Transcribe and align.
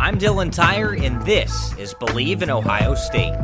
I'm 0.00 0.16
Dylan 0.16 0.52
Tyre, 0.52 0.94
and 0.94 1.20
this 1.22 1.76
is 1.76 1.92
Believe 1.92 2.40
in 2.42 2.50
Ohio 2.50 2.94
State. 2.94 3.34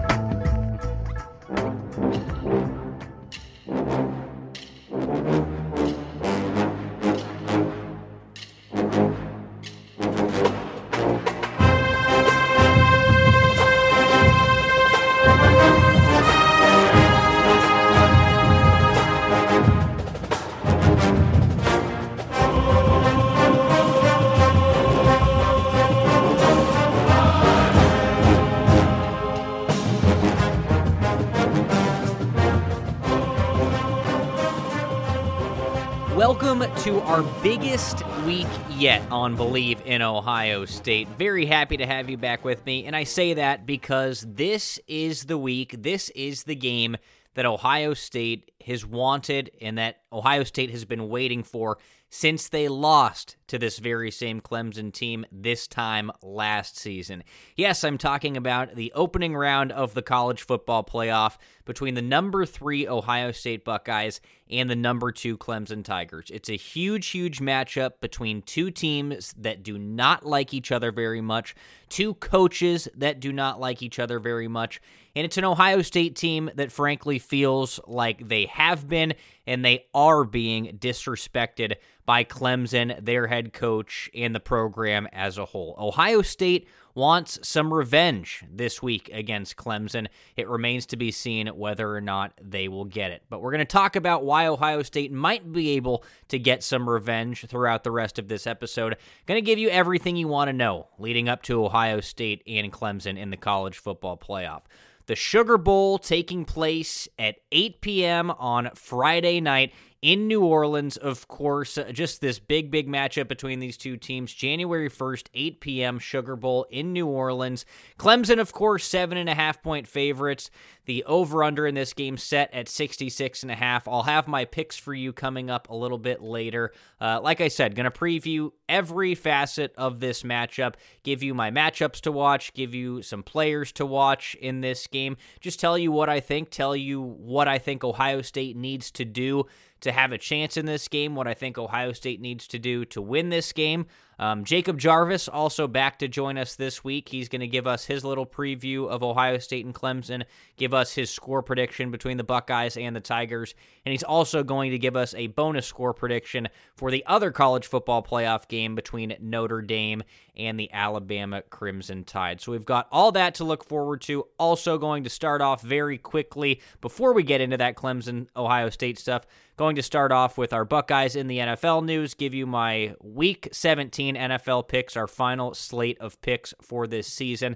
Welcome 36.15 36.61
to 36.83 37.01
our 37.01 37.25
biggest 37.43 38.07
week 38.25 38.47
yet 38.71 39.03
on 39.11 39.35
Believe 39.35 39.83
in 39.85 40.01
Ohio 40.01 40.65
State. 40.65 41.09
Very 41.19 41.45
happy 41.45 41.77
to 41.77 41.87
have 41.87 42.09
you 42.09 42.17
back 42.17 42.45
with 42.45 42.65
me, 42.65 42.87
and 42.87 42.95
I 42.95 43.03
say 43.03 43.35
that 43.35 43.67
because 43.67 44.25
this 44.29 44.79
is 44.87 45.25
the 45.25 45.37
week, 45.37 45.75
this 45.77 46.11
is 46.11 46.45
the 46.45 46.55
game 46.55 46.97
that 47.35 47.47
Ohio 47.47 47.95
State 47.95 48.53
has 48.65 48.87
wanted 48.87 49.51
and 49.61 49.77
that 49.79 50.03
Ohio 50.13 50.45
State 50.45 50.71
has 50.71 50.85
been 50.85 51.09
waiting 51.09 51.43
for 51.43 51.79
since 52.15 52.49
they 52.49 52.69
lost 52.69 53.35
to 53.49 53.59
this 53.59 53.81
very 53.81 54.09
same 54.09 54.41
Clemson 54.41 54.93
team 54.93 55.27
this 55.33 55.67
time 55.67 56.13
last 56.23 56.79
season. 56.79 57.25
Yes, 57.57 57.83
I'm 57.83 57.99
talking 57.99 58.37
about 58.37 58.77
the 58.77 58.93
opening 58.95 59.35
round 59.35 59.73
of 59.73 59.95
the 59.95 60.01
college 60.01 60.43
football 60.43 60.85
playoff 60.85 61.39
between 61.65 61.95
the 61.95 62.03
number 62.03 62.47
three 62.47 62.87
Ohio 62.87 63.33
State 63.33 63.65
Buckeyes 63.65 64.21
and 64.49 64.71
the 64.71 64.77
number 64.77 65.11
two 65.11 65.37
Clemson 65.37 65.85
Tigers. 65.85 66.31
It's 66.33 66.49
a 66.49 66.57
huge, 66.57 67.09
huge 67.09 67.41
matchup 67.41 68.01
between 68.01 68.43
two 68.43 68.71
teams 68.71 69.35
that 69.39 69.65
do 69.65 69.77
not 69.77 70.25
like 70.25 70.55
each 70.55 70.71
other 70.71 70.93
very 70.93 71.21
much, 71.21 71.57
two 71.89 72.15
coaches 72.15 72.87
that 72.95 73.19
do 73.19 73.33
not 73.33 73.59
like 73.59 73.83
each 73.83 73.99
other 73.99 74.21
very 74.21 74.47
much. 74.47 74.81
And 75.17 75.25
it's 75.25 75.39
an 75.39 75.45
Ohio 75.45 75.83
State 75.83 76.15
team 76.15 76.49
that 76.55 76.71
frankly 76.71 77.19
feels 77.19 77.81
like 77.89 78.29
they 78.29 78.47
have 78.47 78.89
been 78.89 79.15
and 79.47 79.65
they 79.65 79.87
are 79.95 80.25
being 80.25 80.79
disrespected 80.79 81.75
by 82.07 82.25
Clemson, 82.25 83.03
their 83.05 83.27
head 83.27 83.53
coach, 83.53 84.11
and 84.15 84.35
the 84.35 84.41
program 84.41 85.09
as 85.13 85.39
a 85.39 85.45
whole. 85.45 85.75
Ohio 85.79 86.23
State 86.23 86.69
wants 86.95 87.39
some 87.43 87.75
revenge 87.75 88.45
this 88.49 88.83
week 88.83 89.11
against 89.13 89.57
Clemson. 89.57 90.07
It 90.37 90.49
remains 90.49 90.87
to 90.87 90.97
be 90.97 91.11
seen 91.11 91.49
whether 91.49 91.93
or 91.93 92.01
not 92.01 92.33
they 92.41 92.69
will 92.69 92.85
get 92.85 93.11
it. 93.11 93.23
But 93.29 93.41
we're 93.41 93.51
going 93.51 93.59
to 93.61 93.65
talk 93.65 93.97
about 93.97 94.25
why 94.25 94.47
Ohio 94.47 94.83
State 94.83 95.13
might 95.13 95.51
be 95.51 95.71
able 95.71 96.05
to 96.29 96.39
get 96.39 96.63
some 96.63 96.89
revenge 96.89 97.47
throughout 97.47 97.85
the 97.85 97.91
rest 97.91 98.19
of 98.19 98.29
this 98.29 98.47
episode. 98.47 98.97
Going 99.27 99.39
to 99.39 99.47
give 99.47 99.59
you 99.59 99.71
everything 99.71 100.17
you 100.17 100.29
want 100.29 100.49
to 100.49 100.53
know 100.53 100.89
leading 100.99 101.29
up 101.29 101.43
to 101.45 101.65
Ohio 101.65 102.01
State 102.01 102.43
and 102.47 102.73
Clemson 102.73 103.19
in 103.19 103.31
the 103.31 103.37
college 103.37 103.79
football 103.79 104.17
playoff 104.17 104.63
the 105.07 105.17
Sugar 105.17 105.59
Bowl 105.59 105.99
taking 105.99 106.45
place 106.45 107.09
at 107.19 107.37
8 107.53 107.81
p.m. 107.81 108.31
on 108.31 108.71
Friday 108.75 109.41
night 109.41 109.73
in 110.05 110.29
New 110.29 110.45
Orleans, 110.45 110.99
of 110.99 111.29
course. 111.29 111.79
Uh, 111.79 111.91
just 111.91 112.21
this 112.21 112.39
big, 112.39 112.71
big 112.71 112.87
matchup 112.87 113.27
between 113.27 113.59
these 113.59 113.79
two 113.79 113.97
teams. 113.97 114.35
January 114.35 114.91
1st, 114.91 115.29
8 115.33 115.61
p.m., 115.63 115.99
Sugar 115.99 116.37
Bowl 116.37 116.67
in 116.69 116.93
New 116.93 117.07
Orleans. 117.07 117.65
Clemson, 117.99 118.39
of 118.39 118.53
course, 118.53 118.85
seven 118.85 119.17
and 119.17 119.31
a 119.31 119.35
half 119.35 119.63
point 119.63 119.89
favorites. 119.89 120.51
The 120.85 121.03
over 121.05 121.43
under 121.43 121.67
in 121.67 121.75
this 121.75 121.95
game 121.95 122.19
set 122.19 122.53
at 122.53 122.69
66 122.69 123.45
and 123.45 123.51
a 123.51 123.55
half. 123.55 123.89
I'll 123.89 124.03
have 124.03 124.29
my 124.29 124.45
picks 124.45 124.77
for 124.77 124.93
you 124.93 125.15
coming 125.15 125.49
up 125.49 125.71
a 125.71 125.75
little 125.75 125.97
bit 125.97 126.21
later. 126.21 126.73
Uh, 127.01 127.21
like 127.23 127.41
I 127.41 127.49
said, 127.49 127.75
going 127.75 127.91
to 127.91 127.91
preview 127.91 128.51
every 128.69 129.15
facet 129.15 129.73
of 129.79 130.01
this 130.01 130.23
matchup, 130.23 130.75
give 131.03 131.23
you 131.23 131.33
my 131.33 131.51
matchups 131.51 132.03
to 132.03 132.13
watch, 132.13 132.53
give 132.53 132.75
you 132.75 133.01
some 133.01 133.23
players 133.23 133.73
to 133.73 133.87
watch 133.87 134.35
in 134.35 134.61
this 134.61 134.87
game, 134.87 135.17
just 135.41 135.59
tell 135.59 135.79
you 135.79 135.91
what 135.91 136.11
I 136.11 136.21
think, 136.21 136.51
tell 136.51 136.77
you 136.77 137.01
what 137.01 137.49
I 137.49 137.57
think 137.57 137.83
Ohio 137.83 138.21
State 138.21 138.55
needs 138.55 138.91
to 138.91 139.07
do 139.07 139.47
to 139.85 139.93
have 139.93 140.13
a 140.13 140.19
chance 140.19 140.57
in 140.57 140.67
this 140.67 140.89
game, 140.89 141.15
what 141.15 141.27
I 141.27 141.35
think 141.35 141.57
Ohio 141.57 141.93
State 141.93 142.21
needs 142.21 142.47
to 142.49 142.59
do 142.59 142.85
to 142.87 143.01
win 143.01 143.31
this 143.31 143.53
game. 143.53 143.87
Um, 144.19 144.45
Jacob 144.45 144.79
Jarvis 144.79 145.29
also 145.29 145.67
back 145.67 145.99
to 145.99 146.09
join 146.09 146.39
us 146.39 146.55
this 146.55 146.85
week. 146.85 147.09
He's 147.09 147.29
going 147.29 147.41
to 147.41 147.47
give 147.49 147.67
us 147.67 147.85
his 147.85 148.05
little 148.05 148.27
preview 148.27 148.89
of 148.89 149.03
Ohio 149.03 149.39
State 149.39 149.65
and 149.65 149.75
Clemson, 149.75 150.25
give 150.57 150.73
us 150.73 150.93
his 150.93 151.11
score 151.11 151.43
prediction 151.43 151.91
between 151.91 152.17
the 152.17 152.25
Buckeyes 152.25 152.77
and 152.77 152.95
the 152.95 153.01
Tigers, 153.01 153.55
and 153.85 153.93
he's 153.93 154.03
also 154.03 154.43
going 154.43 154.71
to 154.71 154.79
give 154.79 154.97
us 154.97 155.15
a 155.15 155.29
bonus 155.29 155.67
score 155.67 155.93
prediction 155.93 156.49
for 156.77 156.91
the 156.91 157.05
other 157.07 157.31
college 157.31 157.67
football 157.67 158.03
playoff 158.03 158.49
game 158.49 158.75
between 158.75 159.17
Notre 159.21 159.63
Dame 159.63 160.03
and 160.37 160.59
the 160.59 160.73
Alabama 160.73 161.43
Crimson 161.43 162.05
Tide. 162.05 162.41
So 162.41 162.53
we've 162.53 162.65
got 162.65 162.89
all 162.91 163.13
that 163.13 163.37
to 163.37 163.45
look 163.45 163.65
forward 163.65 164.01
to. 164.03 164.27
Also, 164.39 164.79
going 164.79 165.05
to 165.05 165.11
start 165.11 165.41
off 165.41 165.63
very 165.63 165.99
quickly 165.99 166.61
before 166.81 167.13
we 167.13 167.23
get 167.23 167.41
into 167.41 167.57
that 167.57 167.77
Clemson 167.77 168.27
Ohio 168.37 168.71
State 168.71 168.99
stuff. 168.99 169.27
Going 169.57 169.77
to 169.77 169.83
start 169.83 170.11
off 170.11 170.37
with 170.37 170.53
our 170.53 170.65
Buckeyes 170.65 171.15
in 171.15 171.29
the 171.29 171.39
NFL 171.39 171.85
news, 171.85 172.15
give 172.15 172.35
you 172.35 172.45
my 172.45 172.97
week 173.01 173.49
17 173.53 174.17
NFL 174.17 174.67
picks, 174.67 174.97
our 174.97 175.07
final 175.07 175.55
slate 175.55 175.97
of 176.01 176.21
picks 176.23 176.53
for 176.61 176.89
this 176.89 177.07
season. 177.07 177.55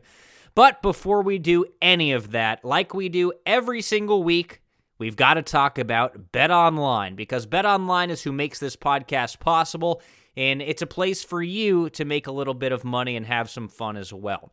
But 0.54 0.80
before 0.80 1.22
we 1.22 1.38
do 1.38 1.64
any 1.82 2.12
of 2.12 2.30
that, 2.30 2.64
like 2.64 2.94
we 2.94 3.08
do 3.08 3.32
every 3.44 3.82
single 3.82 4.22
week, 4.22 4.62
we've 4.98 5.16
got 5.16 5.34
to 5.34 5.42
talk 5.42 5.76
about 5.76 6.30
Bet 6.30 6.52
Online 6.52 7.16
because 7.16 7.46
Bet 7.46 7.66
Online 7.66 8.10
is 8.10 8.22
who 8.22 8.30
makes 8.30 8.60
this 8.60 8.76
podcast 8.76 9.40
possible, 9.40 10.00
and 10.36 10.62
it's 10.62 10.82
a 10.82 10.86
place 10.86 11.24
for 11.24 11.42
you 11.42 11.90
to 11.90 12.04
make 12.04 12.28
a 12.28 12.32
little 12.32 12.54
bit 12.54 12.70
of 12.70 12.84
money 12.84 13.16
and 13.16 13.26
have 13.26 13.50
some 13.50 13.66
fun 13.66 13.96
as 13.96 14.12
well. 14.12 14.52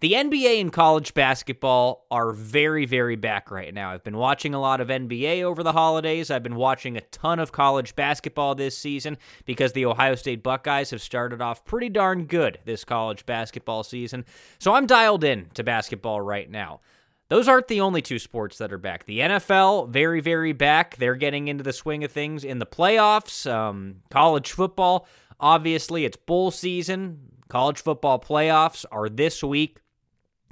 The 0.00 0.14
NBA 0.14 0.62
and 0.62 0.72
college 0.72 1.12
basketball 1.12 2.06
are 2.10 2.32
very, 2.32 2.86
very 2.86 3.16
back 3.16 3.50
right 3.50 3.74
now. 3.74 3.90
I've 3.90 4.02
been 4.02 4.16
watching 4.16 4.54
a 4.54 4.60
lot 4.60 4.80
of 4.80 4.88
NBA 4.88 5.42
over 5.42 5.62
the 5.62 5.72
holidays. 5.72 6.30
I've 6.30 6.42
been 6.42 6.56
watching 6.56 6.96
a 6.96 7.02
ton 7.02 7.38
of 7.38 7.52
college 7.52 7.94
basketball 7.94 8.54
this 8.54 8.74
season 8.74 9.18
because 9.44 9.74
the 9.74 9.84
Ohio 9.84 10.14
State 10.14 10.42
Buckeyes 10.42 10.88
have 10.92 11.02
started 11.02 11.42
off 11.42 11.66
pretty 11.66 11.90
darn 11.90 12.24
good 12.24 12.60
this 12.64 12.82
college 12.82 13.26
basketball 13.26 13.82
season. 13.82 14.24
So 14.58 14.72
I'm 14.72 14.86
dialed 14.86 15.22
in 15.22 15.50
to 15.52 15.62
basketball 15.62 16.22
right 16.22 16.50
now. 16.50 16.80
Those 17.28 17.46
aren't 17.46 17.68
the 17.68 17.82
only 17.82 18.00
two 18.00 18.18
sports 18.18 18.56
that 18.56 18.72
are 18.72 18.78
back. 18.78 19.04
The 19.04 19.18
NFL, 19.18 19.90
very, 19.90 20.22
very 20.22 20.54
back. 20.54 20.96
They're 20.96 21.14
getting 21.14 21.48
into 21.48 21.62
the 21.62 21.74
swing 21.74 22.04
of 22.04 22.10
things 22.10 22.42
in 22.42 22.58
the 22.58 22.64
playoffs. 22.64 23.48
Um, 23.48 23.96
college 24.10 24.50
football, 24.52 25.06
obviously, 25.38 26.06
it's 26.06 26.16
bowl 26.16 26.50
season. 26.50 27.18
College 27.50 27.82
football 27.82 28.18
playoffs 28.18 28.86
are 28.90 29.10
this 29.10 29.44
week. 29.44 29.76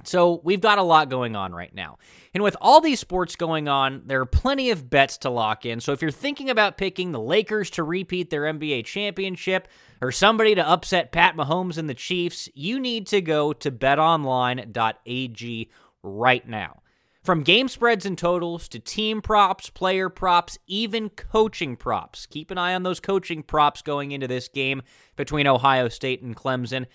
So 0.05 0.39
we've 0.43 0.61
got 0.61 0.77
a 0.77 0.83
lot 0.83 1.09
going 1.09 1.35
on 1.35 1.53
right 1.53 1.73
now. 1.73 1.97
And 2.33 2.41
with 2.43 2.55
all 2.61 2.79
these 2.79 2.99
sports 2.99 3.35
going 3.35 3.67
on, 3.67 4.03
there 4.05 4.21
are 4.21 4.25
plenty 4.25 4.69
of 4.71 4.89
bets 4.89 5.17
to 5.19 5.29
lock 5.29 5.65
in. 5.65 5.79
So 5.81 5.91
if 5.91 6.01
you're 6.01 6.11
thinking 6.11 6.49
about 6.49 6.77
picking 6.77 7.11
the 7.11 7.19
Lakers 7.19 7.69
to 7.71 7.83
repeat 7.83 8.29
their 8.29 8.43
NBA 8.43 8.85
championship 8.85 9.67
or 10.01 10.11
somebody 10.11 10.55
to 10.55 10.67
upset 10.67 11.11
Pat 11.11 11.35
Mahomes 11.35 11.77
and 11.77 11.89
the 11.89 11.93
Chiefs, 11.93 12.47
you 12.53 12.79
need 12.79 13.07
to 13.07 13.21
go 13.21 13.51
to 13.53 13.71
betonline.ag 13.71 15.69
right 16.01 16.47
now. 16.47 16.81
From 17.21 17.43
game 17.43 17.67
spreads 17.67 18.05
and 18.05 18.17
totals 18.17 18.69
to 18.69 18.79
team 18.79 19.21
props, 19.21 19.69
player 19.69 20.07
props, 20.07 20.57
even 20.67 21.09
coaching 21.09 21.75
props. 21.75 22.25
Keep 22.25 22.49
an 22.49 22.57
eye 22.57 22.73
on 22.73 22.83
those 22.83 23.01
coaching 23.01 23.43
props 23.43 23.81
going 23.81 24.13
into 24.13 24.27
this 24.27 24.47
game 24.47 24.81
between 25.17 25.45
Ohio 25.45 25.89
State 25.89 26.21
and 26.21 26.35
Clemson. 26.35 26.85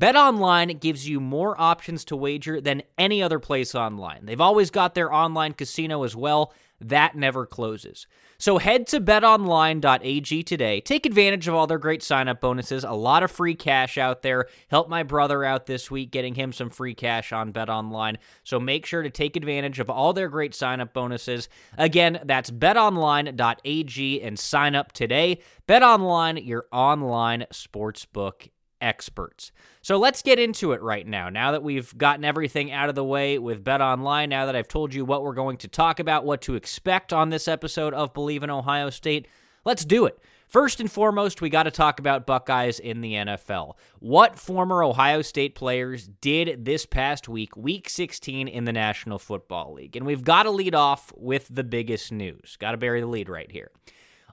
BetOnline 0.00 0.80
gives 0.80 1.08
you 1.08 1.20
more 1.20 1.60
options 1.60 2.04
to 2.06 2.16
wager 2.16 2.60
than 2.60 2.82
any 2.98 3.22
other 3.22 3.38
place 3.38 3.74
online. 3.74 4.26
They've 4.26 4.40
always 4.40 4.70
got 4.70 4.94
their 4.94 5.12
online 5.12 5.52
casino 5.52 6.02
as 6.02 6.16
well. 6.16 6.52
That 6.80 7.14
never 7.14 7.46
closes. 7.46 8.06
So 8.36 8.58
head 8.58 8.88
to 8.88 9.00
betonline.ag 9.00 10.42
today. 10.42 10.80
Take 10.80 11.06
advantage 11.06 11.46
of 11.46 11.54
all 11.54 11.68
their 11.68 11.78
great 11.78 12.02
sign-up 12.02 12.40
bonuses. 12.40 12.82
A 12.82 12.92
lot 12.92 13.22
of 13.22 13.30
free 13.30 13.54
cash 13.54 13.96
out 13.96 14.22
there. 14.22 14.48
Help 14.68 14.88
my 14.88 15.04
brother 15.04 15.44
out 15.44 15.66
this 15.66 15.90
week 15.90 16.10
getting 16.10 16.34
him 16.34 16.52
some 16.52 16.70
free 16.70 16.94
cash 16.94 17.32
on 17.32 17.52
BetOnline. 17.52 18.16
So 18.42 18.58
make 18.58 18.86
sure 18.86 19.02
to 19.02 19.10
take 19.10 19.36
advantage 19.36 19.78
of 19.78 19.88
all 19.88 20.12
their 20.12 20.28
great 20.28 20.54
sign-up 20.54 20.92
bonuses. 20.92 21.48
Again, 21.78 22.20
that's 22.24 22.50
betonline.ag 22.50 24.22
and 24.22 24.38
sign 24.38 24.74
up 24.74 24.92
today. 24.92 25.40
BetOnline, 25.68 26.44
your 26.44 26.66
online 26.72 27.46
sportsbook 27.52 28.48
experts. 28.84 29.50
So 29.80 29.96
let's 29.96 30.22
get 30.22 30.38
into 30.38 30.72
it 30.72 30.82
right 30.82 31.06
now. 31.06 31.28
Now 31.28 31.52
that 31.52 31.62
we've 31.62 31.96
gotten 31.96 32.24
everything 32.24 32.70
out 32.70 32.88
of 32.88 32.94
the 32.94 33.02
way 33.02 33.38
with 33.38 33.64
Bet 33.64 33.80
Online, 33.80 34.28
now 34.28 34.46
that 34.46 34.54
I've 34.54 34.68
told 34.68 34.94
you 34.94 35.04
what 35.04 35.22
we're 35.22 35.34
going 35.34 35.56
to 35.58 35.68
talk 35.68 35.98
about, 35.98 36.24
what 36.24 36.42
to 36.42 36.54
expect 36.54 37.12
on 37.12 37.30
this 37.30 37.48
episode 37.48 37.94
of 37.94 38.14
Believe 38.14 38.42
in 38.42 38.50
Ohio 38.50 38.90
State, 38.90 39.26
let's 39.64 39.84
do 39.84 40.04
it. 40.04 40.18
First 40.46 40.78
and 40.78 40.92
foremost, 40.92 41.40
we 41.40 41.48
got 41.48 41.64
to 41.64 41.70
talk 41.70 41.98
about 41.98 42.26
Buckeyes 42.26 42.78
in 42.78 43.00
the 43.00 43.14
NFL. 43.14 43.74
What 43.98 44.38
former 44.38 44.84
Ohio 44.84 45.22
State 45.22 45.54
players 45.54 46.06
did 46.20 46.64
this 46.64 46.86
past 46.86 47.28
week, 47.28 47.56
week 47.56 47.88
16 47.88 48.46
in 48.46 48.64
the 48.64 48.72
National 48.72 49.18
Football 49.18 49.74
League. 49.74 49.96
And 49.96 50.06
we've 50.06 50.22
got 50.22 50.44
to 50.44 50.50
lead 50.50 50.74
off 50.74 51.12
with 51.16 51.48
the 51.50 51.64
biggest 51.64 52.12
news. 52.12 52.56
Got 52.60 52.72
to 52.72 52.76
bury 52.76 53.00
the 53.00 53.06
lead 53.06 53.28
right 53.28 53.50
here. 53.50 53.70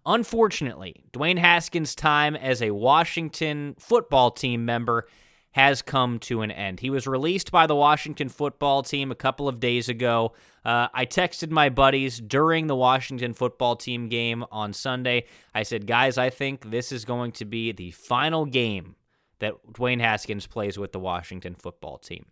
Unfortunately, 0.06 1.04
Dwayne 1.14 1.38
Haskins' 1.38 1.94
time 1.96 2.36
as 2.36 2.62
a 2.62 2.72
Washington 2.72 3.76
football 3.78 4.32
team 4.32 4.66
member 4.66 5.08
has 5.52 5.82
come 5.82 6.18
to 6.18 6.42
an 6.42 6.50
end. 6.50 6.80
He 6.80 6.90
was 6.90 7.06
released 7.06 7.52
by 7.52 7.68
the 7.68 7.76
Washington 7.76 8.30
football 8.30 8.84
team 8.84 9.12
a 9.12 9.16
couple 9.16 9.48
of 9.48 9.60
days 9.60 9.90
ago. 9.90 10.34
Uh, 10.64 10.88
I 10.94 11.06
texted 11.06 11.50
my 11.50 11.70
buddies 11.70 12.20
during 12.20 12.68
the 12.68 12.76
Washington 12.76 13.34
football 13.34 13.76
team 13.76 14.08
game 14.08 14.46
on 14.52 14.74
Sunday. 14.74 15.26
I 15.54 15.64
said, 15.64 15.88
guys, 15.88 16.18
I 16.18 16.30
think 16.30 16.72
this 16.72 16.92
is 16.92 17.04
going 17.04 17.34
to 17.34 17.46
be 17.46 17.72
the 17.74 17.92
final 17.92 18.46
game 18.46 18.96
that 19.40 19.56
Dwayne 19.74 20.00
Haskins 20.00 20.48
plays 20.48 20.80
with 20.80 20.94
the 20.94 21.00
Washington 21.00 21.56
football 21.56 21.98
team. 21.98 22.28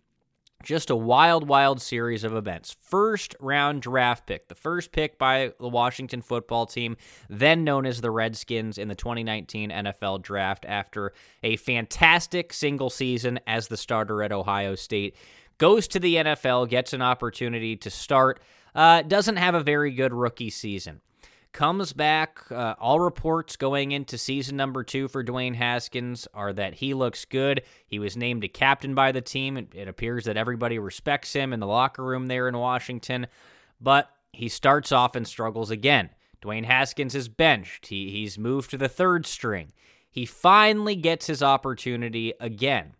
Just 0.63 0.89
a 0.89 0.95
wild, 0.95 1.47
wild 1.47 1.81
series 1.81 2.25
of 2.25 2.35
events. 2.35 2.75
First 2.81 3.33
round 3.39 3.81
draft 3.81 4.27
pick, 4.27 4.49
the 4.49 4.55
first 4.55 4.91
pick 4.91 5.17
by 5.17 5.53
the 5.57 5.69
Washington 5.69 6.21
football 6.21 6.65
team, 6.65 6.97
then 7.29 7.63
known 7.63 7.85
as 7.85 8.01
the 8.01 8.11
Redskins 8.11 8.77
in 8.77 8.89
the 8.89 8.95
2019 8.95 9.69
NFL 9.69 10.21
draft 10.21 10.65
after 10.67 11.13
a 11.43 11.55
fantastic 11.55 12.51
single 12.51 12.89
season 12.89 13.39
as 13.47 13.69
the 13.69 13.77
starter 13.77 14.21
at 14.21 14.33
Ohio 14.33 14.75
State. 14.75 15.15
Goes 15.59 15.87
to 15.89 15.99
the 15.99 16.15
NFL, 16.15 16.69
gets 16.69 16.91
an 16.91 17.01
opportunity 17.01 17.77
to 17.77 17.89
start, 17.89 18.41
uh, 18.75 19.01
doesn't 19.03 19.37
have 19.37 19.55
a 19.55 19.63
very 19.63 19.91
good 19.91 20.13
rookie 20.13 20.49
season 20.49 20.99
comes 21.51 21.93
back. 21.93 22.43
Uh, 22.51 22.75
all 22.79 22.99
reports 22.99 23.55
going 23.55 23.91
into 23.91 24.17
season 24.17 24.55
number 24.55 24.83
two 24.83 25.07
for 25.07 25.23
Dwayne 25.23 25.55
Haskins 25.55 26.27
are 26.33 26.53
that 26.53 26.75
he 26.75 26.93
looks 26.93 27.25
good. 27.25 27.63
He 27.87 27.99
was 27.99 28.15
named 28.15 28.43
a 28.43 28.47
captain 28.47 28.95
by 28.95 29.11
the 29.11 29.21
team. 29.21 29.57
It, 29.57 29.73
it 29.73 29.87
appears 29.87 30.25
that 30.25 30.37
everybody 30.37 30.79
respects 30.79 31.33
him 31.33 31.53
in 31.53 31.59
the 31.59 31.67
locker 31.67 32.03
room 32.03 32.27
there 32.27 32.47
in 32.47 32.57
Washington, 32.57 33.27
but 33.81 34.09
he 34.31 34.47
starts 34.47 34.91
off 34.91 35.15
and 35.15 35.27
struggles 35.27 35.71
again. 35.71 36.09
Dwayne 36.41 36.65
Haskins 36.65 37.15
is 37.15 37.27
benched. 37.27 37.87
He, 37.87 38.11
he's 38.11 38.37
moved 38.37 38.69
to 38.71 38.77
the 38.77 38.89
third 38.89 39.25
string. 39.25 39.73
He 40.09 40.25
finally 40.25 40.95
gets 40.95 41.27
his 41.27 41.43
opportunity 41.43 42.33
again. 42.39 42.93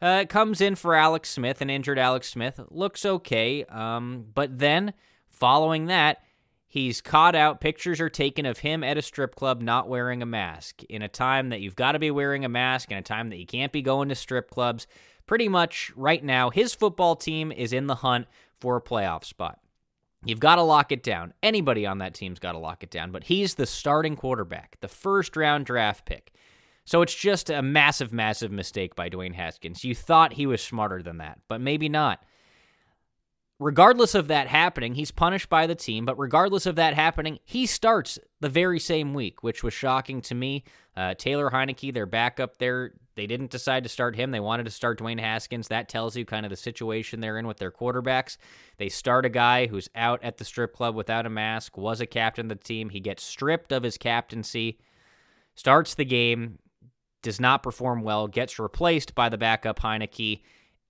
Uh, 0.00 0.24
comes 0.28 0.60
in 0.60 0.74
for 0.74 0.94
Alex 0.94 1.30
Smith, 1.30 1.60
an 1.60 1.70
injured 1.70 1.98
Alex 1.98 2.28
Smith. 2.28 2.60
Looks 2.68 3.04
okay. 3.04 3.64
Um, 3.64 4.26
but 4.34 4.58
then, 4.58 4.92
following 5.30 5.86
that, 5.86 6.22
He's 6.74 7.00
caught 7.00 7.36
out. 7.36 7.60
Pictures 7.60 8.00
are 8.00 8.08
taken 8.08 8.46
of 8.46 8.58
him 8.58 8.82
at 8.82 8.98
a 8.98 9.02
strip 9.02 9.36
club 9.36 9.62
not 9.62 9.88
wearing 9.88 10.22
a 10.22 10.26
mask 10.26 10.82
in 10.82 11.02
a 11.02 11.08
time 11.08 11.50
that 11.50 11.60
you've 11.60 11.76
got 11.76 11.92
to 11.92 12.00
be 12.00 12.10
wearing 12.10 12.44
a 12.44 12.48
mask, 12.48 12.90
in 12.90 12.98
a 12.98 13.02
time 13.02 13.28
that 13.28 13.36
you 13.36 13.46
can't 13.46 13.70
be 13.70 13.80
going 13.80 14.08
to 14.08 14.16
strip 14.16 14.50
clubs. 14.50 14.88
Pretty 15.24 15.48
much 15.48 15.92
right 15.94 16.24
now, 16.24 16.50
his 16.50 16.74
football 16.74 17.14
team 17.14 17.52
is 17.52 17.72
in 17.72 17.86
the 17.86 17.94
hunt 17.94 18.26
for 18.60 18.76
a 18.76 18.82
playoff 18.82 19.22
spot. 19.22 19.60
You've 20.24 20.40
got 20.40 20.56
to 20.56 20.62
lock 20.62 20.90
it 20.90 21.04
down. 21.04 21.32
Anybody 21.44 21.86
on 21.86 21.98
that 21.98 22.12
team's 22.12 22.40
got 22.40 22.52
to 22.52 22.58
lock 22.58 22.82
it 22.82 22.90
down, 22.90 23.12
but 23.12 23.22
he's 23.22 23.54
the 23.54 23.66
starting 23.66 24.16
quarterback, 24.16 24.76
the 24.80 24.88
first 24.88 25.36
round 25.36 25.66
draft 25.66 26.06
pick. 26.06 26.32
So 26.84 27.02
it's 27.02 27.14
just 27.14 27.50
a 27.50 27.62
massive, 27.62 28.12
massive 28.12 28.50
mistake 28.50 28.96
by 28.96 29.08
Dwayne 29.08 29.36
Haskins. 29.36 29.84
You 29.84 29.94
thought 29.94 30.32
he 30.32 30.46
was 30.46 30.60
smarter 30.60 31.04
than 31.04 31.18
that, 31.18 31.38
but 31.46 31.60
maybe 31.60 31.88
not 31.88 32.24
regardless 33.64 34.14
of 34.14 34.28
that 34.28 34.46
happening, 34.46 34.94
he's 34.94 35.10
punished 35.10 35.48
by 35.48 35.66
the 35.66 35.74
team. 35.74 36.04
But 36.04 36.18
regardless 36.18 36.66
of 36.66 36.76
that 36.76 36.92
happening, 36.92 37.38
he 37.44 37.64
starts 37.64 38.18
the 38.40 38.50
very 38.50 38.78
same 38.78 39.14
week, 39.14 39.42
which 39.42 39.62
was 39.62 39.72
shocking 39.72 40.20
to 40.22 40.34
me. 40.34 40.64
Uh, 40.94 41.14
Taylor 41.14 41.50
Heinicke, 41.50 41.94
their 41.94 42.04
backup 42.04 42.58
there, 42.58 42.92
they 43.14 43.26
didn't 43.26 43.50
decide 43.50 43.82
to 43.84 43.88
start 43.88 44.16
him. 44.16 44.32
They 44.32 44.40
wanted 44.40 44.64
to 44.64 44.70
start 44.70 44.98
Dwayne 44.98 45.18
Haskins. 45.18 45.68
That 45.68 45.88
tells 45.88 46.14
you 46.14 46.26
kind 46.26 46.44
of 46.44 46.50
the 46.50 46.56
situation 46.56 47.20
they're 47.20 47.38
in 47.38 47.46
with 47.46 47.56
their 47.56 47.70
quarterbacks. 47.70 48.36
They 48.76 48.90
start 48.90 49.24
a 49.24 49.30
guy 49.30 49.66
who's 49.66 49.88
out 49.94 50.22
at 50.22 50.36
the 50.36 50.44
strip 50.44 50.74
club 50.74 50.94
without 50.94 51.24
a 51.24 51.30
mask, 51.30 51.78
was 51.78 52.02
a 52.02 52.06
captain 52.06 52.50
of 52.50 52.58
the 52.58 52.64
team. 52.64 52.90
He 52.90 53.00
gets 53.00 53.22
stripped 53.22 53.72
of 53.72 53.82
his 53.82 53.96
captaincy, 53.96 54.78
starts 55.54 55.94
the 55.94 56.04
game, 56.04 56.58
does 57.22 57.40
not 57.40 57.62
perform 57.62 58.02
well, 58.02 58.28
gets 58.28 58.58
replaced 58.58 59.14
by 59.14 59.30
the 59.30 59.38
backup 59.38 59.80
Heinicke 59.80 60.42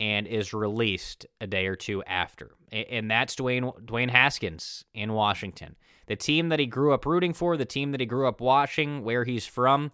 and 0.04 0.26
is 0.26 0.52
released 0.52 1.24
a 1.40 1.46
day 1.46 1.66
or 1.66 1.74
two 1.74 2.02
after. 2.04 2.50
And 2.70 3.10
that's 3.10 3.36
Dwayne 3.36 3.72
Dwayne 3.86 4.10
Haskins 4.10 4.84
in 4.92 5.14
Washington. 5.14 5.76
The 6.08 6.16
team 6.16 6.50
that 6.50 6.58
he 6.58 6.66
grew 6.66 6.92
up 6.92 7.06
rooting 7.06 7.32
for, 7.32 7.56
the 7.56 7.64
team 7.64 7.92
that 7.92 8.00
he 8.00 8.06
grew 8.06 8.28
up 8.28 8.42
watching, 8.42 9.02
where 9.02 9.24
he's 9.24 9.46
from, 9.46 9.90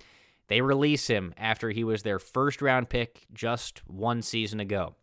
they 0.48 0.62
release 0.62 1.06
him 1.06 1.32
after 1.36 1.70
he 1.70 1.84
was 1.84 2.02
their 2.02 2.18
first 2.18 2.60
round 2.60 2.88
pick 2.88 3.24
just 3.32 3.88
one 3.88 4.20
season 4.20 4.58
ago. 4.58 4.96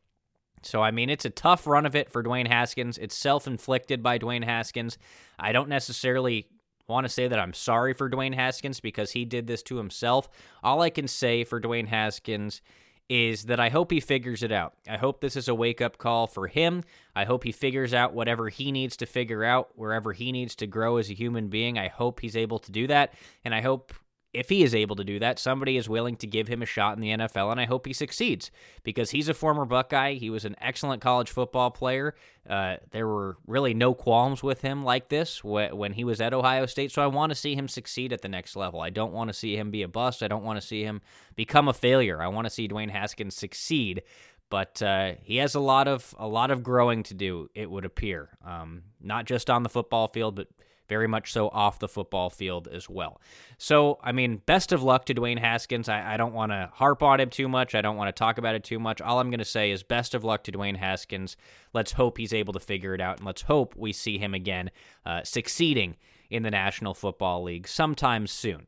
So, 0.61 0.81
I 0.83 0.91
mean, 0.91 1.09
it's 1.09 1.23
a 1.23 1.29
tough 1.29 1.65
run 1.65 1.85
of 1.85 1.95
it 1.95 2.11
for 2.11 2.21
Dwayne 2.21 2.47
Haskins. 2.47 2.97
It's 2.97 3.15
self 3.15 3.47
inflicted 3.47 4.03
by 4.03 4.19
Dwayne 4.19 4.43
Haskins. 4.43 4.97
I 5.39 5.53
don't 5.53 5.69
necessarily 5.69 6.49
want 6.89 7.05
to 7.05 7.09
say 7.09 7.29
that 7.29 7.39
I'm 7.39 7.53
sorry 7.53 7.93
for 7.93 8.09
Dwayne 8.09 8.35
Haskins 8.35 8.81
because 8.81 9.11
he 9.11 9.23
did 9.23 9.47
this 9.47 9.63
to 9.63 9.77
himself. 9.77 10.27
All 10.63 10.81
I 10.81 10.89
can 10.89 11.07
say 11.07 11.45
for 11.45 11.61
Dwayne 11.61 11.87
Haskins 11.87 12.61
is 13.09 13.43
that 13.45 13.59
I 13.59 13.69
hope 13.69 13.91
he 13.91 13.99
figures 13.99 14.43
it 14.43 14.51
out. 14.51 14.73
I 14.87 14.97
hope 14.97 15.21
this 15.21 15.35
is 15.35 15.47
a 15.47 15.55
wake 15.55 15.81
up 15.81 15.97
call 15.97 16.27
for 16.27 16.47
him. 16.47 16.83
I 17.15 17.23
hope 17.23 17.43
he 17.43 17.51
figures 17.51 17.93
out 17.93 18.13
whatever 18.13 18.49
he 18.49 18.71
needs 18.71 18.97
to 18.97 19.05
figure 19.05 19.43
out, 19.43 19.69
wherever 19.75 20.11
he 20.13 20.31
needs 20.31 20.55
to 20.57 20.67
grow 20.67 20.97
as 20.97 21.09
a 21.09 21.13
human 21.13 21.47
being. 21.47 21.77
I 21.77 21.87
hope 21.87 22.19
he's 22.19 22.35
able 22.35 22.59
to 22.59 22.71
do 22.71 22.87
that. 22.87 23.13
And 23.45 23.55
I 23.55 23.61
hope 23.61 23.93
if 24.33 24.49
he 24.49 24.63
is 24.63 24.75
able 24.75 24.95
to 24.97 25.03
do 25.03 25.19
that, 25.19 25.39
somebody 25.39 25.77
is 25.77 25.89
willing 25.89 26.15
to 26.17 26.27
give 26.27 26.47
him 26.47 26.61
a 26.61 26.65
shot 26.65 26.95
in 26.95 27.01
the 27.01 27.09
NFL, 27.09 27.51
and 27.51 27.59
I 27.59 27.65
hope 27.65 27.85
he 27.85 27.93
succeeds 27.93 28.51
because 28.83 29.11
he's 29.11 29.29
a 29.29 29.33
former 29.33 29.65
Buckeye. 29.65 30.13
He 30.13 30.29
was 30.29 30.45
an 30.45 30.55
excellent 30.59 31.01
college 31.01 31.31
football 31.31 31.71
player. 31.71 32.13
Uh, 32.47 32.77
there 32.91 33.07
were 33.07 33.37
really 33.47 33.73
no 33.73 33.93
qualms 33.93 34.43
with 34.43 34.61
him 34.61 34.83
like 34.83 35.09
this 35.09 35.43
when 35.43 35.93
he 35.93 36.03
was 36.03 36.21
at 36.21 36.33
Ohio 36.33 36.65
State, 36.65 36.91
so 36.91 37.01
I 37.01 37.07
want 37.07 37.31
to 37.31 37.35
see 37.35 37.55
him 37.55 37.67
succeed 37.67 38.13
at 38.13 38.21
the 38.21 38.29
next 38.29 38.55
level. 38.55 38.81
I 38.81 38.89
don't 38.89 39.13
want 39.13 39.29
to 39.29 39.33
see 39.33 39.55
him 39.55 39.71
be 39.71 39.81
a 39.81 39.87
bust. 39.87 40.21
I 40.21 40.27
don't 40.27 40.43
want 40.43 40.59
to 40.59 40.65
see 40.65 40.83
him 40.83 41.01
become 41.35 41.67
a 41.67 41.73
failure. 41.73 42.21
I 42.21 42.27
want 42.27 42.45
to 42.45 42.51
see 42.51 42.67
Dwayne 42.67 42.91
Haskins 42.91 43.35
succeed 43.35 44.03
but 44.49 44.81
uh, 44.81 45.13
he 45.21 45.37
has 45.37 45.55
a 45.55 45.59
lot 45.59 45.87
of 45.87 46.15
a 46.17 46.27
lot 46.27 46.51
of 46.51 46.63
growing 46.63 47.03
to 47.03 47.13
do. 47.13 47.49
It 47.53 47.69
would 47.69 47.85
appear, 47.85 48.29
um, 48.45 48.83
not 49.01 49.25
just 49.25 49.49
on 49.49 49.63
the 49.63 49.69
football 49.69 50.07
field, 50.07 50.35
but 50.35 50.47
very 50.87 51.07
much 51.07 51.31
so 51.31 51.49
off 51.49 51.79
the 51.79 51.87
football 51.87 52.29
field 52.29 52.67
as 52.67 52.89
well. 52.89 53.19
So, 53.57 53.99
I 54.03 54.11
mean, 54.11 54.41
best 54.45 54.71
of 54.71 54.83
luck 54.83 55.05
to 55.05 55.13
Dwayne 55.13 55.39
Haskins. 55.39 55.89
I, 55.89 56.13
I 56.13 56.17
don't 56.17 56.33
want 56.33 56.51
to 56.51 56.69
harp 56.73 57.03
on 57.03 57.19
him 57.19 57.29
too 57.29 57.47
much. 57.47 57.75
I 57.75 57.81
don't 57.81 57.97
want 57.97 58.07
to 58.07 58.17
talk 58.17 58.37
about 58.37 58.55
it 58.55 58.63
too 58.63 58.79
much. 58.79 59.01
All 59.01 59.19
I'm 59.19 59.29
going 59.29 59.39
to 59.39 59.45
say 59.45 59.71
is 59.71 59.83
best 59.83 60.13
of 60.13 60.23
luck 60.23 60.43
to 60.43 60.51
Dwayne 60.51 60.77
Haskins. 60.77 61.37
Let's 61.73 61.91
hope 61.91 62.17
he's 62.17 62.33
able 62.33 62.53
to 62.53 62.59
figure 62.59 62.93
it 62.93 63.01
out, 63.01 63.17
and 63.17 63.25
let's 63.25 63.43
hope 63.43 63.75
we 63.75 63.91
see 63.93 64.17
him 64.17 64.33
again 64.33 64.71
uh, 65.05 65.23
succeeding 65.23 65.95
in 66.29 66.43
the 66.43 66.51
National 66.51 66.93
Football 66.93 67.43
League 67.43 67.67
sometime 67.67 68.27
soon. 68.27 68.67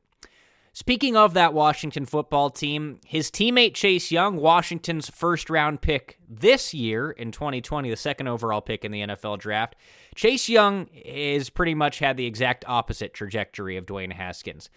Speaking 0.73 1.17
of 1.17 1.33
that 1.33 1.53
Washington 1.53 2.05
football 2.05 2.49
team, 2.49 2.99
his 3.05 3.31
teammate 3.31 3.73
Chase 3.73 4.11
Young, 4.11 4.37
Washington's 4.37 5.09
first 5.09 5.49
round 5.49 5.81
pick 5.81 6.19
this 6.29 6.73
year 6.73 7.11
in 7.11 7.31
2020, 7.31 7.89
the 7.89 7.95
second 7.95 8.27
overall 8.27 8.61
pick 8.61 8.85
in 8.85 8.91
the 8.91 9.01
NFL 9.01 9.39
draft, 9.39 9.75
Chase 10.15 10.47
Young 10.47 10.87
has 11.05 11.49
pretty 11.49 11.73
much 11.73 11.99
had 11.99 12.17
the 12.17 12.25
exact 12.25 12.63
opposite 12.67 13.13
trajectory 13.13 13.77
of 13.77 13.85
Dwayne 13.85 14.13
Haskins. 14.13 14.69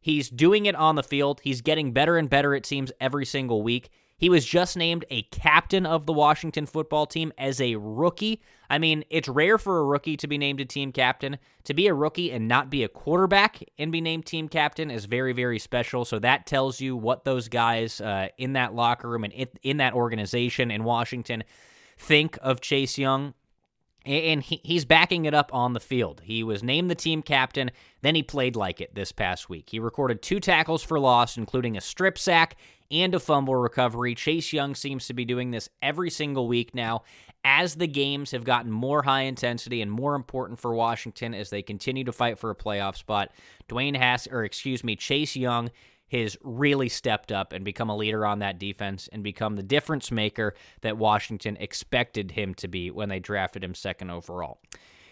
He's 0.00 0.28
doing 0.28 0.66
it 0.66 0.74
on 0.74 0.96
the 0.96 1.02
field. 1.02 1.40
He's 1.42 1.60
getting 1.62 1.92
better 1.92 2.16
and 2.18 2.28
better, 2.28 2.54
it 2.54 2.66
seems, 2.66 2.92
every 3.00 3.24
single 3.24 3.62
week. 3.62 3.90
He 4.24 4.30
was 4.30 4.46
just 4.46 4.74
named 4.74 5.04
a 5.10 5.20
captain 5.24 5.84
of 5.84 6.06
the 6.06 6.12
Washington 6.14 6.64
football 6.64 7.04
team 7.04 7.30
as 7.36 7.60
a 7.60 7.76
rookie. 7.76 8.40
I 8.70 8.78
mean, 8.78 9.04
it's 9.10 9.28
rare 9.28 9.58
for 9.58 9.80
a 9.80 9.84
rookie 9.84 10.16
to 10.16 10.26
be 10.26 10.38
named 10.38 10.62
a 10.62 10.64
team 10.64 10.92
captain. 10.92 11.36
To 11.64 11.74
be 11.74 11.88
a 11.88 11.92
rookie 11.92 12.32
and 12.32 12.48
not 12.48 12.70
be 12.70 12.84
a 12.84 12.88
quarterback 12.88 13.62
and 13.78 13.92
be 13.92 14.00
named 14.00 14.24
team 14.24 14.48
captain 14.48 14.90
is 14.90 15.04
very, 15.04 15.34
very 15.34 15.58
special. 15.58 16.06
So 16.06 16.18
that 16.20 16.46
tells 16.46 16.80
you 16.80 16.96
what 16.96 17.24
those 17.24 17.48
guys 17.48 18.00
uh, 18.00 18.28
in 18.38 18.54
that 18.54 18.74
locker 18.74 19.10
room 19.10 19.24
and 19.24 19.32
in, 19.34 19.48
in 19.62 19.76
that 19.76 19.92
organization 19.92 20.70
in 20.70 20.84
Washington 20.84 21.44
think 21.98 22.38
of 22.40 22.62
Chase 22.62 22.96
Young 22.96 23.34
and 24.04 24.42
he, 24.42 24.60
he's 24.62 24.84
backing 24.84 25.24
it 25.24 25.34
up 25.34 25.52
on 25.54 25.72
the 25.72 25.80
field. 25.80 26.22
He 26.24 26.42
was 26.42 26.62
named 26.62 26.90
the 26.90 26.94
team 26.94 27.22
captain, 27.22 27.70
then 28.02 28.14
he 28.14 28.22
played 28.22 28.56
like 28.56 28.80
it 28.80 28.94
this 28.94 29.12
past 29.12 29.48
week. 29.48 29.70
He 29.70 29.78
recorded 29.78 30.22
two 30.22 30.40
tackles 30.40 30.82
for 30.82 31.00
loss, 31.00 31.36
including 31.36 31.76
a 31.76 31.80
strip 31.80 32.18
sack 32.18 32.56
and 32.90 33.14
a 33.14 33.20
fumble 33.20 33.56
recovery. 33.56 34.14
Chase 34.14 34.52
Young 34.52 34.74
seems 34.74 35.06
to 35.06 35.14
be 35.14 35.24
doing 35.24 35.50
this 35.50 35.68
every 35.80 36.10
single 36.10 36.46
week 36.46 36.74
now 36.74 37.02
as 37.44 37.74
the 37.74 37.86
games 37.86 38.30
have 38.30 38.44
gotten 38.44 38.70
more 38.70 39.02
high 39.02 39.22
intensity 39.22 39.82
and 39.82 39.90
more 39.90 40.14
important 40.14 40.58
for 40.58 40.74
Washington 40.74 41.34
as 41.34 41.50
they 41.50 41.62
continue 41.62 42.04
to 42.04 42.12
fight 42.12 42.38
for 42.38 42.50
a 42.50 42.54
playoff 42.54 42.96
spot. 42.96 43.30
Dwayne 43.68 43.96
Hass 43.96 44.26
or 44.26 44.44
excuse 44.44 44.82
me, 44.82 44.96
Chase 44.96 45.36
Young 45.36 45.70
has 46.10 46.36
really 46.42 46.88
stepped 46.88 47.32
up 47.32 47.52
and 47.52 47.64
become 47.64 47.90
a 47.90 47.96
leader 47.96 48.24
on 48.26 48.38
that 48.40 48.58
defense 48.58 49.08
and 49.12 49.22
become 49.22 49.56
the 49.56 49.62
difference 49.62 50.10
maker 50.10 50.54
that 50.82 50.98
Washington 50.98 51.56
expected 51.58 52.32
him 52.32 52.54
to 52.54 52.68
be 52.68 52.90
when 52.90 53.08
they 53.08 53.18
drafted 53.18 53.64
him 53.64 53.74
second 53.74 54.10
overall. 54.10 54.60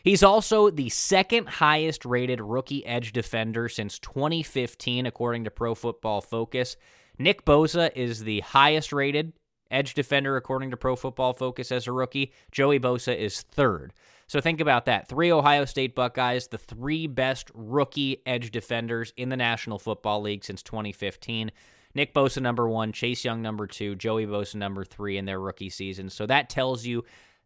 He's 0.04 0.22
also 0.22 0.68
the 0.68 0.88
second 0.88 1.48
highest 1.48 2.04
rated 2.04 2.40
rookie 2.40 2.84
edge 2.84 3.12
defender 3.12 3.68
since 3.68 3.98
2015, 4.00 5.06
according 5.06 5.44
to 5.44 5.50
Pro 5.50 5.74
Football 5.74 6.20
Focus. 6.20 6.76
Nick 7.18 7.44
Bosa 7.44 7.90
is 7.94 8.24
the 8.24 8.40
highest 8.40 8.92
rated 8.92 9.32
edge 9.70 9.94
defender, 9.94 10.36
according 10.36 10.70
to 10.70 10.76
Pro 10.76 10.96
Football 10.96 11.32
Focus, 11.34 11.70
as 11.70 11.86
a 11.86 11.92
rookie. 11.92 12.32
Joey 12.50 12.80
Bosa 12.80 13.16
is 13.16 13.42
third. 13.42 13.92
So 14.32 14.40
think 14.40 14.62
about 14.62 14.86
that. 14.86 15.08
Three 15.08 15.30
Ohio 15.30 15.66
State 15.66 15.94
Buckeyes, 15.94 16.46
the 16.46 16.56
three 16.56 17.06
best 17.06 17.50
rookie 17.52 18.22
edge 18.24 18.50
defenders 18.50 19.12
in 19.18 19.28
the 19.28 19.36
National 19.36 19.78
Football 19.78 20.22
League 20.22 20.42
since 20.42 20.62
2015. 20.62 21.52
Nick 21.94 22.14
Bosa 22.14 22.40
number 22.40 22.66
one, 22.66 22.92
Chase 22.92 23.26
Young 23.26 23.42
number 23.42 23.66
two, 23.66 23.94
Joey 23.94 24.24
Bosa 24.24 24.54
number 24.54 24.86
three 24.86 25.18
in 25.18 25.26
their 25.26 25.38
rookie 25.38 25.68
season. 25.68 26.08
So 26.08 26.24
that 26.24 26.48
tells 26.48 26.86
you 26.86 27.04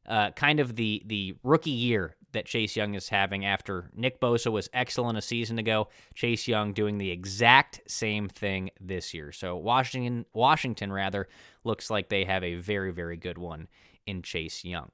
uh, 0.08 0.30
kind 0.30 0.60
of 0.60 0.76
the 0.76 1.02
the 1.06 1.34
rookie 1.42 1.70
year 1.72 2.14
that 2.30 2.46
Chase 2.46 2.76
Young 2.76 2.94
is 2.94 3.08
having 3.08 3.44
after 3.44 3.90
Nick 3.92 4.20
Bosa 4.20 4.52
was 4.52 4.70
excellent 4.72 5.18
a 5.18 5.22
season 5.22 5.58
ago. 5.58 5.88
Chase 6.14 6.46
Young 6.46 6.72
doing 6.72 6.98
the 6.98 7.10
exact 7.10 7.80
same 7.88 8.28
thing 8.28 8.70
this 8.80 9.12
year. 9.12 9.32
So 9.32 9.56
Washington 9.56 10.24
Washington 10.32 10.92
rather 10.92 11.26
looks 11.64 11.90
like 11.90 12.10
they 12.10 12.26
have 12.26 12.44
a 12.44 12.54
very 12.54 12.92
very 12.92 13.16
good 13.16 13.38
one 13.38 13.66
in 14.06 14.22
Chase 14.22 14.64
Young. 14.64 14.92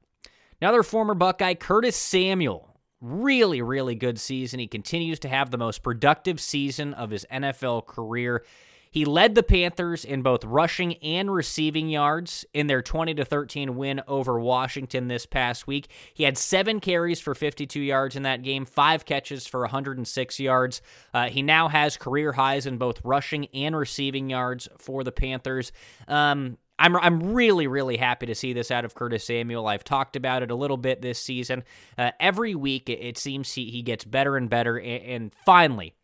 Another 0.62 0.84
former 0.84 1.14
Buckeye, 1.14 1.54
Curtis 1.54 1.96
Samuel. 1.96 2.68
Really, 3.00 3.60
really 3.60 3.96
good 3.96 4.20
season. 4.20 4.60
He 4.60 4.68
continues 4.68 5.18
to 5.18 5.28
have 5.28 5.50
the 5.50 5.58
most 5.58 5.82
productive 5.82 6.40
season 6.40 6.94
of 6.94 7.10
his 7.10 7.26
NFL 7.32 7.84
career. 7.86 8.44
He 8.88 9.04
led 9.04 9.34
the 9.34 9.42
Panthers 9.42 10.04
in 10.04 10.22
both 10.22 10.44
rushing 10.44 10.94
and 11.02 11.34
receiving 11.34 11.88
yards 11.88 12.44
in 12.54 12.68
their 12.68 12.80
20 12.80 13.12
to 13.14 13.24
13 13.24 13.74
win 13.74 14.02
over 14.06 14.38
Washington 14.38 15.08
this 15.08 15.26
past 15.26 15.66
week. 15.66 15.88
He 16.14 16.22
had 16.22 16.38
7 16.38 16.78
carries 16.78 17.18
for 17.18 17.34
52 17.34 17.80
yards 17.80 18.14
in 18.14 18.22
that 18.22 18.44
game, 18.44 18.64
5 18.64 19.04
catches 19.04 19.48
for 19.48 19.62
106 19.62 20.38
yards. 20.38 20.80
Uh, 21.12 21.28
he 21.28 21.42
now 21.42 21.66
has 21.66 21.96
career 21.96 22.30
highs 22.34 22.66
in 22.66 22.78
both 22.78 23.04
rushing 23.04 23.46
and 23.46 23.76
receiving 23.76 24.30
yards 24.30 24.68
for 24.78 25.02
the 25.02 25.10
Panthers. 25.10 25.72
Um, 26.06 26.56
I'm 26.82 26.96
I'm 26.96 27.32
really 27.32 27.68
really 27.68 27.96
happy 27.96 28.26
to 28.26 28.34
see 28.34 28.52
this 28.52 28.72
out 28.72 28.84
of 28.84 28.94
Curtis 28.94 29.24
Samuel. 29.24 29.68
I've 29.68 29.84
talked 29.84 30.16
about 30.16 30.42
it 30.42 30.50
a 30.50 30.56
little 30.56 30.76
bit 30.76 31.00
this 31.00 31.20
season. 31.20 31.62
Uh, 31.96 32.10
every 32.18 32.56
week 32.56 32.88
it, 32.88 32.98
it, 32.98 33.18
seems 33.18 33.52
he, 33.52 33.70
he 33.70 33.82
gets 33.82 34.04
better 34.04 34.36
and 34.36 34.50
better, 34.50 34.76
and, 34.78 35.04
and 35.04 35.34
finally 35.46 35.94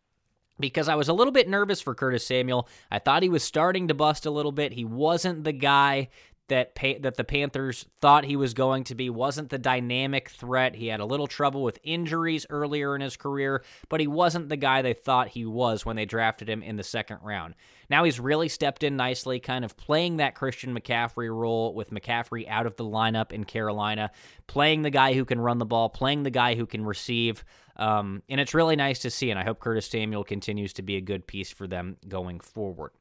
because 0.59 0.89
I 0.89 0.95
was 0.95 1.07
a 1.07 1.13
little 1.13 1.31
bit 1.31 1.47
nervous 1.47 1.81
for 1.81 1.95
Curtis 1.95 2.25
Samuel. 2.25 2.67
I 2.91 2.99
thought 2.99 3.23
he 3.23 3.29
was 3.29 3.43
starting 3.43 3.87
to 3.87 3.93
bust 3.93 4.25
a 4.25 4.31
little 4.31 4.51
bit. 4.51 4.73
He 4.73 4.85
wasn't 4.85 5.43
the 5.43 5.53
guy 5.53 6.09
that 6.49 6.75
that 7.01 7.15
the 7.15 7.23
Panthers 7.23 7.85
thought 8.01 8.25
he 8.25 8.35
was 8.35 8.53
going 8.53 8.83
to 8.85 8.95
be 8.95 9.09
wasn't 9.09 9.49
the 9.49 9.57
dynamic 9.57 10.29
threat. 10.29 10.75
He 10.75 10.87
had 10.87 10.99
a 10.99 11.05
little 11.05 11.27
trouble 11.27 11.63
with 11.63 11.79
injuries 11.83 12.45
earlier 12.49 12.95
in 12.95 13.01
his 13.01 13.17
career, 13.17 13.63
but 13.87 13.99
he 13.99 14.07
wasn't 14.07 14.49
the 14.49 14.57
guy 14.57 14.81
they 14.81 14.93
thought 14.93 15.29
he 15.29 15.45
was 15.45 15.85
when 15.85 15.95
they 15.95 16.05
drafted 16.05 16.49
him 16.49 16.61
in 16.61 16.75
the 16.75 16.83
second 16.83 17.19
round. 17.23 17.55
Now 17.89 18.03
he's 18.03 18.19
really 18.19 18.49
stepped 18.49 18.83
in 18.83 18.95
nicely, 18.95 19.39
kind 19.39 19.65
of 19.65 19.75
playing 19.75 20.17
that 20.17 20.35
Christian 20.35 20.77
McCaffrey 20.77 21.35
role 21.35 21.73
with 21.73 21.89
McCaffrey 21.89 22.47
out 22.47 22.65
of 22.67 22.75
the 22.75 22.83
lineup 22.83 23.31
in 23.31 23.45
Carolina, 23.45 24.11
playing 24.45 24.83
the 24.83 24.91
guy 24.91 25.13
who 25.13 25.25
can 25.25 25.39
run 25.39 25.57
the 25.57 25.65
ball, 25.65 25.89
playing 25.89 26.23
the 26.23 26.29
guy 26.29 26.55
who 26.55 26.67
can 26.67 26.85
receive. 26.85 27.43
Um, 27.77 28.21
and 28.29 28.39
it's 28.39 28.53
really 28.53 28.75
nice 28.75 28.99
to 28.99 29.09
see, 29.09 29.31
and 29.31 29.39
I 29.39 29.43
hope 29.43 29.59
Curtis 29.59 29.87
Samuel 29.87 30.23
continues 30.23 30.73
to 30.73 30.81
be 30.81 30.97
a 30.97 31.01
good 31.01 31.25
piece 31.25 31.51
for 31.51 31.65
them 31.65 31.97
going 32.07 32.41
forward. 32.41 32.91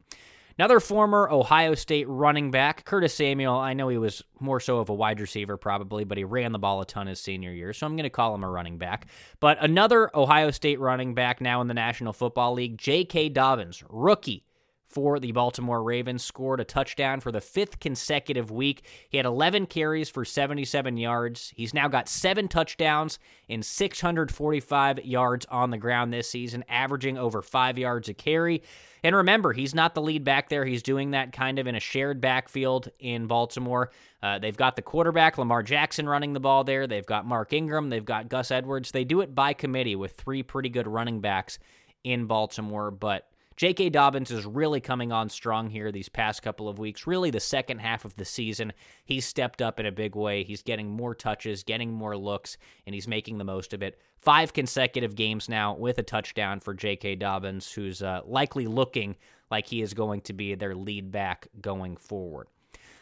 Another 0.59 0.81
former 0.81 1.31
Ohio 1.31 1.77
State 1.77 2.09
running 2.09 2.51
back, 2.51 2.85
Curtis 2.85 3.15
Samuel. 3.15 3.55
I 3.55 3.75
know 3.75 3.89
he 3.89 3.97
was 3.97 4.25
more 4.41 4.59
so 4.59 4.79
of 4.79 4.89
a 4.89 4.95
wide 4.95 5.21
receiver, 5.21 5.57
probably, 5.57 6.03
but 6.03 6.19
he 6.19 6.25
ran 6.25 6.51
the 6.51 6.59
ball 6.59 6.81
a 6.81 6.85
ton 6.85 7.07
his 7.07 7.21
senior 7.21 7.53
year, 7.53 7.73
so 7.73 7.87
I'm 7.87 7.95
going 7.95 8.03
to 8.03 8.11
call 8.11 8.35
him 8.35 8.43
a 8.43 8.51
running 8.51 8.77
back. 8.77 9.07
But 9.39 9.59
another 9.63 10.11
Ohio 10.17 10.51
State 10.51 10.81
running 10.81 11.15
back 11.15 11.41
now 11.41 11.61
in 11.61 11.69
the 11.69 11.75
National 11.75 12.13
Football 12.13 12.55
League, 12.55 12.77
J.K. 12.77 13.29
Dobbins, 13.29 13.85
rookie 13.89 14.48
for 14.89 15.21
the 15.21 15.33
Baltimore 15.33 15.83
Ravens, 15.83 16.25
scored 16.25 16.61
a 16.61 16.65
touchdown 16.65 17.21
for 17.21 17.31
the 17.31 17.41
fifth 17.41 17.79
consecutive 17.79 18.51
week. 18.51 18.85
He 19.11 19.19
had 19.19 19.27
11 19.27 19.67
carries 19.67 20.09
for 20.09 20.25
77 20.25 20.97
yards. 20.97 21.53
He's 21.55 21.75
now 21.75 21.89
got 21.89 22.09
seven 22.09 22.49
touchdowns 22.49 23.19
and 23.49 23.65
645 23.65 25.05
yards 25.05 25.47
on 25.51 25.71
the 25.71 25.79
ground 25.79 26.13
this 26.13 26.31
season, 26.31 26.65
averaging 26.69 27.19
over 27.19 27.43
five 27.43 27.79
yards 27.79 28.09
a 28.09 28.15
carry. 28.15 28.63
And 29.05 29.15
remember, 29.15 29.53
he's 29.53 29.75
not 29.75 29.95
the 29.95 30.03
lead 30.03 30.25
back 30.25 30.49
there. 30.49 30.65
He's 30.65 30.83
doing 30.83 31.13
that 31.13 31.33
kind 31.33 31.59
of 31.59 31.67
in 31.67 31.75
a 31.75 31.81
shared 31.81 32.21
backfield 32.21 32.91
in 32.99 33.27
Baltimore. 33.27 33.91
Uh, 34.23 34.39
they've 34.39 34.57
got 34.57 34.75
the 34.75 34.83
quarterback, 34.83 35.39
Lamar 35.39 35.63
Jackson, 35.63 36.09
running 36.09 36.33
the 36.33 36.41
ball 36.41 36.65
there. 36.65 36.87
They've 36.87 37.07
got 37.07 37.27
Mark 37.27 37.53
Ingram. 37.53 37.91
They've 37.91 38.05
got 38.05 38.29
Gus 38.29 38.51
Edwards. 38.51 38.91
They 38.91 39.05
do 39.05 39.21
it 39.21 39.35
by 39.35 39.53
committee 39.53 39.97
with 39.97 40.13
three 40.13 40.43
pretty 40.43 40.69
good 40.69 40.89
running 40.89 41.21
backs 41.21 41.59
in 42.03 42.27
Baltimore, 42.27 42.91
but 42.91 43.28
J.K. 43.59 43.91
Dobbins 43.91 44.31
is 44.31 44.47
really 44.47 44.81
coming 44.81 45.11
on 45.11 45.29
strong 45.29 45.69
here 45.69 45.91
these 45.91 46.09
past 46.09 46.45
couple 46.45 46.69
of 46.69 46.79
weeks. 46.79 47.09
Really, 47.09 47.33
the 47.33 47.41
second 47.41 47.81
half 47.81 48.05
of 48.05 48.15
the 48.15 48.25
season, 48.25 48.73
he's 49.05 49.27
stepped 49.27 49.61
up 49.61 49.81
in 49.81 49.87
a 49.87 49.91
big 49.91 50.15
way. 50.15 50.45
He's 50.45 50.63
getting 50.63 50.89
more 50.89 51.13
touches, 51.13 51.65
getting 51.65 51.91
more 51.93 52.17
looks, 52.17 52.57
and 52.87 52.95
he's 52.95 53.09
making 53.09 53.39
the 53.39 53.45
most 53.45 53.75
of 53.75 53.83
it. 53.83 53.99
Five 54.21 54.53
consecutive 54.53 55.17
games 55.17 55.49
now 55.49 55.75
with 55.75 55.99
a 55.99 56.05
touchdown 56.05 56.61
for 56.61 56.73
J.K. 56.73 57.17
Dobbins, 57.17 57.73
who's 57.73 58.01
uh, 58.01 58.21
likely 58.25 58.69
looking 58.69 59.17
like 59.51 59.67
he 59.67 59.83
is 59.83 59.93
going 59.93 60.21
to 60.21 60.33
be 60.33 60.55
their 60.55 60.77
lead 60.77 61.11
back 61.11 61.49
going 61.61 61.97
forward. 61.97 62.47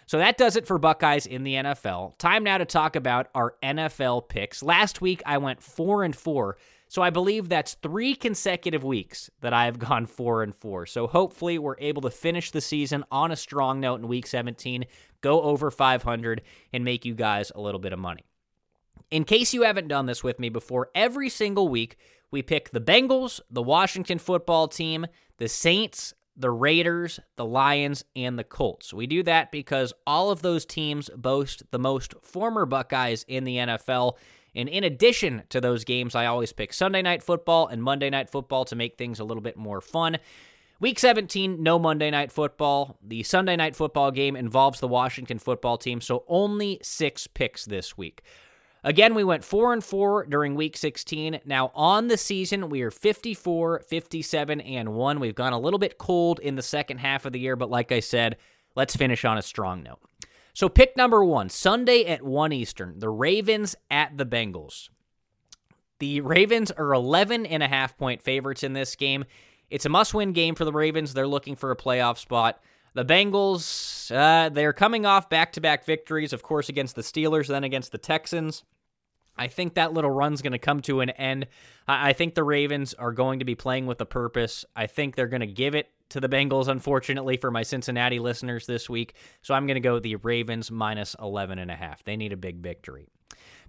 So 0.07 0.17
that 0.17 0.39
does 0.39 0.57
it 0.57 0.67
for 0.67 0.79
Buckeyes 0.79 1.27
in 1.27 1.45
the 1.45 1.53
NFL. 1.53 2.17
Time 2.17 2.45
now 2.45 2.57
to 2.57 2.65
talk 2.65 2.97
about 2.97 3.29
our 3.35 3.57
NFL 3.63 4.31
picks. 4.31 4.63
Last 4.63 5.03
week 5.03 5.23
I 5.27 5.37
went 5.37 5.63
4 5.63 6.05
and 6.05 6.17
4 6.17 6.57
so 6.89 7.03
I 7.03 7.11
believe 7.11 7.49
that's 7.49 7.75
three 7.75 8.15
consecutive 8.15 8.85
weeks 8.85 9.31
that 9.41 9.53
I 9.53 9.65
have 9.65 9.79
gone 9.89 10.07
four 10.07 10.43
and 10.43 10.55
four. 10.55 10.87
So 10.87 11.07
hopefully 11.07 11.59
we're 11.59 11.77
able 11.79 12.03
to 12.03 12.11
finish 12.11 12.51
the 12.51 12.61
season 12.61 13.05
on 13.11 13.31
a 13.31 13.37
strong 13.37 13.81
note 13.81 14.01
in 14.01 14.09
week 14.09 14.27
17, 14.27 14.85
go 15.21 15.43
over 15.43 15.71
500, 15.71 16.43
and 16.73 16.85
make 16.85 17.05
you 17.05 17.15
guys 17.15 17.51
a 17.55 17.61
little 17.61 17.81
bit 17.81 17.93
of 17.93 17.99
money. 17.99 18.23
In 19.11 19.25
case 19.25 19.55
you 19.55 19.63
haven't 19.63 19.89
done 19.89 20.07
this 20.07 20.25
with 20.25 20.41
me 20.41 20.49
before, 20.49 20.91
every 20.95 21.29
single 21.29 21.69
week 21.69 21.97
we 22.31 22.43
pick 22.43 22.71
the 22.71 22.81
Bengals, 22.81 23.41
the 23.51 23.63
Washington 23.63 24.19
football 24.19 24.67
team, 24.67 25.07
the 25.39 25.49
Saints, 25.49 26.13
the 26.37 26.51
Raiders, 26.51 27.19
the 27.37 27.45
Lions, 27.45 28.05
and 28.15 28.39
the 28.39 28.45
Colts. 28.45 28.93
We 28.93 29.07
do 29.07 29.23
that 29.23 29.51
because 29.51 29.93
all 30.07 30.31
of 30.31 30.43
those 30.43 30.67
teams 30.67 31.09
boast 31.17 31.63
the 31.71 31.79
most 31.79 32.15
former 32.23 32.67
Buckeyes 32.67 33.25
in 33.29 33.45
the 33.45 33.57
NFL 33.57 34.17
and 34.57 34.69
in 34.69 34.83
addition 34.83 35.43
to 35.51 35.61
those 35.61 35.85
games, 35.85 36.15
I 36.15 36.27
always 36.27 36.53
pick 36.53 36.73
Sunday 36.73 37.03
night 37.03 37.23
football 37.23 37.69
and 37.69 37.83
Monday 37.83 38.11
night 38.11 38.31
football 38.31 38.65
to 38.65 38.75
make 38.75 38.97
things 38.97 39.21
a 39.21 39.25
little 39.25 39.43
bit 39.43 39.57
more 39.57 39.81
fun. 39.81 40.17
Week 40.81 40.99
17, 40.99 41.63
no 41.63 41.79
Monday 41.79 42.11
night 42.11 42.33
football. 42.33 42.99
The 43.03 43.23
Sunday 43.23 43.57
night 43.57 43.77
football 43.77 44.11
game 44.11 44.35
involves 44.35 44.81
the 44.81 44.89
Washington 44.89 45.39
football 45.39 45.79
team, 45.79 46.01
so 46.01 46.25
only 46.27 46.81
six 46.83 47.27
picks 47.27 47.65
this 47.67 47.97
week. 47.97 48.23
Again, 48.83 49.15
we 49.15 49.25
went 49.25 49.43
4 49.43 49.73
and 49.73 49.85
4 49.85 50.27
during 50.27 50.55
week 50.55 50.77
16. 50.77 51.41
Now 51.45 51.73
on 51.75 52.09
the 52.09 52.17
season, 52.17 52.69
we 52.69 52.83
are 52.83 52.91
54, 52.91 53.81
57 53.81 54.61
and 54.61 54.95
1. 54.95 55.21
We've 55.21 55.35
gone 55.35 55.53
a 55.53 55.59
little 55.59 55.79
bit 55.79 55.99
cold 55.99 56.39
in 56.41 56.55
the 56.55 56.63
second 56.63 56.99
half 56.99 57.27
of 57.27 57.33
the 57.33 57.41
year, 57.41 57.57
but 57.57 57.71
like 57.71 57.91
I 57.91 58.01
said, 58.01 58.37
let's 58.75 58.95
finish 58.95 59.25
on 59.25 59.39
a 59.39 59.43
strong 59.43 59.83
note. 59.83 59.99
So 60.57 60.71
pick 60.71 60.97
number 60.97 61.23
1, 61.23 61.51
Sunday 61.51 62.07
at 62.07 62.23
1 62.23 62.51
Eastern, 62.51 62.99
the 62.99 63.11
Ravens 63.11 63.77
at 63.91 64.17
the 64.17 64.25
Bengals. 64.25 64.89
The 65.99 66.23
Ravens 66.23 66.71
are 66.71 66.95
11 66.95 67.45
and 67.45 67.63
a 67.63 67.69
half 67.69 67.99
point 67.99 68.23
favorites 68.23 68.63
in 68.63 68.73
this 68.73 68.97
game. 68.97 69.27
It's 69.69 69.85
a 69.85 69.91
must-win 69.91 70.33
game 70.33 70.55
for 70.55 70.65
the 70.65 70.73
Ravens. 70.73 71.13
They're 71.13 71.27
looking 71.27 71.57
for 71.57 71.73
a 71.73 71.77
playoff 71.77 72.17
spot. 72.17 72.59
The 72.95 73.05
Bengals, 73.05 74.11
uh, 74.11 74.49
they're 74.49 74.73
coming 74.73 75.05
off 75.05 75.29
back-to-back 75.29 75.85
victories, 75.85 76.33
of 76.33 76.43
course, 76.43 76.71
against 76.71 76.97
the 76.97 77.03
Steelers, 77.03 77.49
then 77.49 77.63
against 77.63 77.93
the 77.93 77.99
Texans. 77.99 78.65
I 79.37 79.49
think 79.49 79.75
that 79.75 79.93
little 79.93 80.11
run's 80.11 80.41
going 80.41 80.53
to 80.53 80.59
come 80.59 80.81
to 80.81 81.03
an 81.03 81.11
end. 81.11 81.49
I 81.87 82.15
think 82.15 82.35
the 82.35 82.45
Ravens 82.45 82.95
are 82.95 83.13
going 83.13 83.41
to 83.41 83.45
be 83.45 83.57
playing 83.57 83.85
with 83.85 84.01
a 84.01 84.07
purpose. 84.07 84.65
I 84.75 84.87
think 84.87 85.17
they're 85.17 85.27
going 85.27 85.41
to 85.41 85.47
give 85.47 85.75
it 85.75 85.91
to 86.11 86.21
the 86.21 86.29
Bengals, 86.29 86.69
unfortunately, 86.69 87.37
for 87.37 87.51
my 87.51 87.63
Cincinnati 87.63 88.19
listeners 88.19 88.67
this 88.67 88.89
week. 88.89 89.15
So 89.43 89.55
I'm 89.55 89.67
going 89.67 89.75
to 89.77 89.81
go 89.81 89.99
the 89.99 90.17
Ravens 90.17 90.71
minus 90.71 91.17
11 91.21 91.59
and 91.59 91.71
a 91.71 91.77
half. 91.77 92.05
They 92.05 92.17
need 92.17 92.33
a 92.33 92.37
big 92.37 92.59
victory. 92.59 93.09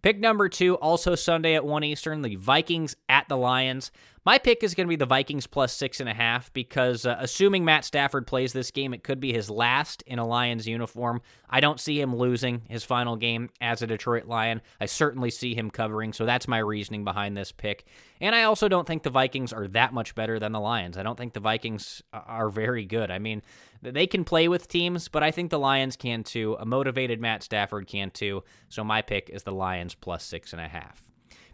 Pick 0.04 0.20
number 0.20 0.48
two, 0.48 0.76
also 0.76 1.16
Sunday 1.16 1.56
at 1.56 1.66
1 1.66 1.84
Eastern, 1.84 2.22
the 2.22 2.36
Vikings 2.36 2.96
at 3.10 3.17
the 3.28 3.38
Lions. 3.38 3.92
My 4.26 4.38
pick 4.38 4.62
is 4.62 4.76
going 4.76 4.88
to 4.88 4.90
be 4.90 4.98
the 4.98 5.06
Vikings 5.06 5.48
plus 5.48 5.72
six 5.72 6.02
and 6.02 6.10
a 6.10 6.14
half 6.14 6.52
because, 6.52 7.06
uh, 7.06 7.16
assuming 7.18 7.64
Matt 7.64 7.86
Stafford 7.86 8.28
plays 8.28 8.52
this 8.52 8.72
game, 8.72 8.94
it 8.94 9.02
could 9.02 9.22
be 9.22 9.32
his 9.32 9.50
last 9.50 10.02
in 10.06 10.20
a 10.20 10.28
Lions 10.28 10.68
uniform. 10.68 11.22
I 11.50 11.62
don't 11.62 11.80
see 11.80 12.02
him 12.02 12.14
losing 12.14 12.64
his 12.68 12.84
final 12.84 13.16
game 13.16 13.50
as 13.62 13.82
a 13.82 13.88
Detroit 13.88 14.26
Lion. 14.26 14.62
I 14.82 14.86
certainly 14.86 15.30
see 15.30 15.56
him 15.56 15.72
covering, 15.72 16.12
so 16.12 16.26
that's 16.26 16.46
my 16.46 16.58
reasoning 16.58 17.06
behind 17.06 17.38
this 17.38 17.54
pick. 17.54 17.86
And 18.20 18.36
I 18.36 18.44
also 18.44 18.68
don't 18.68 18.86
think 18.86 19.04
the 19.04 19.10
Vikings 19.10 19.54
are 19.54 19.70
that 19.70 19.94
much 19.94 20.14
better 20.14 20.40
than 20.40 20.52
the 20.52 20.60
Lions. 20.60 20.98
I 20.98 21.04
don't 21.04 21.18
think 21.18 21.32
the 21.32 21.40
Vikings 21.40 22.02
are 22.12 22.50
very 22.50 22.84
good. 22.84 23.10
I 23.10 23.20
mean, 23.20 23.42
they 23.82 24.08
can 24.08 24.26
play 24.26 24.50
with 24.50 24.68
teams, 24.68 25.08
but 25.08 25.24
I 25.24 25.32
think 25.32 25.52
the 25.52 25.60
Lions 25.60 25.96
can 25.96 26.24
too. 26.24 26.58
A 26.60 26.66
motivated 26.66 27.22
Matt 27.22 27.44
Stafford 27.44 27.88
can 27.88 28.12
too. 28.12 28.44
So 28.68 28.84
my 28.84 29.02
pick 29.02 29.30
is 29.30 29.44
the 29.44 29.54
Lions 29.54 29.96
plus 29.96 30.26
six 30.26 30.52
and 30.52 30.62
a 30.62 30.68
half. 30.68 31.07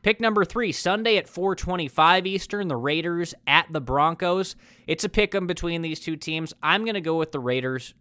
Pick 0.03 0.19
number 0.19 0.43
three, 0.43 0.74
Sunday 0.74 1.15
at 1.15 1.29
425 1.29 2.27
Eastern, 2.27 2.67
the 2.67 2.75
Raiders 2.75 3.33
at 3.48 3.72
the 3.72 3.79
Broncos. 3.79 4.57
It's 4.86 5.05
a 5.05 5.10
pick 5.10 5.33
'em 5.33 5.48
between 5.48 5.81
these 5.81 6.01
two 6.01 6.17
teams. 6.17 6.53
I'm 6.62 6.83
going 6.83 6.95
to 6.95 7.01
go 7.01 7.17
with 7.17 7.31
the 7.31 7.39
Raiders 7.39 7.93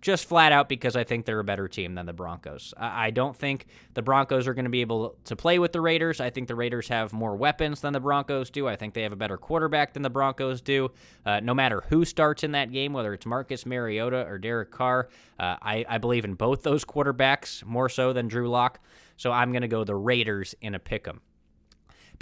just 0.00 0.28
flat 0.28 0.52
out 0.52 0.68
because 0.68 0.94
I 0.94 1.02
think 1.02 1.26
they're 1.26 1.40
a 1.40 1.44
better 1.44 1.66
team 1.68 1.94
than 1.94 2.06
the 2.06 2.12
Broncos. 2.12 2.74
I 2.76 3.10
don't 3.10 3.36
think 3.36 3.66
the 3.94 4.02
Broncos 4.02 4.46
are 4.46 4.54
going 4.54 4.66
to 4.66 4.70
be 4.70 4.82
able 4.82 5.16
to 5.24 5.36
play 5.36 5.58
with 5.58 5.72
the 5.72 5.80
Raiders. 5.80 6.20
I 6.20 6.30
think 6.30 6.48
the 6.48 6.56
Raiders 6.56 6.88
have 6.88 7.12
more 7.12 7.36
weapons 7.36 7.80
than 7.80 7.92
the 7.92 8.00
Broncos 8.00 8.50
do. 8.50 8.68
I 8.68 8.76
think 8.76 8.94
they 8.94 9.02
have 9.02 9.12
a 9.12 9.16
better 9.16 9.36
quarterback 9.36 9.94
than 9.94 10.02
the 10.02 10.10
Broncos 10.10 10.60
do. 10.60 10.90
Uh, 11.24 11.40
no 11.40 11.54
matter 11.54 11.82
who 11.88 12.04
starts 12.04 12.42
in 12.42 12.52
that 12.52 12.72
game, 12.72 12.92
whether 12.92 13.14
it's 13.14 13.26
Marcus 13.26 13.64
Mariota 13.64 14.26
or 14.26 14.38
Derek 14.38 14.70
Carr, 14.70 15.08
uh, 15.38 15.56
I, 15.62 15.84
I, 15.88 15.98
believe 15.98 16.24
in 16.24 16.34
both 16.34 16.62
those 16.62 16.84
quarterbacks 16.84 17.64
more 17.64 17.88
so 17.88 18.12
than 18.12 18.26
Drew 18.28 18.48
Lock. 18.48 18.80
So 19.16 19.30
I'm 19.30 19.52
going 19.52 19.62
to 19.62 19.68
go 19.68 19.84
the 19.84 19.94
Raiders 19.94 20.54
in 20.60 20.74
a 20.74 20.78
pick 20.80 21.06
'em. 21.06 21.20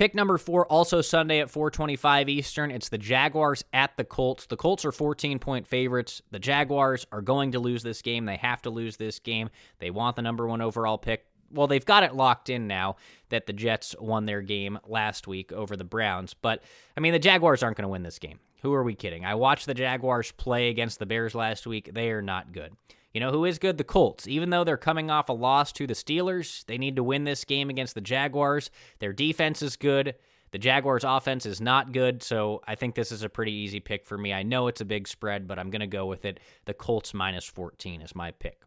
Pick 0.01 0.15
number 0.15 0.39
four, 0.39 0.65
also 0.65 1.03
Sunday 1.03 1.41
at 1.41 1.51
425 1.51 2.31
Eastern. 2.31 2.71
It's 2.71 2.89
the 2.89 2.97
Jaguars 2.97 3.65
at 3.75 3.99
the 3.99 4.05
Colts. 4.05 4.47
The 4.47 4.57
Colts 4.57 4.87
are 4.87 4.93
14 4.93 5.39
point 5.39 5.67
favorites. 5.67 6.23
The 6.31 6.39
Jaguars 6.39 7.07
are 7.13 7.21
going 7.21 7.53
to 7.53 7.59
lose 7.59 7.83
this 7.83 8.01
game. 8.01 8.25
They 8.25 8.39
have 8.39 8.63
to 8.63 8.71
lose 8.71 8.97
this 8.97 9.19
game. 9.19 9.51
They 9.79 9.91
want 9.91 10.17
the 10.17 10.23
number 10.23 10.49
one 10.49 10.63
overall 10.63 10.97
pick. 10.97 11.27
Well, 11.53 11.67
they've 11.67 11.85
got 11.85 12.03
it 12.03 12.15
locked 12.15 12.49
in 12.49 12.67
now 12.67 12.97
that 13.29 13.45
the 13.45 13.53
Jets 13.53 13.95
won 14.01 14.25
their 14.25 14.41
game 14.41 14.79
last 14.87 15.29
week 15.29 15.53
over 15.53 15.77
the 15.77 15.85
Browns. 15.85 16.33
But, 16.33 16.63
I 16.97 17.01
mean, 17.01 17.13
the 17.13 17.19
Jaguars 17.19 17.63
aren't 17.63 17.77
going 17.77 17.83
to 17.83 17.89
win 17.89 18.03
this 18.03 18.19
game. 18.19 18.41
Who 18.63 18.73
are 18.73 18.83
we 18.83 18.95
kidding? 18.95 19.27
I 19.27 19.35
watched 19.35 19.67
the 19.67 19.75
Jaguars 19.75 20.33
play 20.33 20.71
against 20.71 20.99
the 20.99 21.05
Bears 21.05 21.35
last 21.35 21.67
week. 21.67 21.91
They 21.93 22.09
are 22.11 22.23
not 22.23 22.53
good. 22.53 22.73
You 23.13 23.21
know 23.21 23.31
who 23.31 23.45
is 23.45 23.59
good? 23.59 23.77
The 23.77 23.85
Colts. 23.85 24.29
Even 24.29 24.51
though 24.51 24.65
they're 24.65 24.77
coming 24.77 25.11
off 25.11 25.29
a 25.29 25.33
loss 25.33 25.73
to 25.73 25.87
the 25.87 25.95
Steelers, 25.95 26.65
they 26.67 26.79
need 26.79 26.97
to 26.97 27.03
win 27.03 27.25
this 27.25 27.45
game 27.45 27.71
against 27.71 27.95
the 27.95 28.01
Jaguars. 28.01 28.71
Their 29.01 29.13
defense 29.13 29.63
is 29.63 29.77
good. 29.77 30.15
The 30.53 30.59
Jaguars' 30.59 31.05
offense 31.05 31.47
is 31.47 31.61
not 31.61 31.93
good, 31.93 32.23
so 32.23 32.61
I 32.67 32.75
think 32.75 32.95
this 32.95 33.13
is 33.13 33.23
a 33.23 33.29
pretty 33.29 33.53
easy 33.53 33.79
pick 33.79 34.05
for 34.05 34.19
me. 34.19 34.33
I 34.33 34.43
know 34.43 34.67
it's 34.67 34.81
a 34.81 34.85
big 34.85 35.07
spread, 35.07 35.47
but 35.47 35.59
I'm 35.59 35.71
going 35.71 35.81
to 35.81 35.87
go 35.87 36.07
with 36.07 36.25
it. 36.25 36.41
The 36.65 36.75
Colts 36.75 37.15
minus 37.15 37.45
14 37.45 38.03
is 38.03 38.15
my 38.17 38.33
pick. 38.33 38.63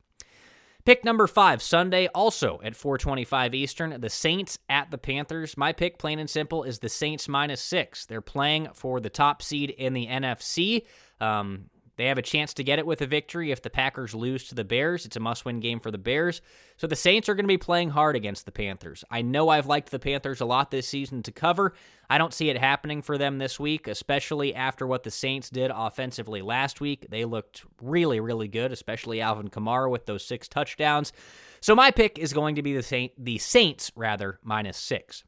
Pick 0.85 1.05
number 1.05 1.27
five, 1.27 1.61
Sunday, 1.61 2.07
also 2.07 2.59
at 2.61 2.75
425 2.75 3.53
Eastern, 3.53 4.01
the 4.01 4.09
Saints 4.09 4.59
at 4.67 4.91
the 4.91 4.97
Panthers. 4.97 5.55
My 5.55 5.71
pick, 5.71 5.97
plain 5.97 6.19
and 6.19 6.29
simple, 6.29 6.63
is 6.63 6.79
the 6.79 6.89
Saints 6.89 7.29
minus 7.29 7.61
six. 7.61 8.05
They're 8.05 8.19
playing 8.21 8.69
for 8.73 8.99
the 8.99 9.09
top 9.09 9.41
seed 9.41 9.69
in 9.69 9.93
the 9.93 10.07
NFC. 10.07 10.85
Um, 11.21 11.69
they 11.95 12.05
have 12.05 12.17
a 12.17 12.23
chance 12.23 12.53
to 12.55 12.63
get 12.63 12.79
it 12.79 12.85
with 12.87 13.01
a 13.01 13.07
victory 13.07 13.51
if 13.51 13.61
the 13.61 13.69
Packers 13.69 14.15
lose 14.15 14.47
to 14.47 14.55
the 14.55 14.63
Bears. 14.63 15.05
It's 15.05 15.15
a 15.15 15.19
must 15.19 15.45
win 15.45 15.59
game 15.59 15.79
for 15.79 15.91
the 15.91 15.97
Bears. 15.97 16.41
So 16.77 16.87
the 16.87 16.95
Saints 16.95 17.29
are 17.29 17.35
going 17.35 17.45
to 17.45 17.47
be 17.47 17.57
playing 17.57 17.91
hard 17.91 18.15
against 18.15 18.45
the 18.45 18.51
Panthers. 18.51 19.03
I 19.11 19.21
know 19.21 19.49
I've 19.49 19.67
liked 19.67 19.91
the 19.91 19.99
Panthers 19.99 20.41
a 20.41 20.45
lot 20.45 20.71
this 20.71 20.87
season 20.87 21.21
to 21.23 21.31
cover. 21.31 21.73
I 22.09 22.17
don't 22.17 22.33
see 22.33 22.49
it 22.49 22.57
happening 22.57 23.01
for 23.01 23.17
them 23.17 23.37
this 23.37 23.59
week, 23.59 23.87
especially 23.87 24.55
after 24.55 24.87
what 24.87 25.03
the 25.03 25.11
Saints 25.11 25.49
did 25.49 25.71
offensively 25.73 26.41
last 26.41 26.81
week. 26.81 27.05
They 27.09 27.25
looked 27.25 27.63
really, 27.81 28.19
really 28.19 28.47
good, 28.47 28.71
especially 28.71 29.21
Alvin 29.21 29.49
Kamara 29.49 29.89
with 29.89 30.07
those 30.07 30.25
six 30.25 30.47
touchdowns. 30.47 31.13
So 31.61 31.75
my 31.75 31.91
pick 31.91 32.17
is 32.17 32.33
going 32.33 32.55
to 32.55 32.63
be 32.63 32.73
the 32.73 32.83
Saint, 32.83 33.11
the 33.17 33.37
Saints 33.37 33.91
rather 33.95 34.39
minus 34.43 34.77
six. 34.77 35.23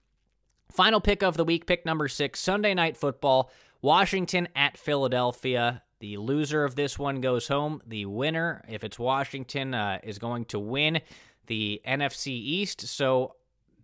Final 0.72 1.00
pick 1.00 1.24
of 1.24 1.38
the 1.38 1.46
week, 1.46 1.68
pick 1.68 1.86
number 1.86 2.08
six, 2.08 2.40
Sunday 2.40 2.74
night 2.74 2.98
football. 2.98 3.52
Washington 3.82 4.48
at 4.56 4.78
Philadelphia. 4.78 5.84
The 6.00 6.18
loser 6.18 6.64
of 6.64 6.76
this 6.76 7.00
one 7.00 7.22
goes 7.22 7.48
home. 7.48 7.82
The 7.88 8.06
winner, 8.06 8.64
if 8.68 8.84
it's 8.84 9.00
Washington, 9.00 9.74
uh, 9.74 10.00
is 10.04 10.20
going 10.20 10.46
to 10.46 10.60
win 10.60 11.02
the 11.48 11.82
NFC 11.88 12.28
East. 12.28 12.82
So 12.88 13.36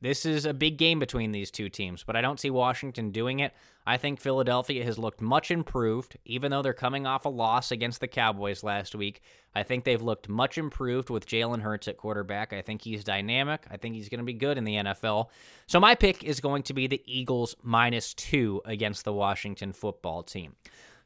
this 0.02 0.26
is 0.26 0.46
a 0.46 0.54
big 0.54 0.78
game 0.78 1.00
between 1.00 1.32
these 1.32 1.52
two 1.52 1.70
teams, 1.70 2.04
but 2.04 2.16
I 2.16 2.22
don't 2.22 2.40
see 2.40 2.50
Washington 2.50 3.12
doing 3.12 3.40
it. 3.40 3.54
I 3.86 3.98
think 3.98 4.20
Philadelphia 4.20 4.84
has 4.84 4.98
looked 4.98 5.22
much 5.22 5.52
improved, 5.52 6.18
even 6.26 6.50
though 6.50 6.64
they're 6.64 6.74
coming 6.74 7.06
off 7.06 7.26
a 7.26 7.30
loss 7.30 7.72
against 7.72 8.00
the 8.00 8.08
Cowboys 8.08 8.64
last 8.64 8.96
week. 8.96 9.22
I 9.54 9.62
think 9.64 9.84
they've 9.84 10.02
looked 10.02 10.28
much 10.28 10.58
improved 10.58 11.12
with 11.12 11.28
Jalen 11.28 11.62
Hurts 11.62 11.88
at 11.88 11.98
quarterback. 11.98 12.52
I 12.52 12.62
think 12.62 12.82
he's 12.82 13.04
dynamic. 13.04 13.66
I 13.70 13.78
think 13.78 13.96
he's 13.96 14.10
going 14.10 14.20
to 14.20 14.26
be 14.26 14.34
good 14.34 14.58
in 14.58 14.64
the 14.64 14.76
NFL. 14.76 15.28
So 15.68 15.80
my 15.80 15.94
pick 15.94 16.24
is 16.24 16.40
going 16.40 16.64
to 16.64 16.74
be 16.74 16.88
the 16.88 17.02
Eagles 17.06 17.56
minus 17.62 18.14
two 18.16 18.62
against 18.66 19.06
the 19.06 19.14
Washington 19.14 19.72
football 19.72 20.24
team. 20.24 20.56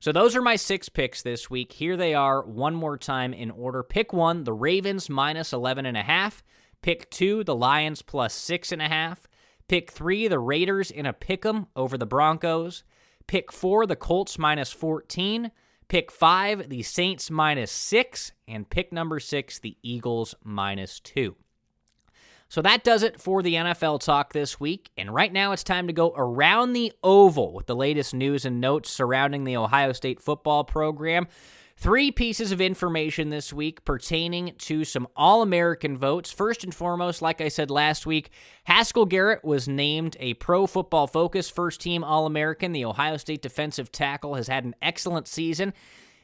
So 0.05 0.11
those 0.11 0.35
are 0.35 0.41
my 0.43 0.55
six 0.55 0.87
picks 0.87 1.23
this 1.23 1.49
week. 1.49 1.71
Here 1.71 1.97
they 1.97 2.13
are 2.13 2.45
one 2.45 2.75
more 2.75 2.95
time 2.95 3.33
in 3.33 3.49
order. 3.49 3.81
Pick 3.81 4.13
one, 4.13 4.43
the 4.43 4.53
Ravens 4.53 5.09
minus 5.09 5.51
11 5.51 5.87
and 5.87 5.97
a 5.97 6.03
half. 6.03 6.43
Pick 6.83 7.09
two, 7.09 7.43
the 7.43 7.55
Lions 7.55 8.03
plus 8.03 8.35
six 8.35 8.71
and 8.71 8.83
a 8.83 8.87
half. 8.87 9.27
Pick 9.67 9.89
three, 9.89 10.27
the 10.27 10.37
Raiders 10.37 10.91
in 10.91 11.07
a 11.07 11.11
pick 11.11 11.43
'em 11.43 11.65
over 11.75 11.97
the 11.97 12.05
Broncos. 12.05 12.83
Pick 13.25 13.51
four, 13.51 13.87
the 13.87 13.95
Colts 13.95 14.37
minus 14.37 14.71
14. 14.71 15.49
Pick 15.87 16.11
five, 16.11 16.69
the 16.69 16.83
Saints 16.83 17.31
minus 17.31 17.71
six. 17.71 18.31
And 18.47 18.69
pick 18.69 18.93
number 18.93 19.19
six, 19.19 19.57
the 19.57 19.75
Eagles 19.81 20.35
minus 20.43 20.99
two. 20.99 21.35
So 22.55 22.61
that 22.61 22.85
does 22.85 23.03
it 23.03 23.19
for 23.19 23.43
the 23.43 23.55
NFL 23.55 23.99
talk 23.99 24.31
this 24.31 24.61
week. 24.61 24.89
And 24.95 25.13
right 25.13 25.33
now 25.33 25.51
it's 25.51 25.61
time 25.61 25.87
to 25.87 25.93
go 25.93 26.13
around 26.15 26.71
the 26.71 26.93
oval 27.03 27.51
with 27.51 27.65
the 27.65 27.75
latest 27.75 28.13
news 28.13 28.45
and 28.45 28.61
notes 28.61 28.89
surrounding 28.89 29.43
the 29.43 29.57
Ohio 29.57 29.91
State 29.91 30.21
football 30.21 30.63
program. 30.63 31.27
Three 31.75 32.11
pieces 32.11 32.53
of 32.53 32.61
information 32.61 33.29
this 33.29 33.51
week 33.51 33.83
pertaining 33.83 34.53
to 34.59 34.85
some 34.85 35.05
All 35.17 35.41
American 35.41 35.97
votes. 35.97 36.31
First 36.31 36.63
and 36.63 36.73
foremost, 36.73 37.21
like 37.21 37.41
I 37.41 37.49
said 37.49 37.69
last 37.69 38.05
week, 38.05 38.29
Haskell 38.63 39.05
Garrett 39.05 39.43
was 39.43 39.67
named 39.67 40.15
a 40.21 40.35
Pro 40.35 40.65
Football 40.65 41.07
Focus 41.07 41.49
first 41.49 41.81
team 41.81 42.05
All 42.05 42.25
American. 42.25 42.71
The 42.71 42.85
Ohio 42.85 43.17
State 43.17 43.41
defensive 43.41 43.91
tackle 43.91 44.35
has 44.35 44.47
had 44.47 44.63
an 44.63 44.75
excellent 44.81 45.27
season. 45.27 45.73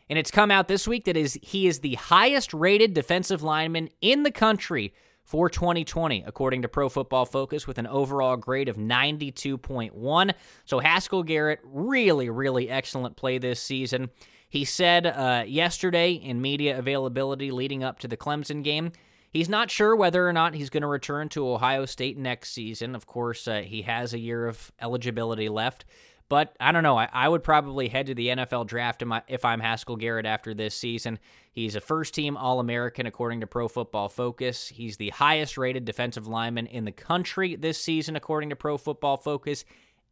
And 0.10 0.17
it's 0.17 0.32
come 0.32 0.50
out 0.50 0.70
this 0.70 0.88
week 0.88 1.04
that 1.06 1.17
is 1.17 1.38
he 1.41 1.67
is 1.67 1.80
the 1.80 1.96
highest 1.96 2.54
rated 2.54 2.94
defensive 2.94 3.44
lineman 3.44 3.89
in 4.00 4.24
the 4.24 4.32
country 4.32 4.94
for 5.24 5.50
2020, 5.50 6.24
according 6.26 6.64
to 6.64 6.68
Pro 6.68 6.90
Football 6.90 7.26
Focus, 7.26 7.68
with 7.68 7.78
an 7.78 7.88
overall 7.88 8.38
grade 8.38 8.70
of 8.70 8.78
92.1. 8.78 10.34
So 10.66 10.80
Haskell 10.80 11.24
Garrett, 11.24 11.60
really, 11.64 12.30
really 12.30 12.70
excellent 12.70 13.16
play 13.16 13.38
this 13.38 13.62
season. 13.62 14.10
He 14.50 14.66
said 14.66 15.06
uh, 15.06 15.46
yesterday 15.48 16.12
in 16.12 16.42
media 16.42 16.78
availability 16.78 17.52
leading 17.52 17.84
up 17.84 18.00
to 18.00 18.08
the 18.10 18.18
Clemson 18.18 18.64
game, 18.64 18.92
he's 19.32 19.48
not 19.48 19.72
sure 19.72 19.96
whether 19.96 20.28
or 20.28 20.34
not 20.34 20.54
he's 20.54 20.70
going 20.70 20.82
to 20.82 20.88
return 20.88 21.30
to 21.30 21.48
Ohio 21.48 21.86
State 21.86 22.18
next 22.18 22.52
season. 22.52 22.94
Of 22.94 23.06
course, 23.06 23.48
uh, 23.48 23.62
he 23.62 23.84
has 23.84 24.14
a 24.14 24.20
year 24.20 24.48
of 24.48 24.72
eligibility 24.82 25.48
left. 25.48 25.86
But 26.32 26.56
I 26.62 26.72
don't 26.72 26.84
know. 26.84 26.98
I, 26.98 27.10
I 27.12 27.28
would 27.28 27.44
probably 27.44 27.89
head 27.89 28.06
to 28.06 28.15
the 28.15 28.30
NFL 28.30 28.65
draft 28.65 29.04
if 29.28 29.44
I'm 29.44 29.60
Haskell 29.60 29.98
Garrett 29.98 30.26
after 30.26 30.54
this 30.54 30.74
season. 30.74 31.20
He's 31.52 31.76
a 31.76 31.82
first 31.82 32.13
team 32.13 32.38
All 32.38 32.62
American 32.62 33.06
according 33.06 33.41
to 33.41 33.48
Pro 33.48 33.67
Football 33.67 34.08
Focus. 34.08 34.70
He's 34.70 34.96
the 34.96 35.10
highest 35.10 35.58
rated 35.58 35.84
defensive 35.84 36.28
lineman 36.28 36.67
in 36.67 36.86
the 36.86 36.94
country 36.94 37.58
this 37.58 37.78
season 37.78 38.15
according 38.15 38.50
to 38.52 38.56
Pro 38.56 38.78
Football 38.78 39.17
Focus. 39.17 39.65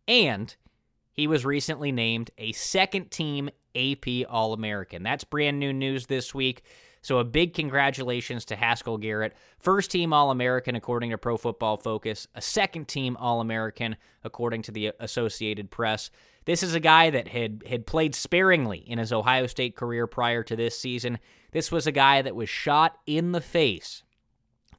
And 0.10 0.54
he 1.14 1.26
was 1.26 1.46
recently 1.46 1.94
named 1.94 2.32
a 2.38 2.52
second 2.52 3.12
team 3.12 3.50
AP 3.74 4.28
All 4.28 4.52
American. 4.52 5.04
That's 5.04 5.24
brand 5.24 5.58
new 5.58 5.72
news 5.72 6.08
this 6.08 6.36
week. 6.36 6.64
So 7.02 7.20
a 7.20 7.24
big 7.24 7.54
congratulations 7.54 8.46
to 8.46 8.56
Haskell 8.56 8.98
Garrett, 8.98 9.34
first 9.60 9.92
team 9.92 10.14
All 10.14 10.32
American 10.32 10.76
according 10.76 11.12
to 11.12 11.18
Pro 11.18 11.38
Football 11.38 11.78
Focus, 11.78 12.28
a 12.36 12.42
second 12.42 12.88
team 12.88 13.16
All 13.18 13.42
American 13.42 13.96
according 14.24 14.64
to 14.64 14.72
the 14.72 14.92
Associated 15.00 15.72
Press. 15.72 16.12
This 16.46 16.64
is 16.64 16.74
a 16.74 16.80
guy 16.80 17.10
that 17.10 17.28
had 17.28 17.64
had 17.68 17.86
played 17.86 18.16
sparingly 18.16 18.80
in 18.80 18.98
his 18.98 19.14
Ohio 19.14 19.48
State 19.48 19.76
career 19.76 20.08
prior 20.08 20.44
to 20.44 20.56
this 20.56 20.78
season. 20.78 21.20
This 21.52 21.72
was 21.72 21.88
a 21.88 21.92
guy 21.92 22.22
that 22.22 22.36
was 22.36 22.50
shot 22.50 22.98
in 23.06 23.32
the 23.32 23.42
face 23.42 24.04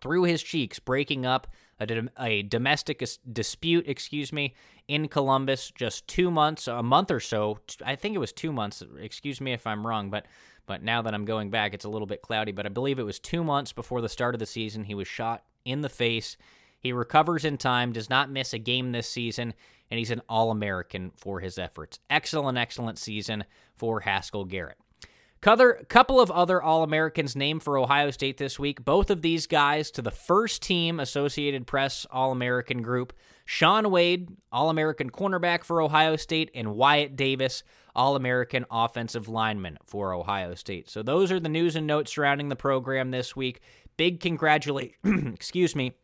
through 0.00 0.24
his 0.24 0.42
cheeks, 0.42 0.78
breaking 0.78 1.26
up 1.26 1.46
a, 1.78 2.08
a 2.18 2.42
domestic 2.42 3.02
dispute, 3.32 3.88
excuse 3.88 4.32
me, 4.32 4.54
in 4.88 5.08
Columbus 5.08 5.70
just 5.70 6.06
two 6.06 6.30
months, 6.30 6.68
a 6.68 6.82
month 6.82 7.10
or 7.10 7.20
so. 7.20 7.58
I 7.84 7.96
think 7.96 8.14
it 8.14 8.18
was 8.18 8.32
two 8.32 8.52
months. 8.52 8.82
Excuse 8.98 9.40
me 9.40 9.52
if 9.52 9.66
I'm 9.66 9.86
wrong, 9.86 10.10
but 10.10 10.26
but 10.70 10.84
now 10.84 11.02
that 11.02 11.14
I'm 11.14 11.24
going 11.24 11.50
back, 11.50 11.74
it's 11.74 11.84
a 11.84 11.88
little 11.88 12.06
bit 12.06 12.22
cloudy. 12.22 12.52
But 12.52 12.64
I 12.64 12.68
believe 12.68 13.00
it 13.00 13.02
was 13.02 13.18
two 13.18 13.42
months 13.42 13.72
before 13.72 14.00
the 14.00 14.08
start 14.08 14.36
of 14.36 14.38
the 14.38 14.46
season. 14.46 14.84
He 14.84 14.94
was 14.94 15.08
shot 15.08 15.42
in 15.64 15.80
the 15.80 15.88
face. 15.88 16.36
He 16.78 16.92
recovers 16.92 17.44
in 17.44 17.58
time, 17.58 17.90
does 17.90 18.08
not 18.08 18.30
miss 18.30 18.52
a 18.52 18.58
game 18.58 18.92
this 18.92 19.08
season, 19.08 19.52
and 19.90 19.98
he's 19.98 20.12
an 20.12 20.22
All 20.28 20.52
American 20.52 21.10
for 21.16 21.40
his 21.40 21.58
efforts. 21.58 21.98
Excellent, 22.08 22.56
excellent 22.56 22.98
season 22.98 23.42
for 23.74 23.98
Haskell 23.98 24.44
Garrett. 24.44 24.78
A 25.44 25.84
couple 25.88 26.20
of 26.20 26.30
other 26.30 26.62
All 26.62 26.84
Americans 26.84 27.34
named 27.34 27.64
for 27.64 27.76
Ohio 27.76 28.12
State 28.12 28.36
this 28.36 28.56
week. 28.56 28.84
Both 28.84 29.10
of 29.10 29.22
these 29.22 29.48
guys 29.48 29.90
to 29.90 30.02
the 30.02 30.12
first 30.12 30.62
team 30.62 31.00
Associated 31.00 31.66
Press 31.66 32.06
All 32.12 32.30
American 32.30 32.80
group. 32.80 33.12
Shaun 33.44 33.90
Wade, 33.90 34.28
All 34.52 34.70
American 34.70 35.10
cornerback 35.10 35.64
for 35.64 35.82
Ohio 35.82 36.14
State, 36.14 36.52
and 36.54 36.76
Wyatt 36.76 37.16
Davis, 37.16 37.64
All 37.94 38.16
American 38.16 38.64
offensive 38.70 39.28
lineman 39.28 39.78
for 39.84 40.12
Ohio 40.12 40.54
State. 40.54 40.88
So 40.88 41.02
those 41.02 41.32
are 41.32 41.40
the 41.40 41.48
news 41.48 41.76
and 41.76 41.86
notes 41.86 42.12
surrounding 42.12 42.48
the 42.48 42.56
program 42.56 43.10
this 43.10 43.34
week. 43.34 43.60
Big 43.96 44.20
congratulations, 44.20 44.96
excuse 45.34 45.76
me. 45.76 45.94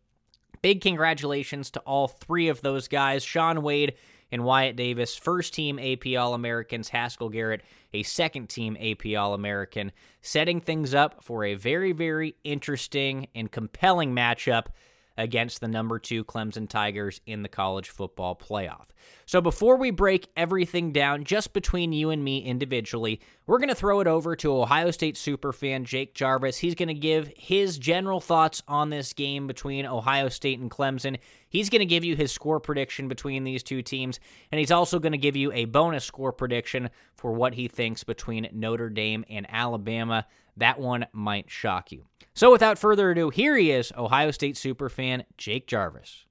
Big 0.62 0.80
congratulations 0.80 1.70
to 1.70 1.80
all 1.80 2.08
three 2.08 2.48
of 2.48 2.60
those 2.60 2.88
guys. 2.88 3.22
Shaun 3.22 3.62
Wade 3.62 3.94
and 4.32 4.44
Wyatt 4.44 4.76
Davis, 4.76 5.16
first 5.16 5.54
team 5.54 5.78
AP 5.78 6.16
All 6.18 6.34
Americans, 6.34 6.88
Haskell 6.88 7.28
Garrett, 7.28 7.62
a 7.92 8.02
second 8.02 8.48
team 8.48 8.76
AP 8.80 9.16
All 9.16 9.34
American, 9.34 9.92
setting 10.22 10.60
things 10.60 10.94
up 10.94 11.22
for 11.22 11.44
a 11.44 11.54
very, 11.54 11.92
very 11.92 12.36
interesting 12.42 13.28
and 13.34 13.50
compelling 13.50 14.14
matchup 14.14 14.66
against 15.16 15.60
the 15.60 15.68
number 15.68 15.98
two 15.98 16.24
Clemson 16.24 16.68
Tigers 16.68 17.20
in 17.26 17.42
the 17.42 17.48
college 17.48 17.90
football 17.90 18.36
playoff. 18.36 18.86
So 19.24 19.40
before 19.40 19.76
we 19.76 19.90
break 19.90 20.28
everything 20.36 20.92
down 20.92 21.24
just 21.24 21.52
between 21.52 21.92
you 21.92 22.10
and 22.10 22.22
me 22.22 22.44
individually, 22.44 23.20
we're 23.46 23.58
going 23.58 23.68
to 23.68 23.74
throw 23.74 24.00
it 24.00 24.06
over 24.06 24.36
to 24.36 24.56
Ohio 24.56 24.90
State 24.90 25.16
superfan 25.16 25.84
Jake 25.84 26.14
Jarvis. 26.14 26.58
He's 26.58 26.74
going 26.74 26.88
to 26.88 26.94
give 26.94 27.32
his 27.36 27.78
general 27.78 28.20
thoughts 28.20 28.62
on 28.68 28.90
this 28.90 29.12
game 29.12 29.46
between 29.46 29.86
Ohio 29.86 30.28
State 30.28 30.58
and 30.58 30.70
Clemson. 30.70 31.18
He's 31.48 31.70
going 31.70 31.80
to 31.80 31.86
give 31.86 32.04
you 32.04 32.16
his 32.16 32.32
score 32.32 32.60
prediction 32.60 33.08
between 33.08 33.44
these 33.44 33.62
two 33.62 33.82
teams, 33.82 34.20
and 34.50 34.58
he's 34.58 34.72
also 34.72 34.98
going 34.98 35.12
to 35.12 35.18
give 35.18 35.36
you 35.36 35.52
a 35.52 35.64
bonus 35.64 36.04
score 36.04 36.32
prediction 36.32 36.90
for 37.14 37.32
what 37.32 37.54
he 37.54 37.68
thinks 37.68 38.04
between 38.04 38.48
Notre 38.52 38.90
Dame 38.90 39.24
and 39.30 39.46
Alabama. 39.48 40.26
That 40.56 40.78
one 40.78 41.06
might 41.12 41.50
shock 41.50 41.92
you. 41.92 42.06
So 42.34 42.50
without 42.50 42.78
further 42.78 43.10
ado, 43.10 43.30
here 43.30 43.56
he 43.56 43.70
is, 43.70 43.92
Ohio 43.96 44.30
State 44.30 44.56
superfan 44.56 45.24
Jake 45.36 45.66
Jarvis. 45.66 46.24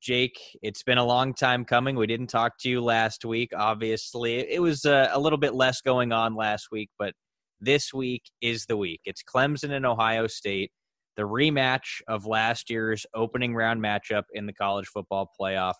Jake, 0.00 0.40
it's 0.62 0.82
been 0.82 0.98
a 0.98 1.04
long 1.04 1.34
time 1.34 1.64
coming. 1.64 1.94
We 1.94 2.06
didn't 2.06 2.28
talk 2.28 2.58
to 2.60 2.70
you 2.70 2.80
last 2.80 3.24
week, 3.24 3.50
obviously. 3.54 4.38
It 4.38 4.62
was 4.62 4.86
uh, 4.86 5.10
a 5.12 5.20
little 5.20 5.38
bit 5.38 5.54
less 5.54 5.82
going 5.82 6.10
on 6.10 6.34
last 6.34 6.68
week, 6.72 6.88
but 6.98 7.12
this 7.60 7.92
week 7.92 8.22
is 8.40 8.64
the 8.64 8.78
week. 8.78 9.02
It's 9.04 9.22
Clemson 9.22 9.72
and 9.72 9.84
Ohio 9.84 10.26
State, 10.26 10.72
the 11.16 11.24
rematch 11.24 12.00
of 12.08 12.24
last 12.24 12.70
year's 12.70 13.04
opening 13.14 13.54
round 13.54 13.82
matchup 13.82 14.22
in 14.32 14.46
the 14.46 14.54
college 14.54 14.86
football 14.86 15.30
playoff. 15.38 15.74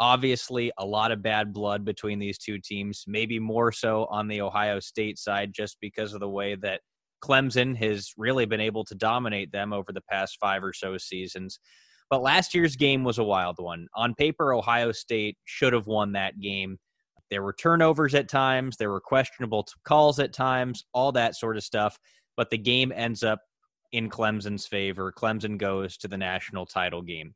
Obviously, 0.00 0.72
a 0.78 0.84
lot 0.84 1.12
of 1.12 1.22
bad 1.22 1.52
blood 1.52 1.84
between 1.84 2.18
these 2.18 2.38
two 2.38 2.58
teams, 2.58 3.04
maybe 3.06 3.38
more 3.38 3.70
so 3.70 4.06
on 4.06 4.26
the 4.26 4.40
Ohio 4.40 4.80
State 4.80 5.18
side, 5.18 5.52
just 5.52 5.76
because 5.80 6.14
of 6.14 6.20
the 6.20 6.28
way 6.28 6.54
that 6.56 6.80
Clemson 7.22 7.76
has 7.76 8.12
really 8.16 8.46
been 8.46 8.60
able 8.60 8.84
to 8.84 8.94
dominate 8.94 9.52
them 9.52 9.72
over 9.72 9.92
the 9.92 10.00
past 10.10 10.38
five 10.40 10.64
or 10.64 10.72
so 10.72 10.96
seasons. 10.96 11.60
But 12.08 12.22
last 12.22 12.54
year's 12.54 12.76
game 12.76 13.04
was 13.04 13.18
a 13.18 13.24
wild 13.24 13.56
one. 13.58 13.86
On 13.94 14.14
paper, 14.14 14.54
Ohio 14.54 14.90
State 14.90 15.36
should 15.44 15.72
have 15.72 15.86
won 15.86 16.12
that 16.12 16.40
game. 16.40 16.78
There 17.30 17.42
were 17.42 17.52
turnovers 17.52 18.14
at 18.14 18.28
times, 18.28 18.76
there 18.76 18.90
were 18.90 19.00
questionable 19.00 19.66
calls 19.84 20.18
at 20.18 20.32
times, 20.32 20.84
all 20.92 21.12
that 21.12 21.36
sort 21.36 21.56
of 21.56 21.62
stuff. 21.62 21.96
But 22.36 22.50
the 22.50 22.58
game 22.58 22.90
ends 22.90 23.22
up 23.22 23.40
in 23.92 24.08
Clemson's 24.08 24.66
favor. 24.66 25.12
Clemson 25.12 25.58
goes 25.58 25.96
to 25.98 26.08
the 26.08 26.16
national 26.16 26.66
title 26.66 27.02
game. 27.02 27.34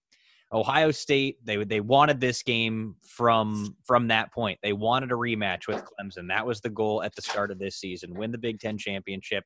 Ohio 0.55 0.91
State 0.93 1.45
they 1.45 1.63
they 1.65 1.81
wanted 1.81 2.21
this 2.21 2.43
game 2.43 2.97
from 3.03 3.77
from 3.85 4.09
that 4.09 4.33
point. 4.33 4.59
They 4.63 4.73
wanted 4.73 5.11
a 5.11 5.15
rematch 5.15 5.67
with 5.67 5.83
Clemson. 5.85 6.29
That 6.29 6.47
was 6.47 6.61
the 6.61 6.71
goal 6.71 7.03
at 7.03 7.15
the 7.15 7.23
start 7.23 7.51
of 7.51 7.59
this 7.59 7.77
season: 7.77 8.15
win 8.15 8.31
the 8.31 8.39
Big 8.39 8.61
Ten 8.61 8.79
championship 8.79 9.45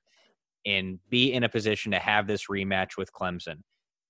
and 0.66 0.98
be 1.08 1.32
in 1.32 1.44
a 1.44 1.48
position 1.48 1.92
to 1.92 1.98
have 1.98 2.26
this 2.26 2.46
rematch 2.46 2.96
with 2.96 3.12
Clemson. 3.12 3.62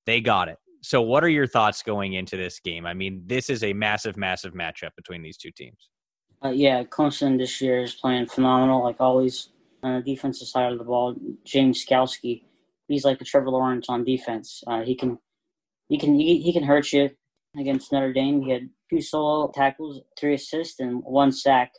They 0.06 0.20
got 0.20 0.48
it. 0.48 0.58
So, 0.80 1.02
what 1.02 1.24
are 1.24 1.28
your 1.28 1.46
thoughts 1.46 1.82
going 1.82 2.14
into 2.14 2.36
this 2.36 2.60
game? 2.60 2.86
I 2.86 2.94
mean, 2.94 3.22
this 3.26 3.50
is 3.50 3.64
a 3.64 3.72
massive, 3.72 4.16
massive 4.16 4.54
matchup 4.54 4.90
between 4.96 5.22
these 5.22 5.36
two 5.36 5.50
teams. 5.50 5.90
Uh, 6.44 6.50
yeah, 6.50 6.84
Clemson 6.84 7.36
this 7.36 7.60
year 7.60 7.82
is 7.82 7.94
playing 7.94 8.26
phenomenal, 8.26 8.82
like 8.82 9.00
always. 9.00 9.50
On 9.84 9.94
the 9.94 10.02
defensive 10.02 10.48
side 10.48 10.72
of 10.72 10.78
the 10.78 10.84
ball, 10.84 11.14
James 11.44 11.86
Skalski, 11.86 12.42
he's 12.88 13.04
like 13.04 13.20
the 13.20 13.24
Trevor 13.24 13.50
Lawrence 13.50 13.86
on 13.88 14.02
defense. 14.02 14.64
Uh, 14.66 14.82
he 14.82 14.96
can, 14.96 15.20
he 15.88 15.98
can, 15.98 16.18
he, 16.18 16.40
he 16.40 16.52
can 16.52 16.64
hurt 16.64 16.92
you. 16.92 17.10
Against 17.58 17.92
Notre 17.92 18.12
Dame, 18.12 18.42
he 18.42 18.50
had 18.50 18.68
two 18.90 19.00
solo 19.00 19.50
tackles, 19.52 20.02
three 20.18 20.34
assists, 20.34 20.80
and 20.80 21.02
one 21.02 21.32
sack. 21.32 21.72